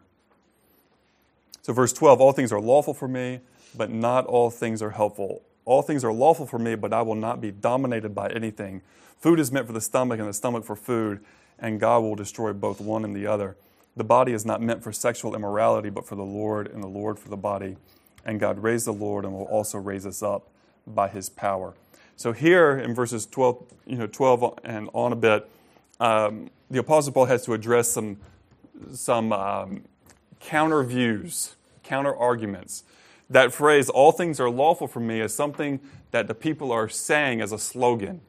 So, 1.63 1.73
verse 1.73 1.93
12 1.93 2.21
all 2.21 2.33
things 2.33 2.53
are 2.53 2.61
lawful 2.61 2.95
for 2.95 3.09
me, 3.09 3.41
but 3.77 3.91
not 3.91 4.27
all 4.27 4.51
things 4.51 4.81
are 4.81 4.91
helpful. 4.91 5.43
All 5.65 5.83
things 5.83 6.03
are 6.03 6.13
lawful 6.13 6.47
for 6.47 6.59
me, 6.59 6.75
but 6.77 6.95
I 6.95 7.03
will 7.03 7.15
not 7.15 7.43
be 7.43 7.51
dominated 7.51 8.15
by 8.15 8.31
anything. 8.31 8.81
Food 9.19 9.39
is 9.39 9.53
meant 9.53 9.67
for 9.67 9.75
the 9.75 9.81
stomach, 9.81 10.19
and 10.19 10.29
the 10.29 10.33
stomach 10.33 10.65
for 10.65 10.77
food, 10.77 11.21
and 11.59 11.79
God 11.79 12.01
will 12.01 12.15
destroy 12.15 12.53
both 12.55 12.81
one 12.81 13.05
and 13.05 13.15
the 13.15 13.27
other. 13.27 13.57
The 13.99 14.05
body 14.05 14.33
is 14.33 14.47
not 14.47 14.63
meant 14.63 14.85
for 14.85 14.93
sexual 14.93 15.35
immorality, 15.35 15.91
but 15.91 16.07
for 16.07 16.15
the 16.15 16.23
Lord, 16.23 16.69
and 16.69 16.81
the 16.81 16.89
Lord 16.89 17.19
for 17.19 17.29
the 17.29 17.37
body. 17.37 17.77
And 18.25 18.39
God 18.39 18.63
raised 18.63 18.87
the 18.87 18.93
Lord 18.93 19.25
and 19.25 19.35
will 19.35 19.47
also 19.47 19.77
raise 19.77 20.07
us 20.07 20.23
up 20.23 20.49
by 20.87 21.09
his 21.09 21.29
power. 21.29 21.75
So 22.15 22.33
here 22.33 22.79
in 22.79 22.95
verses 22.95 23.27
12, 23.27 23.65
you 23.87 23.97
know, 23.97 24.07
12 24.07 24.61
and 24.63 24.89
on 24.93 25.13
a 25.13 25.17
bit, 25.17 25.51
um, 25.99 26.49
the 26.71 26.79
Apostle 26.79 27.13
Paul 27.13 27.25
has 27.25 27.45
to 27.47 27.55
address 27.55 27.91
some, 27.91 28.19
some 28.93 29.33
um, 29.33 29.83
counter 30.39 30.85
views, 30.85 31.57
counter 31.83 32.15
arguments 32.15 32.85
that 33.31 33.53
phrase, 33.53 33.89
all 33.89 34.13
things 34.13 34.39
are 34.41 34.49
lawful 34.49 34.87
for 34.87 35.01
me, 35.01 35.21
is 35.21 35.35
something 35.35 35.81
that 36.13 36.29
the 36.29 36.35
people 36.35 36.71
are 36.71 36.89
saying 36.89 37.41
as 37.41 37.51
a 37.51 37.59
slogan 37.59 38.21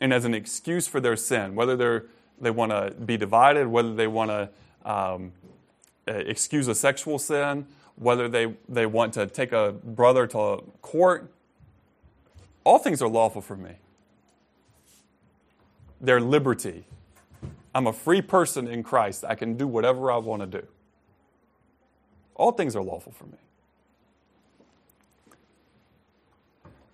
and 0.00 0.12
as 0.14 0.24
an 0.24 0.34
excuse 0.34 0.86
for 0.86 1.00
their 1.00 1.16
sin, 1.16 1.56
whether 1.56 1.76
they're, 1.76 2.06
they 2.40 2.50
want 2.50 2.70
to 2.70 2.94
be 3.04 3.16
divided, 3.16 3.66
whether 3.66 3.92
they 3.94 4.06
want 4.06 4.30
to 4.30 4.48
um, 4.84 5.32
excuse 6.06 6.68
a 6.68 6.74
sexual 6.74 7.18
sin, 7.18 7.66
whether 7.96 8.28
they, 8.28 8.54
they 8.68 8.86
want 8.86 9.12
to 9.14 9.26
take 9.26 9.52
a 9.52 9.72
brother 9.84 10.26
to 10.28 10.62
court. 10.82 11.32
All 12.64 12.78
things 12.78 13.02
are 13.02 13.08
lawful 13.08 13.42
for 13.42 13.56
me. 13.56 13.72
Their 16.00 16.20
liberty. 16.20 16.84
I'm 17.74 17.86
a 17.86 17.92
free 17.92 18.22
person 18.22 18.68
in 18.68 18.82
Christ. 18.82 19.24
I 19.26 19.34
can 19.34 19.56
do 19.56 19.66
whatever 19.66 20.10
I 20.10 20.16
want 20.16 20.42
to 20.42 20.60
do. 20.60 20.66
All 22.34 22.52
things 22.52 22.76
are 22.76 22.82
lawful 22.82 23.12
for 23.12 23.24
me. 23.24 23.38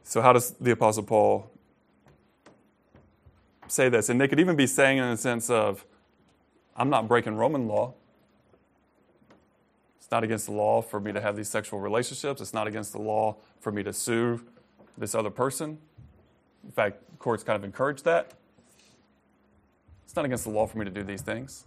So, 0.04 0.22
how 0.22 0.32
does 0.32 0.52
the 0.52 0.70
Apostle 0.70 1.02
Paul 1.02 1.50
say 3.66 3.88
this? 3.88 4.08
And 4.08 4.20
they 4.20 4.28
could 4.28 4.40
even 4.40 4.56
be 4.56 4.66
saying 4.66 4.98
in 4.98 5.10
the 5.10 5.16
sense 5.16 5.50
of, 5.50 5.84
I'm 6.76 6.90
not 6.90 7.08
breaking 7.08 7.36
Roman 7.36 7.68
law. 7.68 7.94
It's 9.98 10.10
not 10.10 10.24
against 10.24 10.46
the 10.46 10.52
law 10.52 10.82
for 10.82 11.00
me 11.00 11.12
to 11.12 11.20
have 11.20 11.36
these 11.36 11.48
sexual 11.48 11.80
relationships. 11.80 12.40
It's 12.40 12.52
not 12.52 12.66
against 12.66 12.92
the 12.92 13.00
law 13.00 13.36
for 13.60 13.72
me 13.72 13.82
to 13.82 13.92
sue 13.92 14.40
this 14.98 15.14
other 15.14 15.30
person. 15.30 15.78
In 16.64 16.72
fact, 16.72 16.98
courts 17.18 17.42
kind 17.42 17.56
of 17.56 17.64
encourage 17.64 18.02
that. 18.02 18.32
It's 20.04 20.16
not 20.16 20.24
against 20.24 20.44
the 20.44 20.50
law 20.50 20.66
for 20.66 20.78
me 20.78 20.84
to 20.84 20.90
do 20.90 21.02
these 21.02 21.22
things. 21.22 21.64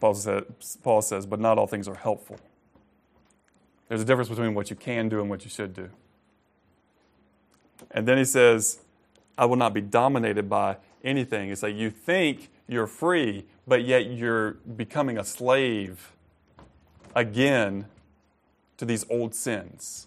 Paul, 0.00 0.14
said, 0.14 0.44
Paul 0.82 1.02
says, 1.02 1.26
but 1.26 1.40
not 1.40 1.58
all 1.58 1.66
things 1.66 1.88
are 1.88 1.94
helpful. 1.94 2.38
There's 3.88 4.02
a 4.02 4.04
difference 4.04 4.28
between 4.28 4.54
what 4.54 4.70
you 4.70 4.76
can 4.76 5.08
do 5.08 5.20
and 5.20 5.28
what 5.28 5.44
you 5.44 5.50
should 5.50 5.74
do. 5.74 5.90
And 7.90 8.06
then 8.06 8.18
he 8.18 8.24
says, 8.24 8.80
I 9.36 9.46
will 9.46 9.56
not 9.56 9.72
be 9.72 9.80
dominated 9.80 10.48
by 10.48 10.76
anything. 11.04 11.50
It's 11.50 11.62
like 11.62 11.74
you 11.74 11.90
think 11.90 12.50
you're 12.66 12.86
free, 12.86 13.46
but 13.66 13.84
yet 13.84 14.06
you're 14.10 14.52
becoming 14.76 15.18
a 15.18 15.24
slave 15.24 16.12
again 17.14 17.86
to 18.76 18.84
these 18.84 19.04
old 19.10 19.34
sins. 19.34 20.06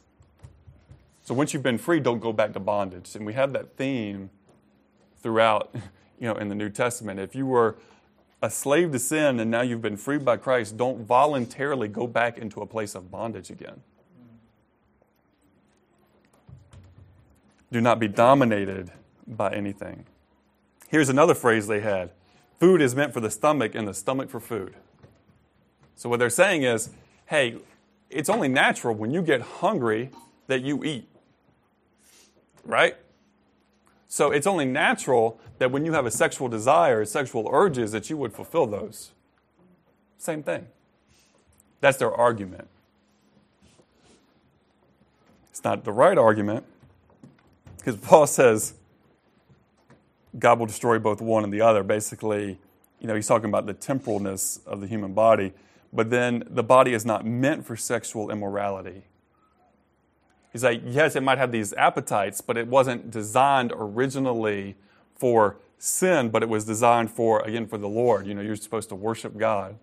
So 1.23 1.33
once 1.33 1.53
you've 1.53 1.63
been 1.63 1.77
free, 1.77 1.99
don't 1.99 2.19
go 2.19 2.33
back 2.33 2.53
to 2.53 2.59
bondage. 2.59 3.15
And 3.15 3.25
we 3.25 3.33
have 3.33 3.53
that 3.53 3.77
theme 3.77 4.29
throughout, 5.21 5.73
you 6.19 6.27
know, 6.27 6.35
in 6.35 6.49
the 6.49 6.55
New 6.55 6.69
Testament. 6.69 7.19
If 7.19 7.35
you 7.35 7.45
were 7.45 7.77
a 8.41 8.49
slave 8.49 8.91
to 8.91 8.99
sin 8.99 9.39
and 9.39 9.51
now 9.51 9.61
you've 9.61 9.81
been 9.81 9.97
freed 9.97 10.25
by 10.25 10.37
Christ, 10.37 10.77
don't 10.77 11.05
voluntarily 11.05 11.87
go 11.87 12.07
back 12.07 12.37
into 12.37 12.61
a 12.61 12.65
place 12.65 12.95
of 12.95 13.11
bondage 13.11 13.49
again. 13.49 13.81
Do 17.71 17.79
not 17.79 17.99
be 17.99 18.07
dominated 18.07 18.91
by 19.27 19.53
anything. 19.53 20.05
Here's 20.91 21.07
another 21.07 21.33
phrase 21.33 21.67
they 21.67 21.79
had 21.79 22.11
food 22.59 22.81
is 22.81 22.93
meant 22.93 23.13
for 23.13 23.21
the 23.21 23.31
stomach 23.31 23.73
and 23.73 23.87
the 23.87 23.93
stomach 23.93 24.29
for 24.29 24.41
food. 24.41 24.75
So, 25.95 26.09
what 26.09 26.19
they're 26.19 26.29
saying 26.29 26.63
is 26.63 26.89
hey, 27.27 27.55
it's 28.09 28.27
only 28.27 28.49
natural 28.49 28.93
when 28.93 29.11
you 29.11 29.21
get 29.21 29.39
hungry 29.41 30.09
that 30.47 30.61
you 30.61 30.83
eat. 30.83 31.07
Right? 32.65 32.97
So 34.09 34.31
it's 34.31 34.45
only 34.45 34.65
natural 34.65 35.39
that 35.59 35.71
when 35.71 35.85
you 35.85 35.93
have 35.93 36.05
a 36.05 36.11
sexual 36.11 36.49
desire, 36.49 37.05
sexual 37.05 37.47
urges, 37.49 37.93
that 37.93 38.09
you 38.09 38.17
would 38.17 38.33
fulfill 38.33 38.67
those. 38.67 39.11
Same 40.17 40.43
thing. 40.43 40.67
That's 41.79 41.97
their 41.97 42.13
argument. 42.13 42.67
It's 45.49 45.63
not 45.63 45.85
the 45.85 45.93
right 45.93 46.17
argument 46.17 46.65
because 47.77 47.95
Paul 47.95 48.27
says 48.27 48.73
God 50.37 50.59
will 50.59 50.65
destroy 50.65 50.99
both 50.99 51.21
one 51.21 51.43
and 51.43 51.53
the 51.53 51.61
other. 51.61 51.83
Basically, 51.83 52.57
you 52.99 53.07
know, 53.07 53.15
he's 53.15 53.27
talking 53.27 53.49
about 53.49 53.65
the 53.65 53.73
temporalness 53.73 54.65
of 54.65 54.81
the 54.81 54.87
human 54.87 55.13
body, 55.13 55.53
but 55.91 56.09
then 56.09 56.43
the 56.49 56.63
body 56.63 56.93
is 56.93 57.05
not 57.05 57.25
meant 57.25 57.65
for 57.65 57.75
sexual 57.75 58.31
immorality. 58.31 59.03
He's 60.51 60.63
like, 60.63 60.81
yes, 60.85 61.15
it 61.15 61.23
might 61.23 61.37
have 61.37 61.51
these 61.51 61.73
appetites, 61.73 62.41
but 62.41 62.57
it 62.57 62.67
wasn't 62.67 63.09
designed 63.09 63.71
originally 63.73 64.75
for 65.15 65.57
sin, 65.77 66.29
but 66.29 66.43
it 66.43 66.49
was 66.49 66.65
designed 66.65 67.09
for, 67.09 67.41
again, 67.41 67.67
for 67.67 67.77
the 67.77 67.87
Lord. 67.87 68.27
You 68.27 68.33
know, 68.33 68.41
you're 68.41 68.55
supposed 68.55 68.89
to 68.89 68.95
worship 68.95 69.37
God. 69.37 69.77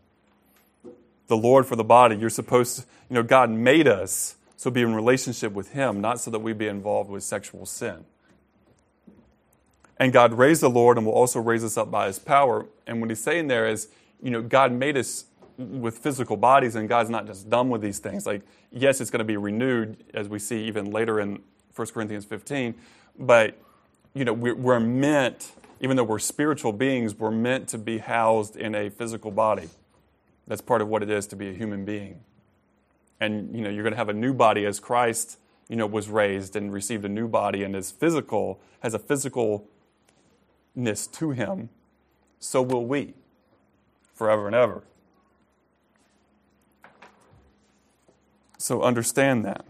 The 1.27 1.37
Lord 1.37 1.67
for 1.67 1.77
the 1.77 1.85
body. 1.85 2.17
You're 2.17 2.31
supposed 2.31 2.81
to, 2.81 2.87
you 3.11 3.15
know, 3.15 3.23
God 3.23 3.51
made 3.51 3.89
us 3.89 4.37
so 4.57 4.71
be 4.71 4.83
in 4.83 4.95
relationship 4.95 5.53
with 5.53 5.73
Him, 5.73 6.01
not 6.01 6.21
so 6.21 6.31
that 6.31 6.41
we 6.41 6.53
be 6.53 6.67
involved 6.67 7.11
with 7.11 7.23
sexual 7.23 7.65
sin. 7.65 8.05
And 9.99 10.13
God 10.13 10.33
raised 10.35 10.63
the 10.63 10.71
Lord 10.71 10.97
and 10.97 11.07
will 11.07 11.13
also 11.13 11.41
raise 11.41 11.65
us 11.65 11.77
up 11.77 11.91
by 11.91 12.07
His 12.07 12.19
power. 12.19 12.67
And 12.87 13.01
what 13.01 13.11
He's 13.11 13.23
saying 13.23 13.49
there 13.49 13.67
is, 13.69 13.89
you 14.23 14.31
know, 14.31 14.43
God 14.43 14.73
made 14.73 14.97
us 14.97 15.25
with 15.57 15.99
physical 15.99 16.37
bodies, 16.37 16.77
and 16.77 16.89
God's 16.89 17.11
not 17.11 17.27
just 17.27 17.51
done 17.51 17.69
with 17.69 17.81
these 17.81 17.99
things. 17.99 18.27
Like, 18.27 18.43
yes, 18.71 19.01
it's 19.01 19.11
going 19.11 19.19
to 19.19 19.25
be 19.25 19.37
renewed, 19.37 20.05
as 20.15 20.29
we 20.29 20.39
see 20.39 20.65
even 20.65 20.93
later 20.93 21.19
in 21.19 21.41
1 21.75 21.89
Corinthians 21.89 22.25
15, 22.25 22.75
but, 23.19 23.57
you 24.15 24.25
know, 24.25 24.33
we're, 24.33 24.79
meant, 24.79 25.53
even 25.81 25.97
though 25.97 26.05
we're 26.05 26.21
spiritual 26.21 26.73
beings, 26.73 27.15
we're 27.17 27.33
meant 27.33 27.69
to 27.69 27.79
be 27.79 27.99
housed 27.99 28.57
in 28.57 28.75
a 28.77 28.89
physical 28.89 29.33
body. 29.33 29.69
That's 30.47 30.61
part 30.61 30.81
of 30.81 30.89
what 30.89 31.03
it 31.03 31.11
is 31.11 31.27
to 31.29 31.37
be 31.37 31.51
a 31.51 31.53
human 31.53 31.85
being. 31.85 32.21
And, 33.21 33.55
you 33.55 33.63
know, 33.63 33.71
you're 33.71 33.83
going 33.83 33.93
to 33.93 33.99
have 33.99 34.09
a 34.09 34.15
new 34.15 34.33
body 34.33 34.65
as 34.65 34.79
Christ, 34.79 35.39
you 35.69 35.75
know, 35.75 35.87
was 35.87 36.09
raised 36.09 36.55
and 36.55 36.73
received 36.73 37.05
a 37.05 37.09
new 37.09 37.27
body 37.27 37.65
and 37.65 37.75
is 37.75 37.91
physical, 37.91 38.61
has 38.81 38.95
a 38.95 38.99
to 40.85 41.31
him, 41.31 41.69
so 42.39 42.63
will 42.63 42.87
we 42.87 43.15
forever 44.15 44.47
and 44.47 44.55
ever. 44.55 44.83
So 48.59 48.83
understand 48.83 49.45
that. 49.45 49.65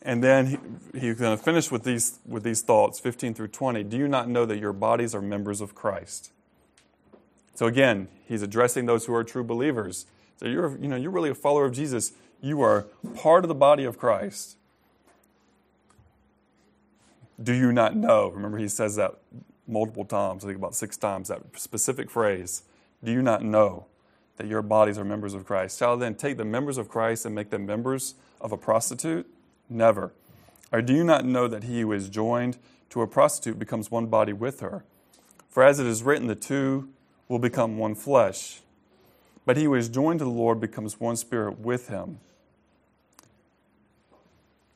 And 0.00 0.24
then 0.24 0.46
he, 0.46 0.98
he's 0.98 1.18
going 1.18 1.36
to 1.36 1.42
finish 1.42 1.70
with 1.70 1.84
these, 1.84 2.18
with 2.26 2.42
these 2.42 2.62
thoughts, 2.62 2.98
15 2.98 3.34
through 3.34 3.48
20. 3.48 3.84
Do 3.84 3.96
you 3.96 4.08
not 4.08 4.28
know 4.28 4.44
that 4.46 4.58
your 4.58 4.72
bodies 4.72 5.14
are 5.14 5.20
members 5.20 5.60
of 5.60 5.74
Christ? 5.74 6.32
So 7.54 7.66
again, 7.66 8.08
he's 8.26 8.42
addressing 8.42 8.86
those 8.86 9.04
who 9.04 9.14
are 9.14 9.22
true 9.22 9.44
believers. 9.44 10.06
So 10.38 10.46
you're, 10.46 10.76
you 10.78 10.88
know, 10.88 10.96
you're 10.96 11.10
really 11.10 11.30
a 11.30 11.34
follower 11.34 11.66
of 11.66 11.72
Jesus. 11.72 12.12
You 12.40 12.62
are 12.62 12.86
part 13.14 13.44
of 13.44 13.48
the 13.48 13.54
body 13.54 13.84
of 13.84 13.98
Christ. 13.98 14.56
Do 17.40 17.52
you 17.52 17.70
not 17.72 17.94
know? 17.94 18.28
Remember, 18.28 18.58
he 18.58 18.68
says 18.68 18.96
that 18.96 19.14
multiple 19.66 20.04
times, 20.04 20.44
I 20.44 20.48
think 20.48 20.58
about 20.58 20.74
six 20.74 20.96
times, 20.96 21.28
that 21.28 21.42
specific 21.56 22.10
phrase. 22.10 22.62
Do 23.02 23.12
you 23.12 23.22
not 23.22 23.42
know? 23.42 23.86
that 24.36 24.46
your 24.46 24.62
bodies 24.62 24.98
are 24.98 25.04
members 25.04 25.34
of 25.34 25.44
Christ. 25.44 25.78
Shall 25.78 25.94
I 25.94 25.96
then 25.96 26.14
take 26.14 26.36
the 26.36 26.44
members 26.44 26.78
of 26.78 26.88
Christ 26.88 27.24
and 27.24 27.34
make 27.34 27.50
them 27.50 27.66
members 27.66 28.14
of 28.40 28.52
a 28.52 28.56
prostitute? 28.56 29.26
Never. 29.68 30.12
Or 30.72 30.82
do 30.82 30.94
you 30.94 31.04
not 31.04 31.24
know 31.24 31.48
that 31.48 31.64
he 31.64 31.82
who 31.82 31.92
is 31.92 32.08
joined 32.08 32.58
to 32.90 33.02
a 33.02 33.06
prostitute 33.06 33.58
becomes 33.58 33.90
one 33.90 34.06
body 34.06 34.32
with 34.32 34.60
her? 34.60 34.84
For 35.48 35.62
as 35.62 35.78
it 35.78 35.86
is 35.86 36.02
written, 36.02 36.26
the 36.26 36.34
two 36.34 36.88
will 37.28 37.38
become 37.38 37.78
one 37.78 37.94
flesh. 37.94 38.60
But 39.44 39.56
he 39.56 39.64
who 39.64 39.74
is 39.74 39.88
joined 39.88 40.20
to 40.20 40.24
the 40.24 40.30
Lord 40.30 40.60
becomes 40.60 40.98
one 40.98 41.16
spirit 41.16 41.60
with 41.60 41.88
him. 41.88 42.18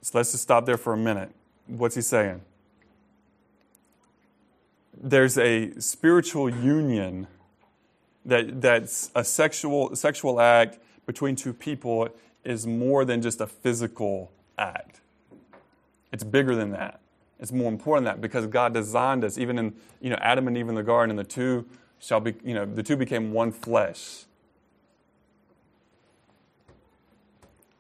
So 0.02 0.18
let's 0.18 0.32
just 0.32 0.42
stop 0.42 0.66
there 0.66 0.76
for 0.76 0.92
a 0.92 0.96
minute. 0.96 1.32
What's 1.66 1.94
he 1.94 2.02
saying? 2.02 2.42
There's 5.00 5.36
a 5.38 5.78
spiritual 5.80 6.48
union 6.48 7.26
that, 8.24 8.60
that's 8.60 9.10
a 9.14 9.24
sexual, 9.24 9.94
sexual 9.94 10.40
act 10.40 10.78
between 11.06 11.36
two 11.36 11.52
people 11.52 12.08
is 12.44 12.66
more 12.66 13.04
than 13.04 13.22
just 13.22 13.40
a 13.40 13.46
physical 13.46 14.32
act. 14.58 15.00
It's 16.12 16.24
bigger 16.24 16.54
than 16.54 16.70
that. 16.70 17.00
It's 17.38 17.52
more 17.52 17.68
important 17.68 18.06
than 18.06 18.14
that 18.14 18.20
because 18.20 18.46
God 18.46 18.72
designed 18.72 19.24
us, 19.24 19.36
even 19.36 19.58
in 19.58 19.74
you 20.00 20.10
know 20.10 20.16
Adam 20.20 20.48
and 20.48 20.56
Eve 20.56 20.68
in 20.68 20.74
the 20.74 20.82
garden, 20.82 21.10
and 21.10 21.18
the 21.18 21.24
two 21.24 21.66
shall 21.98 22.20
be 22.20 22.34
you 22.42 22.54
know 22.54 22.64
the 22.64 22.82
two 22.82 22.96
became 22.96 23.32
one 23.32 23.52
flesh. 23.52 24.24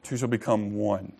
Two 0.02 0.16
shall 0.16 0.28
become 0.28 0.74
one. 0.74 1.14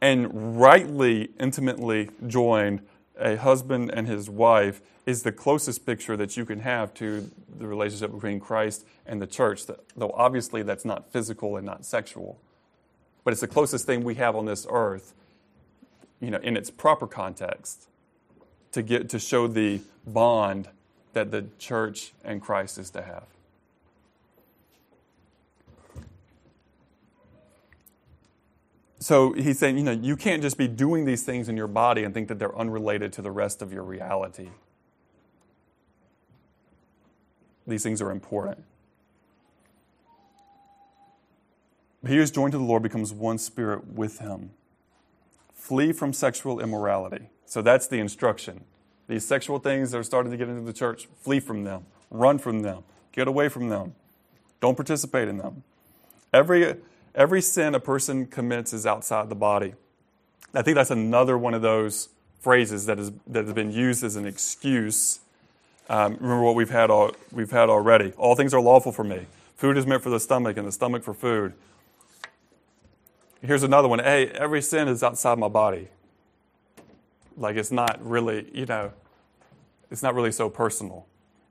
And 0.00 0.58
rightly, 0.60 1.30
intimately 1.38 2.10
joined, 2.26 2.80
a 3.18 3.36
husband 3.36 3.90
and 3.92 4.06
his 4.06 4.28
wife 4.28 4.80
is 5.06 5.22
the 5.22 5.32
closest 5.32 5.86
picture 5.86 6.16
that 6.16 6.36
you 6.36 6.44
can 6.44 6.60
have 6.60 6.92
to 6.94 7.30
the 7.58 7.66
relationship 7.66 8.12
between 8.12 8.40
Christ 8.40 8.84
and 9.06 9.22
the 9.22 9.26
church, 9.26 9.62
though 9.96 10.10
obviously 10.14 10.62
that's 10.62 10.84
not 10.84 11.10
physical 11.12 11.56
and 11.56 11.64
not 11.64 11.84
sexual. 11.84 12.38
But 13.24 13.32
it's 13.32 13.40
the 13.40 13.48
closest 13.48 13.86
thing 13.86 14.04
we 14.04 14.16
have 14.16 14.36
on 14.36 14.46
this 14.46 14.66
earth, 14.68 15.14
you 16.20 16.30
know, 16.30 16.38
in 16.38 16.56
its 16.56 16.70
proper 16.70 17.06
context, 17.06 17.88
to 18.72 18.82
get 18.82 19.08
to 19.10 19.18
show 19.18 19.46
the 19.46 19.80
bond 20.06 20.68
that 21.12 21.30
the 21.30 21.46
church 21.58 22.12
and 22.24 22.42
Christ 22.42 22.78
is 22.78 22.90
to 22.90 23.02
have. 23.02 23.24
So 29.06 29.34
he's 29.34 29.60
saying, 29.60 29.78
you 29.78 29.84
know, 29.84 29.92
you 29.92 30.16
can't 30.16 30.42
just 30.42 30.58
be 30.58 30.66
doing 30.66 31.04
these 31.04 31.22
things 31.22 31.48
in 31.48 31.56
your 31.56 31.68
body 31.68 32.02
and 32.02 32.12
think 32.12 32.26
that 32.26 32.40
they're 32.40 32.58
unrelated 32.58 33.12
to 33.12 33.22
the 33.22 33.30
rest 33.30 33.62
of 33.62 33.72
your 33.72 33.84
reality. 33.84 34.48
These 37.68 37.84
things 37.84 38.02
are 38.02 38.10
important. 38.10 38.64
He 42.04 42.16
who 42.16 42.20
is 42.20 42.32
joined 42.32 42.50
to 42.50 42.58
the 42.58 42.64
Lord 42.64 42.82
becomes 42.82 43.12
one 43.12 43.38
spirit 43.38 43.86
with 43.94 44.18
him. 44.18 44.50
Flee 45.54 45.92
from 45.92 46.12
sexual 46.12 46.58
immorality. 46.58 47.28
So 47.44 47.62
that's 47.62 47.86
the 47.86 48.00
instruction. 48.00 48.64
These 49.06 49.24
sexual 49.24 49.60
things 49.60 49.92
that 49.92 49.98
are 49.98 50.02
starting 50.02 50.32
to 50.32 50.36
get 50.36 50.48
into 50.48 50.62
the 50.62 50.72
church, 50.72 51.06
flee 51.20 51.38
from 51.38 51.62
them, 51.62 51.86
run 52.10 52.38
from 52.38 52.62
them, 52.62 52.82
get 53.12 53.28
away 53.28 53.48
from 53.50 53.68
them, 53.68 53.94
don't 54.60 54.74
participate 54.74 55.28
in 55.28 55.36
them. 55.36 55.62
Every, 56.32 56.74
every 57.16 57.42
sin 57.42 57.74
a 57.74 57.80
person 57.80 58.26
commits 58.26 58.72
is 58.72 58.86
outside 58.86 59.28
the 59.28 59.34
body. 59.34 59.74
I 60.54 60.62
think 60.62 60.76
that's 60.76 60.92
another 60.92 61.36
one 61.36 61.54
of 61.54 61.62
those 61.62 62.10
phrases 62.40 62.86
that, 62.86 62.98
is, 63.00 63.10
that 63.26 63.44
has 63.44 63.52
been 63.52 63.72
used 63.72 64.04
as 64.04 64.14
an 64.14 64.26
excuse 64.26 65.20
um, 65.88 66.14
remember 66.14 66.42
what 66.42 66.56
we've 66.56 66.70
had, 66.70 66.90
all, 66.90 67.12
we've 67.30 67.50
had 67.50 67.68
already. 67.68 68.12
All 68.16 68.34
things 68.34 68.52
are 68.52 68.60
lawful 68.60 68.90
for 68.90 69.04
me. 69.04 69.26
Food 69.54 69.76
is 69.76 69.86
meant 69.86 70.02
for 70.02 70.10
the 70.10 70.20
stomach, 70.20 70.56
and 70.56 70.66
the 70.66 70.72
stomach 70.72 71.04
for 71.04 71.14
food. 71.14 71.52
Here's 73.40 73.62
another 73.62 73.86
one. 73.86 74.00
Hey, 74.00 74.28
every 74.28 74.62
sin 74.62 74.88
is 74.88 75.02
outside 75.02 75.38
my 75.38 75.48
body. 75.48 75.88
Like 77.36 77.56
it's 77.56 77.70
not 77.70 78.04
really, 78.04 78.50
you 78.52 78.66
know, 78.66 78.92
it's 79.90 80.02
not 80.02 80.14
really 80.14 80.32
so 80.32 80.50
personal. 80.50 81.06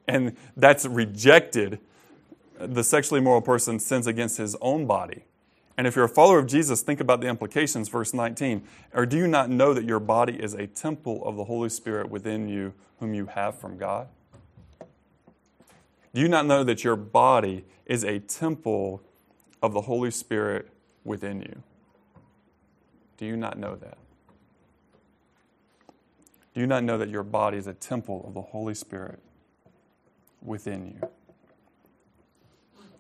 And 0.08 0.36
that's 0.58 0.86
rejected. 0.86 1.80
The 2.60 2.84
sexually 2.84 3.20
immoral 3.20 3.42
person 3.42 3.80
sins 3.80 4.08
against 4.08 4.38
his 4.38 4.56
own 4.62 4.86
body. 4.86 5.24
And 5.78 5.86
if 5.86 5.96
you're 5.96 6.06
a 6.06 6.10
follower 6.10 6.40
of 6.40 6.48
Jesus, 6.48 6.82
think 6.82 7.02
about 7.02 7.20
the 7.20 7.28
implications, 7.28 7.90
verse 7.90 8.14
19. 8.14 8.64
Or 8.94 9.06
do 9.06 9.18
you 9.18 9.28
not 9.28 9.50
know 9.50 9.74
that 9.74 9.84
your 9.84 10.00
body 10.00 10.42
is 10.42 10.54
a 10.54 10.68
temple 10.68 11.26
of 11.26 11.36
the 11.36 11.44
Holy 11.44 11.70
Spirit 11.70 12.10
within 12.10 12.48
you, 12.48 12.74
whom 13.00 13.14
you 13.14 13.26
have 13.26 13.58
from 13.58 13.78
God? 13.78 14.08
Do 16.14 16.22
you 16.22 16.30
not 16.30 16.46
know 16.46 16.64
that 16.64 16.86
your 16.86 16.96
body 16.96 17.66
is 17.86 18.06
a 18.06 18.20
temple 18.20 19.04
of 19.62 19.74
the 19.74 19.82
Holy 19.82 20.12
Spirit 20.12 20.70
within 21.04 21.42
you? 21.42 21.62
Do 23.18 23.26
you 23.26 23.36
not 23.36 23.58
know 23.58 23.76
that? 23.76 23.98
Do 26.54 26.62
you 26.62 26.68
not 26.68 26.86
know 26.86 26.98
that 26.98 27.10
your 27.10 27.24
body 27.24 27.58
is 27.58 27.68
a 27.68 27.74
temple 27.74 28.24
of 28.26 28.34
the 28.34 28.42
Holy 28.42 28.76
Spirit 28.76 29.20
within 30.42 30.88
you? 30.88 31.10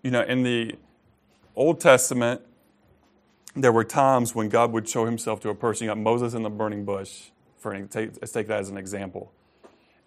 You 0.03 0.11
know, 0.11 0.23
in 0.23 0.43
the 0.43 0.75
Old 1.55 1.79
Testament, 1.79 2.41
there 3.55 3.71
were 3.71 3.83
times 3.83 4.35
when 4.35 4.49
God 4.49 4.71
would 4.73 4.87
show 4.87 5.05
himself 5.05 5.39
to 5.41 5.49
a 5.49 5.55
person. 5.55 5.85
You 5.85 5.91
got 5.91 5.97
Moses 5.97 6.33
in 6.33 6.43
the 6.43 6.49
burning 6.49 6.83
bush, 6.83 7.29
for 7.57 7.71
an, 7.71 7.89
let's 7.93 8.31
take 8.31 8.47
that 8.47 8.59
as 8.59 8.69
an 8.69 8.77
example. 8.77 9.31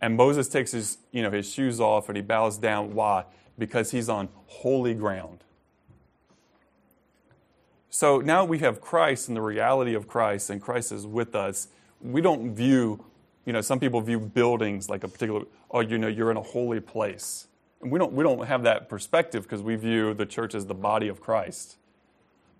And 0.01 0.16
Moses 0.16 0.49
takes 0.49 0.72
his, 0.72 0.99
you 1.11 1.22
know, 1.22 1.30
his 1.30 1.51
shoes 1.51 1.80
off 1.80 2.09
and 2.09 2.16
he 2.16 2.22
bows 2.22 2.59
down. 2.59 2.94
Why? 2.94 3.24
Because 3.59 3.90
he's 3.90 4.09
on 4.09 4.28
holy 4.46 4.94
ground. 4.94 5.42
So 7.90 8.20
now 8.20 8.44
we 8.44 8.59
have 8.59 8.80
Christ 8.80 9.28
and 9.28 9.36
the 9.36 9.40
reality 9.40 9.94
of 9.94 10.07
Christ, 10.07 10.51
and 10.51 10.61
Christ 10.61 10.92
is 10.92 11.07
with 11.07 11.34
us. 11.34 11.68
We 12.01 12.20
don't 12.20 12.55
view, 12.55 13.05
you 13.44 13.53
know, 13.53 13.62
some 13.62 13.80
people 13.80 14.01
view 14.03 14.20
buildings 14.20 14.88
like 14.88 15.03
a 15.03 15.09
particular, 15.09 15.42
oh, 15.70 15.80
you 15.80 15.99
know, 15.99 16.07
you're 16.07 16.30
in 16.30 16.36
a 16.36 16.42
holy 16.42 16.80
place. 16.80 17.49
And 17.80 17.90
we 17.90 17.99
don't, 17.99 18.12
we 18.12 18.22
don't 18.22 18.46
have 18.46 18.62
that 18.64 18.88
perspective 18.88 19.44
because 19.44 19.62
we 19.62 19.74
view 19.74 20.12
the 20.12 20.26
church 20.26 20.55
as 20.55 20.66
the 20.66 20.74
body 20.74 21.09
of 21.09 21.20
Christ. 21.20 21.78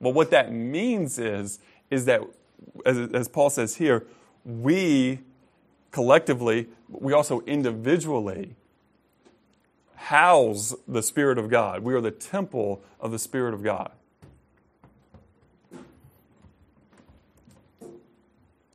But 0.01 0.11
what 0.11 0.31
that 0.31 0.53
means 0.53 1.19
is, 1.19 1.59
is 1.91 2.05
that, 2.05 2.23
as, 2.87 2.99
as 3.13 3.29
Paul 3.29 3.51
says 3.51 3.77
here, 3.77 4.07
we 4.45 5.21
collectively, 5.91 6.69
we 6.89 7.13
also 7.13 7.41
individually 7.41 8.55
house 9.95 10.75
the 10.87 11.03
Spirit 11.03 11.39
of 11.39 11.51
God. 11.51 11.83
We 11.83 11.95
are 11.95 12.01
the 12.01 12.11
temple 12.11 12.83
of 13.01 13.11
the 13.11 13.19
Spirit 13.19 13.55
of 13.55 13.63
God. 13.63 13.91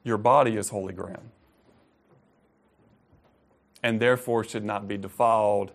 Your 0.04 0.18
body 0.18 0.58
is 0.58 0.70
holy 0.70 0.94
ground 0.94 1.30
and 3.82 4.00
therefore 4.00 4.44
should 4.44 4.64
not 4.64 4.88
be 4.88 4.98
defiled 4.98 5.72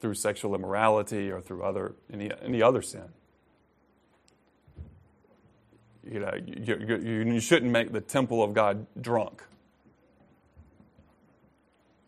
through 0.00 0.14
sexual 0.14 0.54
immorality 0.54 1.30
or 1.30 1.40
through 1.40 1.62
other, 1.62 1.94
any, 2.12 2.30
any 2.42 2.62
other 2.62 2.82
sin. 2.82 3.08
You 6.10 6.20
know, 6.20 6.32
you, 6.44 6.76
you, 7.02 7.32
you 7.32 7.40
shouldn't 7.40 7.70
make 7.70 7.92
the 7.92 8.00
temple 8.00 8.42
of 8.42 8.52
God 8.52 8.86
drunk. 9.00 9.44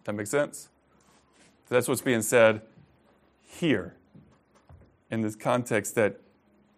That 0.05 0.14
makes 0.14 0.30
sense? 0.30 0.68
So 1.68 1.74
that's 1.76 1.86
what's 1.86 2.00
being 2.00 2.22
said 2.22 2.62
here 3.46 3.94
in 5.11 5.20
this 5.20 5.36
context 5.36 5.94
that 5.94 6.18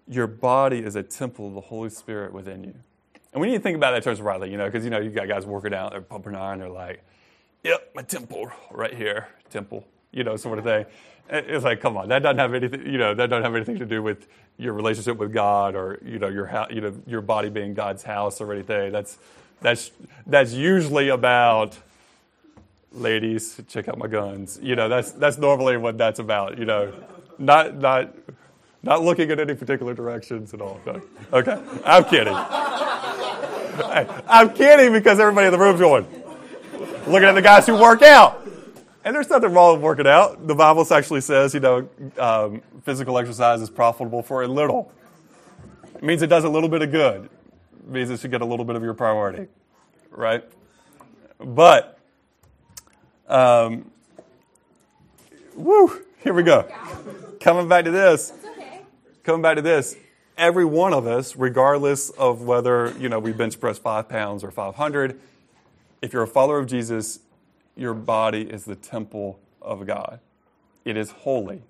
your 0.07 0.27
body 0.27 0.81
is 0.81 0.97
a 0.97 1.03
temple 1.03 1.49
of 1.49 1.55
the 1.55 1.63
Holy 1.63 1.89
Spirit 1.89 2.33
within 2.33 2.63
you. 2.63 2.75
And 3.33 3.41
we 3.41 3.49
need 3.49 3.57
to 3.57 3.63
think 3.63 3.77
about 3.77 3.93
that 3.93 3.97
in 3.97 4.03
terms 4.03 4.21
of 4.21 4.27
rightly, 4.27 4.51
you 4.51 4.59
know, 4.59 4.67
because 4.67 4.85
you 4.85 4.91
know 4.91 5.01
you 5.01 5.11
got 5.11 5.27
guys 5.27 5.47
working 5.47 5.73
out, 5.73 5.93
they're 5.93 6.01
pumping 6.03 6.35
iron, 6.35 6.59
they're 6.59 6.69
like, 6.69 7.03
"Yep, 7.65 7.93
my 7.95 8.03
temple 8.03 8.51
right 8.71 8.95
here, 8.95 9.29
temple," 9.51 9.89
you 10.15 10.25
know, 10.25 10.37
sort 10.37 10.59
of 10.59 10.65
thing. 10.65 10.87
It's 11.29 11.65
like, 11.65 11.81
come 11.81 11.97
on, 11.97 12.09
that 12.09 12.23
doesn't 12.23 12.39
have 12.39 12.55
anything, 12.55 12.87
you 12.87 12.99
know, 12.99 13.15
that 13.15 13.29
doesn't 13.29 13.45
have 13.45 13.55
anything 13.55 13.79
to 13.79 13.87
do 13.87 14.03
with 14.03 14.27
your 14.57 14.73
relationship 14.73 15.17
with 15.17 15.33
God 15.33 15.75
or 15.75 15.99
you 16.05 16.19
know 16.19 16.29
your 16.29 16.69
you 16.71 16.81
know 16.81 16.95
your 17.07 17.21
body 17.21 17.49
being 17.49 17.75
God's 17.75 18.03
house 18.03 18.41
or 18.41 18.53
anything. 18.53 18.93
That's 18.93 19.19
that's 19.61 19.91
that's 20.27 20.53
usually 20.53 21.09
about 21.09 21.77
ladies, 22.93 23.61
check 23.69 23.89
out 23.89 23.99
my 23.99 24.07
guns. 24.07 24.61
You 24.63 24.77
know, 24.77 24.89
that's 24.89 25.13
that's 25.13 25.39
normally 25.39 25.77
what 25.77 25.99
that's 25.99 26.21
about. 26.21 26.59
You 26.59 26.67
know, 26.67 26.93
not 27.39 27.77
not 27.77 28.15
not 28.83 29.03
looking 29.03 29.31
at 29.31 29.41
any 29.41 29.55
particular 29.55 29.95
directions 29.95 30.55
at 30.55 30.61
all. 30.61 30.81
No. 30.87 31.03
Okay, 31.33 31.61
I'm 31.85 32.05
kidding. 32.05 32.35
I'm 34.29 34.53
kidding 34.53 34.93
because 34.93 35.19
everybody 35.19 35.47
in 35.47 35.53
the 35.53 35.59
room's 35.59 35.81
going 35.81 36.07
looking 37.07 37.29
at 37.29 37.33
the 37.33 37.43
guys 37.43 37.67
who 37.67 37.75
work 37.75 38.03
out. 38.03 38.44
And 39.05 39.15
there's 39.15 39.29
nothing 39.29 39.53
wrong 39.53 39.75
with 39.75 39.83
working 39.83 40.07
out. 40.07 40.47
The 40.47 40.55
Bible 40.55 40.87
actually 40.91 41.21
says, 41.21 41.53
you 41.53 41.61
know, 41.61 41.89
um, 42.19 42.63
physical 42.85 43.19
exercise 43.19 43.61
is 43.61 43.69
profitable 43.69 44.23
for 44.23 44.43
a 44.43 44.49
little. 44.49 44.91
It 45.95 46.03
means 46.03 46.23
it 46.23 46.29
does 46.29 46.45
a 46.45 46.49
little 46.49 46.71
bit 46.71 46.81
of 46.81 46.91
good. 46.91 47.29
It 47.85 47.93
means 47.93 48.09
it 48.09 48.21
should 48.21 48.31
get 48.31 48.41
a 48.41 48.47
little 48.47 48.65
bit 48.65 48.77
of 48.77 48.83
your 48.83 48.95
priority, 48.95 49.49
right? 50.11 50.43
But 51.39 51.99
um, 53.29 53.91
woo, 55.55 56.03
here 56.23 56.33
we 56.33 56.43
go. 56.43 56.67
Coming 57.41 57.69
back 57.69 57.85
to 57.85 57.91
this. 57.91 58.33
Coming 59.23 59.43
back 59.43 59.57
to 59.57 59.63
this. 59.63 59.97
Every 60.39 60.65
one 60.65 60.95
of 60.95 61.07
us, 61.07 61.37
regardless 61.37 62.09
of 62.11 62.43
whether 62.43 62.95
you 62.99 63.11
know 63.11 63.19
we 63.19 63.33
bench 63.33 63.61
press 63.61 63.79
five 63.79 64.09
pounds 64.09 64.43
or 64.43 64.51
500, 64.51 65.21
if 66.01 66.13
you're 66.13 66.23
a 66.23 66.27
follower 66.27 66.59
of 66.59 66.67
Jesus, 66.67 67.21
your 67.77 67.95
body 67.95 68.43
is 68.43 68.65
the 68.65 68.77
temple 68.77 69.41
of 69.61 69.87
God. 69.87 70.21
It 70.85 70.97
is 70.97 71.11
holy, 71.11 71.63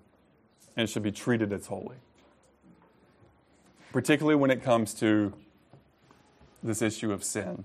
and 0.77 0.85
it 0.85 0.87
should 0.89 1.03
be 1.03 1.13
treated 1.13 1.53
as 1.53 1.67
holy. 1.67 1.97
Particularly 3.93 4.37
when 4.37 4.51
it 4.51 4.63
comes 4.63 4.93
to 4.95 5.33
this 6.63 6.83
issue 6.83 7.13
of 7.13 7.23
sin. 7.23 7.65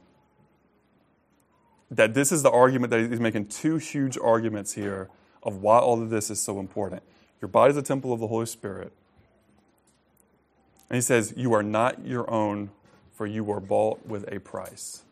That 1.90 2.14
this 2.14 2.32
is 2.32 2.44
the 2.44 2.52
argument 2.52 2.92
that 2.92 3.10
he's 3.10 3.20
making 3.20 3.48
two 3.48 3.78
huge 3.78 4.18
arguments 4.18 4.74
here 4.74 5.10
of 5.42 5.62
why 5.64 5.80
all 5.80 6.02
of 6.02 6.10
this 6.10 6.30
is 6.30 6.40
so 6.40 6.60
important. 6.60 7.02
Your 7.42 7.48
body 7.48 7.72
is 7.72 7.78
a 7.78 7.82
temple 7.82 8.14
of 8.14 8.20
the 8.20 8.28
Holy 8.28 8.46
Spirit. 8.46 8.92
And 10.90 10.96
he 10.96 11.02
says, 11.02 11.34
You 11.36 11.54
are 11.54 11.64
not 11.64 12.06
your 12.06 12.30
own, 12.30 12.70
for 13.14 13.26
you 13.26 13.44
were 13.44 13.60
bought 13.60 14.06
with 14.06 14.32
a 14.32 14.40
price. 14.40 15.04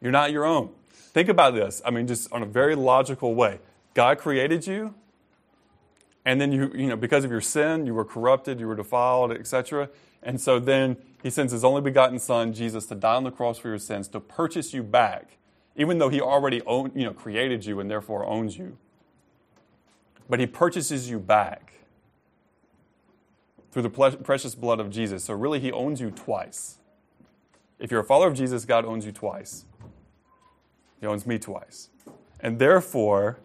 You're 0.00 0.12
not 0.12 0.32
your 0.32 0.46
own. 0.46 0.70
Think 1.12 1.28
about 1.28 1.54
this. 1.54 1.82
I 1.84 1.90
mean, 1.90 2.06
just 2.06 2.32
on 2.32 2.42
a 2.42 2.46
very 2.46 2.74
logical 2.74 3.34
way. 3.34 3.58
God 3.94 4.18
created 4.18 4.66
you, 4.66 4.94
and 6.24 6.40
then 6.40 6.52
you, 6.52 6.70
you 6.74 6.86
know, 6.86 6.96
because 6.96 7.24
of 7.24 7.30
your 7.30 7.40
sin, 7.40 7.86
you 7.86 7.94
were 7.94 8.04
corrupted, 8.04 8.60
you 8.60 8.68
were 8.68 8.76
defiled, 8.76 9.32
etc. 9.32 9.88
And 10.22 10.40
so 10.40 10.60
then 10.60 10.96
he 11.22 11.30
sends 11.30 11.52
his 11.52 11.64
only 11.64 11.80
begotten 11.80 12.18
son, 12.18 12.52
Jesus, 12.52 12.86
to 12.86 12.94
die 12.94 13.14
on 13.14 13.24
the 13.24 13.30
cross 13.30 13.58
for 13.58 13.68
your 13.68 13.78
sins, 13.78 14.06
to 14.08 14.20
purchase 14.20 14.72
you 14.72 14.82
back, 14.82 15.38
even 15.76 15.98
though 15.98 16.08
he 16.08 16.20
already 16.20 16.62
owned, 16.62 16.92
you 16.94 17.04
know, 17.04 17.12
created 17.12 17.64
you 17.64 17.80
and 17.80 17.90
therefore 17.90 18.24
owns 18.26 18.56
you. 18.58 18.76
But 20.28 20.38
he 20.38 20.46
purchases 20.46 21.10
you 21.10 21.18
back 21.18 21.72
through 23.72 23.82
the 23.82 23.90
precious 23.90 24.54
blood 24.54 24.78
of 24.78 24.90
Jesus. 24.90 25.24
So 25.24 25.34
really, 25.34 25.58
he 25.58 25.72
owns 25.72 26.00
you 26.00 26.10
twice. 26.10 26.78
If 27.78 27.90
you're 27.90 28.00
a 28.00 28.04
follower 28.04 28.28
of 28.28 28.34
Jesus, 28.34 28.64
God 28.64 28.84
owns 28.84 29.06
you 29.06 29.12
twice. 29.12 29.64
He 31.00 31.06
owns 31.06 31.26
me 31.26 31.38
twice. 31.38 31.88
And 32.40 32.58
therefore, 32.58 33.38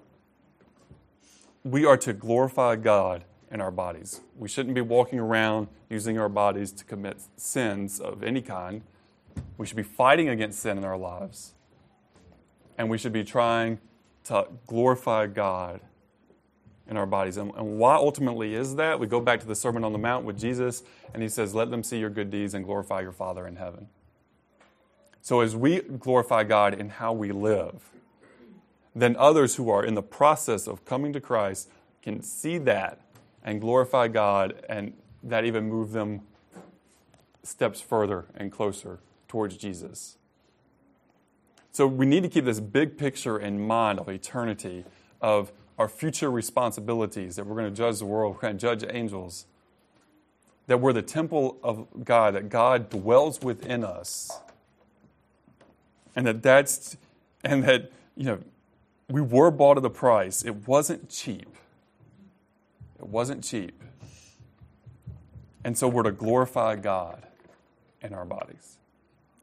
we 1.64 1.86
are 1.86 1.98
to 1.98 2.14
glorify 2.14 2.76
God 2.76 3.24
in 3.52 3.62
our 3.62 3.72
bodies. 3.72 4.22
We 4.38 4.48
shouldn't 4.48 4.76
be 4.76 4.82
walking 4.82 5.20
around 5.20 5.68
using 5.90 6.20
our 6.20 6.30
bodies 6.30 6.72
to 6.74 6.84
commit 6.84 7.18
sins 7.38 8.00
of 8.00 8.24
any 8.24 8.42
kind. 8.42 8.82
We 9.58 9.66
should 9.66 9.78
be 9.78 9.84
fighting 9.84 10.30
against 10.30 10.60
sin 10.60 10.78
in 10.78 10.84
our 10.84 10.98
lives. 10.98 11.54
And 12.78 12.90
we 12.90 12.98
should 12.98 13.14
be 13.14 13.24
trying 13.24 13.80
to 14.26 14.48
glorify 14.68 15.28
God 15.28 15.80
in 16.88 16.98
our 16.98 17.06
bodies. 17.06 17.38
And, 17.38 17.54
and, 17.56 17.78
why 17.78 17.96
ultimately 17.96 18.54
is 18.54 18.76
that? 18.76 19.00
We 19.00 19.08
go 19.08 19.20
back 19.20 19.40
to 19.40 19.48
the 19.48 19.56
Sermon 19.56 19.84
on 19.84 19.92
the 19.92 19.98
Mount 19.98 20.26
with 20.26 20.38
Jesus, 20.38 20.84
and 21.14 21.24
he 21.24 21.30
says, 21.30 21.56
Let 21.56 21.72
them 21.72 21.84
see 21.84 21.98
your 21.98 22.10
good 22.10 22.30
deeds 22.30 22.54
and 22.54 22.66
glorify 22.66 23.02
your 23.02 23.12
Father 23.12 23.48
in 23.48 23.56
heaven. 23.56 23.88
So 25.26 25.40
as 25.40 25.56
we 25.56 25.80
glorify 25.80 26.44
God 26.44 26.80
in 26.80 26.90
how 26.90 27.12
we 27.12 27.32
live, 27.32 27.90
then 28.96 29.16
others 29.16 29.56
who 29.56 29.72
are 29.72 29.84
in 29.84 29.96
the 29.96 30.04
process 30.04 30.68
of 30.68 30.86
coming 30.86 31.14
to 31.14 31.20
Christ 31.20 31.68
can 32.04 32.22
see 32.22 32.60
that 32.60 33.02
and 33.44 33.60
glorify 33.60 34.08
God, 34.08 34.64
and 34.70 34.94
that 35.24 35.44
even 35.44 35.68
move 35.68 35.94
them 35.94 36.22
steps 37.42 37.82
further 37.82 38.26
and 38.36 38.52
closer 38.52 39.00
towards 39.28 39.58
Jesus. 39.58 40.20
So 41.72 41.88
we 41.88 42.06
need 42.06 42.22
to 42.22 42.30
keep 42.30 42.46
this 42.46 42.60
big 42.60 42.96
picture 42.96 43.40
in 43.40 43.66
mind 43.66 43.98
of 43.98 44.08
eternity, 44.10 44.86
of 45.22 45.52
our 45.80 45.90
future 45.90 46.30
responsibilities, 46.30 47.36
that 47.38 47.48
we're 47.48 47.60
going 47.60 47.74
to 47.74 47.76
judge 47.76 47.98
the 47.98 48.06
world, 48.06 48.36
we're 48.36 48.42
going 48.42 48.60
to 48.60 48.62
judge 48.62 48.86
angels, 48.88 49.48
that 50.68 50.80
we're 50.80 50.94
the 50.94 51.02
temple 51.02 51.58
of 51.64 51.88
God, 52.04 52.36
that 52.36 52.50
God 52.50 52.92
dwells 52.92 53.42
within 53.42 53.84
us 53.84 54.30
and 56.16 56.26
that 56.26 56.42
that's 56.42 56.98
and 57.44 57.64
that 57.64 57.92
you 58.16 58.26
know 58.26 58.40
we 59.10 59.22
were 59.22 59.52
bought 59.52 59.78
at 59.78 59.86
a 59.86 59.90
price. 59.90 60.44
It 60.44 60.68
wasn't 60.68 61.10
cheap. 61.10 61.56
It 63.00 63.08
wasn't 63.08 63.44
cheap. 63.44 63.82
And 65.64 65.78
so 65.78 65.88
we're 65.88 66.04
to 66.04 66.12
glorify 66.12 66.76
God 66.76 67.24
in 68.02 68.14
our 68.14 68.26
bodies. 68.26 68.78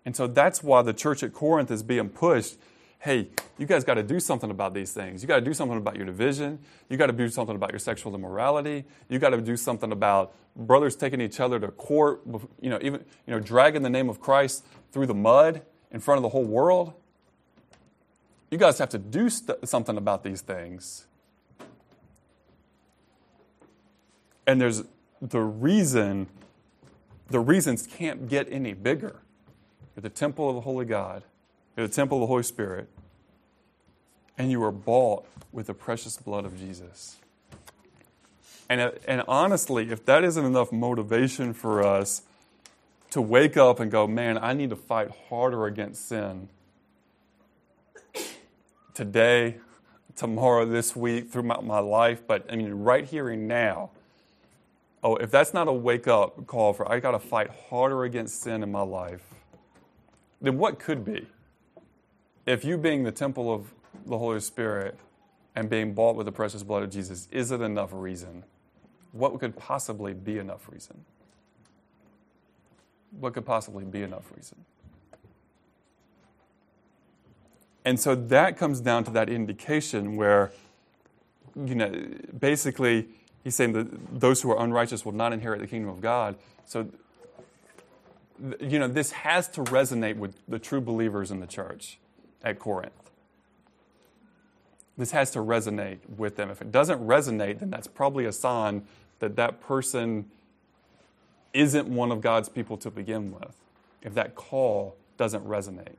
And 0.04 0.16
so 0.16 0.26
that's 0.26 0.62
why 0.62 0.82
the 0.82 0.92
church 0.92 1.22
at 1.22 1.32
Corinth 1.32 1.70
is 1.70 1.82
being 1.82 2.08
pushed. 2.08 2.56
Hey, 2.98 3.28
you 3.58 3.66
guys 3.66 3.84
got 3.84 3.94
to 3.94 4.02
do 4.02 4.20
something 4.20 4.50
about 4.50 4.74
these 4.74 4.92
things. 4.92 5.22
You 5.22 5.28
got 5.28 5.36
to 5.36 5.44
do 5.44 5.54
something 5.54 5.76
about 5.76 5.96
your 5.96 6.06
division. 6.06 6.58
You 6.88 6.96
got 6.96 7.06
to 7.06 7.12
do 7.12 7.28
something 7.28 7.54
about 7.54 7.70
your 7.70 7.80
sexual 7.80 8.14
immorality. 8.14 8.84
You 9.08 9.18
got 9.18 9.30
to 9.30 9.40
do 9.40 9.56
something 9.56 9.90
about 9.90 10.34
brothers 10.54 10.94
taking 10.94 11.20
each 11.20 11.40
other 11.40 11.58
to 11.58 11.68
court, 11.68 12.22
you 12.60 12.70
know, 12.70 12.78
even 12.82 13.04
you 13.26 13.32
know, 13.34 13.40
dragging 13.40 13.82
the 13.82 13.90
name 13.90 14.08
of 14.08 14.20
Christ 14.20 14.64
through 14.92 15.06
the 15.06 15.14
mud 15.14 15.62
in 15.92 16.00
front 16.00 16.18
of 16.18 16.22
the 16.22 16.30
whole 16.30 16.44
world. 16.44 16.94
You 18.50 18.58
guys 18.58 18.78
have 18.78 18.88
to 18.90 18.98
do 18.98 19.30
st- 19.30 19.68
something 19.68 19.96
about 19.96 20.24
these 20.24 20.40
things. 20.40 21.06
And 24.46 24.60
there's 24.60 24.82
the 25.20 25.40
reason, 25.40 26.26
the 27.28 27.40
reasons 27.40 27.86
can't 27.86 28.28
get 28.28 28.48
any 28.50 28.72
bigger. 28.72 29.20
You're 29.94 30.02
the 30.02 30.10
temple 30.10 30.48
of 30.48 30.54
the 30.56 30.62
Holy 30.62 30.84
God, 30.84 31.22
you're 31.76 31.86
the 31.86 31.94
temple 31.94 32.18
of 32.18 32.22
the 32.22 32.26
Holy 32.26 32.42
Spirit, 32.42 32.88
and 34.36 34.50
you 34.50 34.60
were 34.60 34.72
bought 34.72 35.26
with 35.52 35.66
the 35.66 35.74
precious 35.74 36.16
blood 36.16 36.44
of 36.44 36.58
Jesus. 36.58 37.16
And, 38.68 38.92
and 39.06 39.22
honestly, 39.28 39.90
if 39.90 40.04
that 40.06 40.24
isn't 40.24 40.44
enough 40.44 40.72
motivation 40.72 41.52
for 41.52 41.86
us 41.86 42.22
to 43.12 43.20
wake 43.20 43.58
up 43.58 43.78
and 43.78 43.90
go, 43.90 44.06
man, 44.06 44.38
I 44.38 44.54
need 44.54 44.70
to 44.70 44.76
fight 44.76 45.10
harder 45.28 45.66
against 45.66 46.08
sin 46.08 46.48
today, 48.94 49.56
tomorrow, 50.16 50.64
this 50.64 50.96
week, 50.96 51.30
throughout 51.30 51.64
my 51.64 51.78
life, 51.78 52.26
but 52.26 52.50
I 52.50 52.56
mean, 52.56 52.72
right 52.72 53.04
here 53.04 53.28
and 53.28 53.46
now. 53.46 53.90
Oh, 55.04 55.16
if 55.16 55.30
that's 55.30 55.52
not 55.52 55.68
a 55.68 55.72
wake 55.72 56.08
up 56.08 56.46
call 56.46 56.72
for 56.72 56.90
I 56.90 57.00
got 57.00 57.10
to 57.10 57.18
fight 57.18 57.50
harder 57.68 58.04
against 58.04 58.40
sin 58.40 58.62
in 58.62 58.72
my 58.72 58.82
life, 58.82 59.24
then 60.40 60.56
what 60.56 60.78
could 60.78 61.04
be? 61.04 61.26
If 62.46 62.64
you 62.64 62.78
being 62.78 63.02
the 63.02 63.12
temple 63.12 63.52
of 63.52 63.74
the 64.06 64.16
Holy 64.16 64.40
Spirit 64.40 64.96
and 65.54 65.68
being 65.68 65.92
bought 65.92 66.16
with 66.16 66.24
the 66.24 66.32
precious 66.32 66.62
blood 66.62 66.82
of 66.82 66.90
Jesus 66.90 67.28
isn't 67.30 67.60
enough 67.60 67.90
reason, 67.92 68.44
what 69.12 69.38
could 69.38 69.54
possibly 69.54 70.14
be 70.14 70.38
enough 70.38 70.66
reason? 70.70 71.04
What 73.18 73.34
could 73.34 73.46
possibly 73.46 73.84
be 73.84 74.02
enough 74.02 74.30
reason? 74.36 74.64
And 77.84 77.98
so 77.98 78.14
that 78.14 78.56
comes 78.56 78.80
down 78.80 79.04
to 79.04 79.10
that 79.12 79.28
indication 79.28 80.16
where, 80.16 80.52
you 81.56 81.74
know, 81.74 81.92
basically 82.38 83.08
he's 83.42 83.54
saying 83.54 83.72
that 83.72 84.20
those 84.20 84.42
who 84.42 84.50
are 84.52 84.62
unrighteous 84.62 85.04
will 85.04 85.12
not 85.12 85.32
inherit 85.32 85.60
the 85.60 85.66
kingdom 85.66 85.90
of 85.90 86.00
God. 86.00 86.36
So, 86.64 86.88
you 88.60 88.78
know, 88.78 88.88
this 88.88 89.12
has 89.12 89.48
to 89.50 89.62
resonate 89.64 90.16
with 90.16 90.34
the 90.48 90.58
true 90.58 90.80
believers 90.80 91.30
in 91.30 91.40
the 91.40 91.46
church 91.46 91.98
at 92.42 92.58
Corinth. 92.58 92.92
This 94.96 95.12
has 95.12 95.30
to 95.32 95.38
resonate 95.40 95.98
with 96.16 96.36
them. 96.36 96.50
If 96.50 96.60
it 96.60 96.70
doesn't 96.70 97.00
resonate, 97.04 97.60
then 97.60 97.70
that's 97.70 97.86
probably 97.86 98.26
a 98.26 98.32
sign 98.32 98.84
that 99.20 99.36
that 99.36 99.60
person 99.60 100.30
isn't 101.52 101.88
one 101.88 102.10
of 102.10 102.20
God's 102.20 102.48
people 102.48 102.76
to 102.78 102.90
begin 102.90 103.32
with, 103.32 103.56
if 104.02 104.14
that 104.14 104.34
call 104.34 104.96
doesn't 105.16 105.46
resonate. 105.46 105.96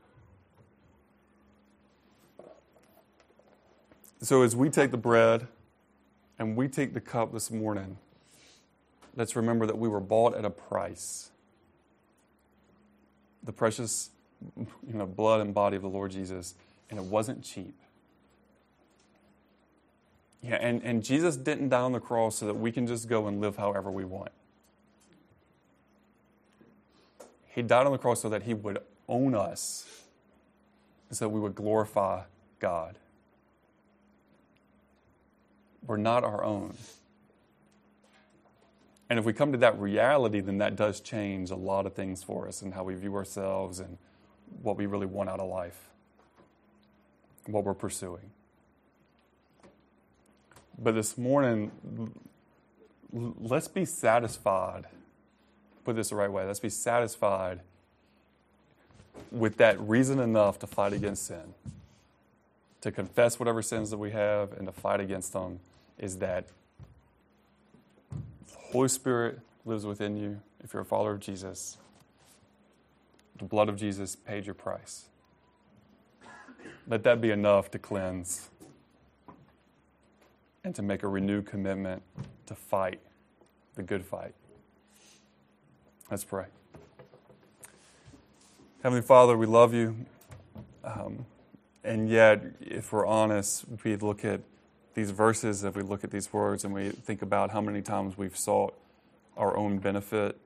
So, 4.21 4.41
as 4.41 4.55
we 4.55 4.69
take 4.69 4.91
the 4.91 4.97
bread 4.97 5.47
and 6.39 6.55
we 6.55 6.67
take 6.67 6.93
the 6.93 7.01
cup 7.01 7.33
this 7.33 7.51
morning, 7.51 7.97
let's 9.15 9.35
remember 9.35 9.65
that 9.65 9.77
we 9.77 9.89
were 9.89 9.99
bought 9.99 10.33
at 10.35 10.45
a 10.45 10.49
price. 10.49 11.29
The 13.43 13.51
precious 13.51 14.11
you 14.55 14.93
know, 14.93 15.05
blood 15.05 15.41
and 15.41 15.53
body 15.53 15.75
of 15.75 15.81
the 15.81 15.89
Lord 15.89 16.11
Jesus, 16.11 16.55
and 16.89 16.99
it 16.99 17.05
wasn't 17.05 17.43
cheap. 17.43 17.75
Yeah, 20.41 20.55
and, 20.55 20.81
and 20.83 21.03
Jesus 21.03 21.37
didn't 21.37 21.69
die 21.69 21.79
on 21.79 21.93
the 21.93 22.01
cross 22.01 22.37
so 22.37 22.45
that 22.45 22.55
we 22.55 22.71
can 22.71 22.85
just 22.85 23.07
go 23.07 23.27
and 23.27 23.39
live 23.39 23.55
however 23.55 23.89
we 23.89 24.03
want. 24.03 24.31
He 27.53 27.61
died 27.61 27.85
on 27.85 27.91
the 27.91 27.99
cross 27.99 28.21
so 28.21 28.29
that 28.29 28.43
He 28.43 28.55
would 28.55 28.79
own 29.07 29.35
us, 29.35 29.85
so 31.11 31.25
that 31.25 31.29
we 31.29 31.39
would 31.39 31.53
glorify 31.53 32.23
God. 32.59 32.97
We're 35.85 35.97
not 35.97 36.23
our 36.23 36.43
own. 36.43 36.75
And 39.09 39.19
if 39.19 39.25
we 39.25 39.33
come 39.33 39.51
to 39.51 39.57
that 39.59 39.79
reality, 39.79 40.39
then 40.39 40.57
that 40.57 40.75
does 40.75 40.99
change 40.99 41.51
a 41.51 41.55
lot 41.55 41.85
of 41.85 41.93
things 41.93 42.23
for 42.23 42.47
us 42.47 42.63
and 42.63 42.73
how 42.73 42.83
we 42.83 42.95
view 42.95 43.15
ourselves 43.15 43.79
and 43.79 43.99
what 44.63 44.75
we 44.75 44.87
really 44.87 45.05
want 45.05 45.29
out 45.29 45.39
of 45.39 45.47
life, 45.47 45.91
what 47.45 47.63
we're 47.63 47.75
pursuing. 47.75 48.31
But 50.79 50.95
this 50.95 51.19
morning, 51.19 51.71
let's 53.11 53.67
be 53.67 53.85
satisfied 53.85 54.87
put 55.83 55.95
this 55.95 56.09
the 56.09 56.15
right 56.15 56.31
way. 56.31 56.45
Let's 56.45 56.59
be 56.59 56.69
satisfied 56.69 57.59
with 59.31 59.57
that 59.57 59.79
reason 59.79 60.19
enough 60.19 60.59
to 60.59 60.67
fight 60.67 60.93
against 60.93 61.25
sin, 61.27 61.53
to 62.81 62.91
confess 62.91 63.39
whatever 63.39 63.61
sins 63.61 63.89
that 63.89 63.97
we 63.97 64.11
have, 64.11 64.53
and 64.53 64.67
to 64.67 64.71
fight 64.71 64.99
against 64.99 65.33
them 65.33 65.59
is 65.97 66.17
that 66.17 66.47
the 68.11 68.57
Holy 68.71 68.87
Spirit 68.87 69.39
lives 69.65 69.85
within 69.85 70.17
you 70.17 70.41
if 70.63 70.73
you're 70.73 70.81
a 70.81 70.85
follower 70.85 71.11
of 71.11 71.19
Jesus. 71.19 71.77
The 73.37 73.45
blood 73.45 73.69
of 73.69 73.75
Jesus 73.75 74.15
paid 74.15 74.45
your 74.45 74.55
price. 74.55 75.05
Let 76.87 77.03
that 77.03 77.21
be 77.21 77.31
enough 77.31 77.71
to 77.71 77.79
cleanse 77.79 78.49
and 80.63 80.75
to 80.75 80.81
make 80.81 81.03
a 81.03 81.07
renewed 81.07 81.45
commitment 81.45 82.03
to 82.45 82.55
fight 82.55 82.99
the 83.75 83.83
good 83.83 84.05
fight. 84.05 84.33
Let's 86.13 86.23
pray. 86.23 86.45
Heavenly 88.83 89.01
Father, 89.01 89.35
we 89.35 89.47
love 89.47 89.73
you. 89.73 90.05
Um, 90.83 91.25
and 91.83 92.07
yet, 92.07 92.43
if 92.61 92.93
we're 92.93 93.07
honest, 93.07 93.65
we 93.83 93.95
look 93.95 94.23
at 94.23 94.41
these 94.93 95.09
verses, 95.09 95.63
if 95.63 95.75
we 95.75 95.81
look 95.81 96.03
at 96.03 96.11
these 96.11 96.31
words, 96.31 96.65
and 96.65 96.71
we 96.71 96.91
think 96.91 97.23
about 97.23 97.49
how 97.49 97.61
many 97.61 97.81
times 97.81 98.15
we've 98.15 98.37
sought 98.37 98.75
our 99.37 99.57
own 99.57 99.79
benefit, 99.79 100.37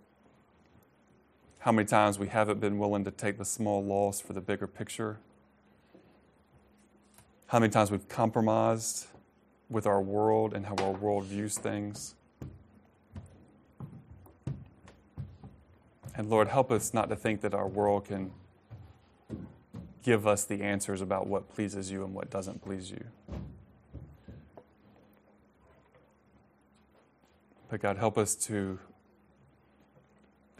how 1.59 1.73
many 1.73 1.85
times 1.85 2.17
we 2.17 2.29
haven't 2.29 2.61
been 2.61 2.79
willing 2.79 3.03
to 3.03 3.11
take 3.11 3.37
the 3.37 3.43
small 3.43 3.83
loss 3.83 4.21
for 4.21 4.31
the 4.31 4.39
bigger 4.39 4.67
picture, 4.67 5.17
how 7.47 7.59
many 7.59 7.69
times 7.69 7.91
we've 7.91 8.07
compromised 8.07 9.07
with 9.69 9.85
our 9.85 9.99
world 9.99 10.53
and 10.53 10.65
how 10.65 10.75
our 10.77 10.93
world 10.93 11.25
views 11.25 11.57
things. 11.57 12.15
And 16.17 16.31
Lord, 16.31 16.47
help 16.47 16.71
us 16.71 16.95
not 16.95 17.09
to 17.09 17.15
think 17.15 17.41
that 17.41 17.53
our 17.53 17.67
world 17.67 18.05
can 18.05 18.31
give 20.03 20.25
us 20.25 20.45
the 20.45 20.63
answers 20.63 20.99
about 20.99 21.27
what 21.27 21.47
pleases 21.47 21.91
you 21.91 22.03
and 22.03 22.11
what 22.11 22.31
doesn't 22.31 22.63
please 22.63 22.89
you. 22.89 23.03
But 27.69 27.81
God, 27.81 27.97
help 27.97 28.17
us 28.17 28.33
to 28.47 28.79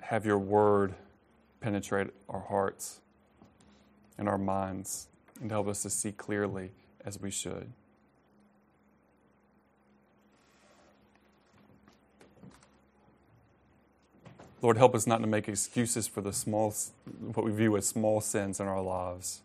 have 0.02 0.28
your 0.28 0.38
word 0.38 0.94
penetrate 1.60 2.10
our 2.30 2.42
hearts 2.42 3.02
and 4.18 4.30
our 4.30 4.38
minds 4.38 5.08
and 5.42 5.50
help 5.50 5.68
us 5.68 5.82
to 5.84 5.90
see 5.90 6.12
clearly 6.12 6.70
as 7.04 7.20
we 7.20 7.32
should. 7.32 7.72
Lord, 14.62 14.78
help 14.78 14.96
us 14.96 15.06
not 15.06 15.22
to 15.22 15.28
make 15.28 15.48
excuses 15.48 16.08
for 16.08 16.22
the 16.22 16.34
small, 16.34 16.74
what 17.34 17.46
we 17.46 17.52
view 17.52 17.78
as 17.78 17.86
small 17.86 18.22
sins 18.22 18.60
in 18.60 18.68
our 18.68 18.82
lives. 18.82 19.42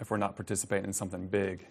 If 0.00 0.10
we're 0.10 0.16
not 0.16 0.36
participating 0.36 0.86
in 0.86 0.92
something 0.92 1.26
big. 1.26 1.66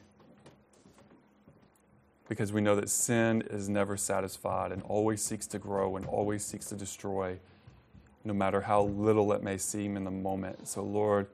Because 2.27 2.51
we 2.51 2.59
know 2.59 2.75
that 2.75 2.89
sin 2.89 3.41
is 3.49 3.69
never 3.69 3.95
satisfied 3.95 4.73
and 4.73 4.83
always 4.83 5.21
seeks 5.21 5.47
to 5.47 5.59
grow 5.59 5.95
and 5.95 6.05
always 6.05 6.43
seeks 6.43 6.65
to 6.67 6.75
destroy, 6.75 7.39
no 8.25 8.33
matter 8.33 8.59
how 8.59 8.83
little 8.83 9.31
it 9.31 9.41
may 9.41 9.57
seem 9.57 9.95
in 9.95 10.03
the 10.03 10.11
moment. 10.11 10.67
So, 10.67 10.83
Lord, 10.83 11.27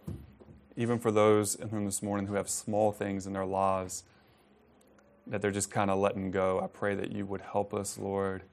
even 0.77 0.99
for 0.99 1.11
those 1.11 1.55
in 1.55 1.69
whom 1.69 1.85
this 1.85 2.03
morning 2.03 2.27
who 2.27 2.35
have 2.35 2.47
small 2.47 2.91
things 2.91 3.25
in 3.25 3.33
their 3.33 3.45
lives, 3.45 4.03
that 5.27 5.41
they're 5.41 5.51
just 5.51 5.71
kind 5.71 5.89
of 5.89 5.99
letting 5.99 6.31
go. 6.31 6.59
I 6.59 6.67
pray 6.67 6.95
that 6.95 7.11
you 7.11 7.25
would 7.25 7.41
help 7.41 7.73
us, 7.73 7.97
Lord, 7.97 8.43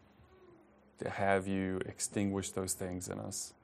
to 0.99 1.11
have 1.11 1.49
you 1.49 1.81
extinguish 1.87 2.51
those 2.51 2.75
things 2.75 3.09
in 3.09 3.19
us. 3.19 3.55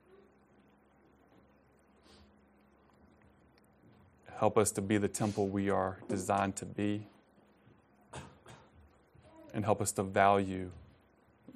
Help 4.39 4.59
us 4.59 4.71
to 4.73 4.83
be 4.83 4.99
the 4.99 5.09
temple 5.09 5.49
we 5.49 5.71
are 5.71 5.99
designed 6.09 6.57
to 6.57 6.67
be. 6.67 7.07
And 9.55 9.65
help 9.65 9.81
us 9.81 9.93
to 9.93 10.03
value 10.03 10.71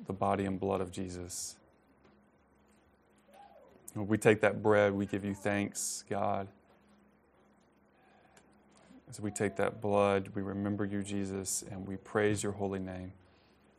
the 0.07 0.15
body 0.15 0.47
and 0.47 0.59
blood 0.59 0.81
of 0.81 0.91
Jesus. 0.91 1.57
When 3.93 4.07
we 4.07 4.17
take 4.17 4.41
that 4.41 4.63
bread, 4.63 4.95
we 4.95 5.05
give 5.05 5.25
you 5.25 5.35
thanks, 5.35 6.05
God. 6.09 6.49
As 9.11 9.21
we 9.21 9.33
take 9.33 9.57
that 9.57 9.81
blood, 9.81 10.29
we 10.37 10.43
remember 10.43 10.85
you, 10.85 11.03
Jesus, 11.03 11.65
and 11.69 11.85
we 11.85 11.97
praise 11.97 12.45
your 12.45 12.53
holy 12.53 12.79
name. 12.79 13.13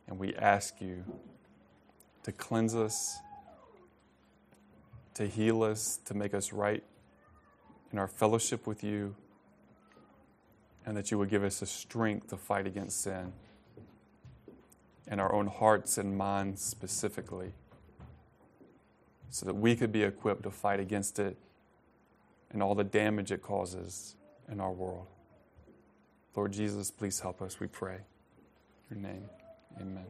And 0.06 0.18
we 0.18 0.34
ask 0.34 0.78
you 0.78 1.04
to 2.24 2.32
cleanse 2.32 2.74
us, 2.74 3.16
to 5.14 5.26
heal 5.26 5.62
us, 5.62 5.98
to 6.04 6.12
make 6.12 6.34
us 6.34 6.52
right 6.52 6.84
in 7.92 7.98
our 7.98 8.08
fellowship 8.08 8.66
with 8.66 8.84
you, 8.84 9.14
and 10.84 10.94
that 10.98 11.10
you 11.10 11.16
would 11.16 11.30
give 11.30 11.44
us 11.44 11.60
the 11.60 11.66
strength 11.66 12.28
to 12.28 12.36
fight 12.36 12.66
against 12.66 13.00
sin 13.00 13.32
in 15.10 15.18
our 15.18 15.32
own 15.32 15.46
hearts 15.46 15.96
and 15.96 16.16
minds 16.16 16.60
specifically, 16.60 17.54
so 19.30 19.46
that 19.46 19.54
we 19.54 19.74
could 19.76 19.92
be 19.92 20.02
equipped 20.02 20.42
to 20.42 20.50
fight 20.50 20.78
against 20.78 21.18
it 21.18 21.38
and 22.50 22.62
all 22.62 22.74
the 22.74 22.84
damage 22.84 23.32
it 23.32 23.40
causes 23.40 24.14
in 24.50 24.60
our 24.60 24.72
world. 24.72 25.06
Lord 26.34 26.52
Jesus, 26.52 26.90
please 26.90 27.20
help 27.20 27.42
us, 27.42 27.60
we 27.60 27.66
pray. 27.66 27.98
In 28.90 29.00
your 29.00 29.10
name, 29.10 29.28
amen. 29.80 30.06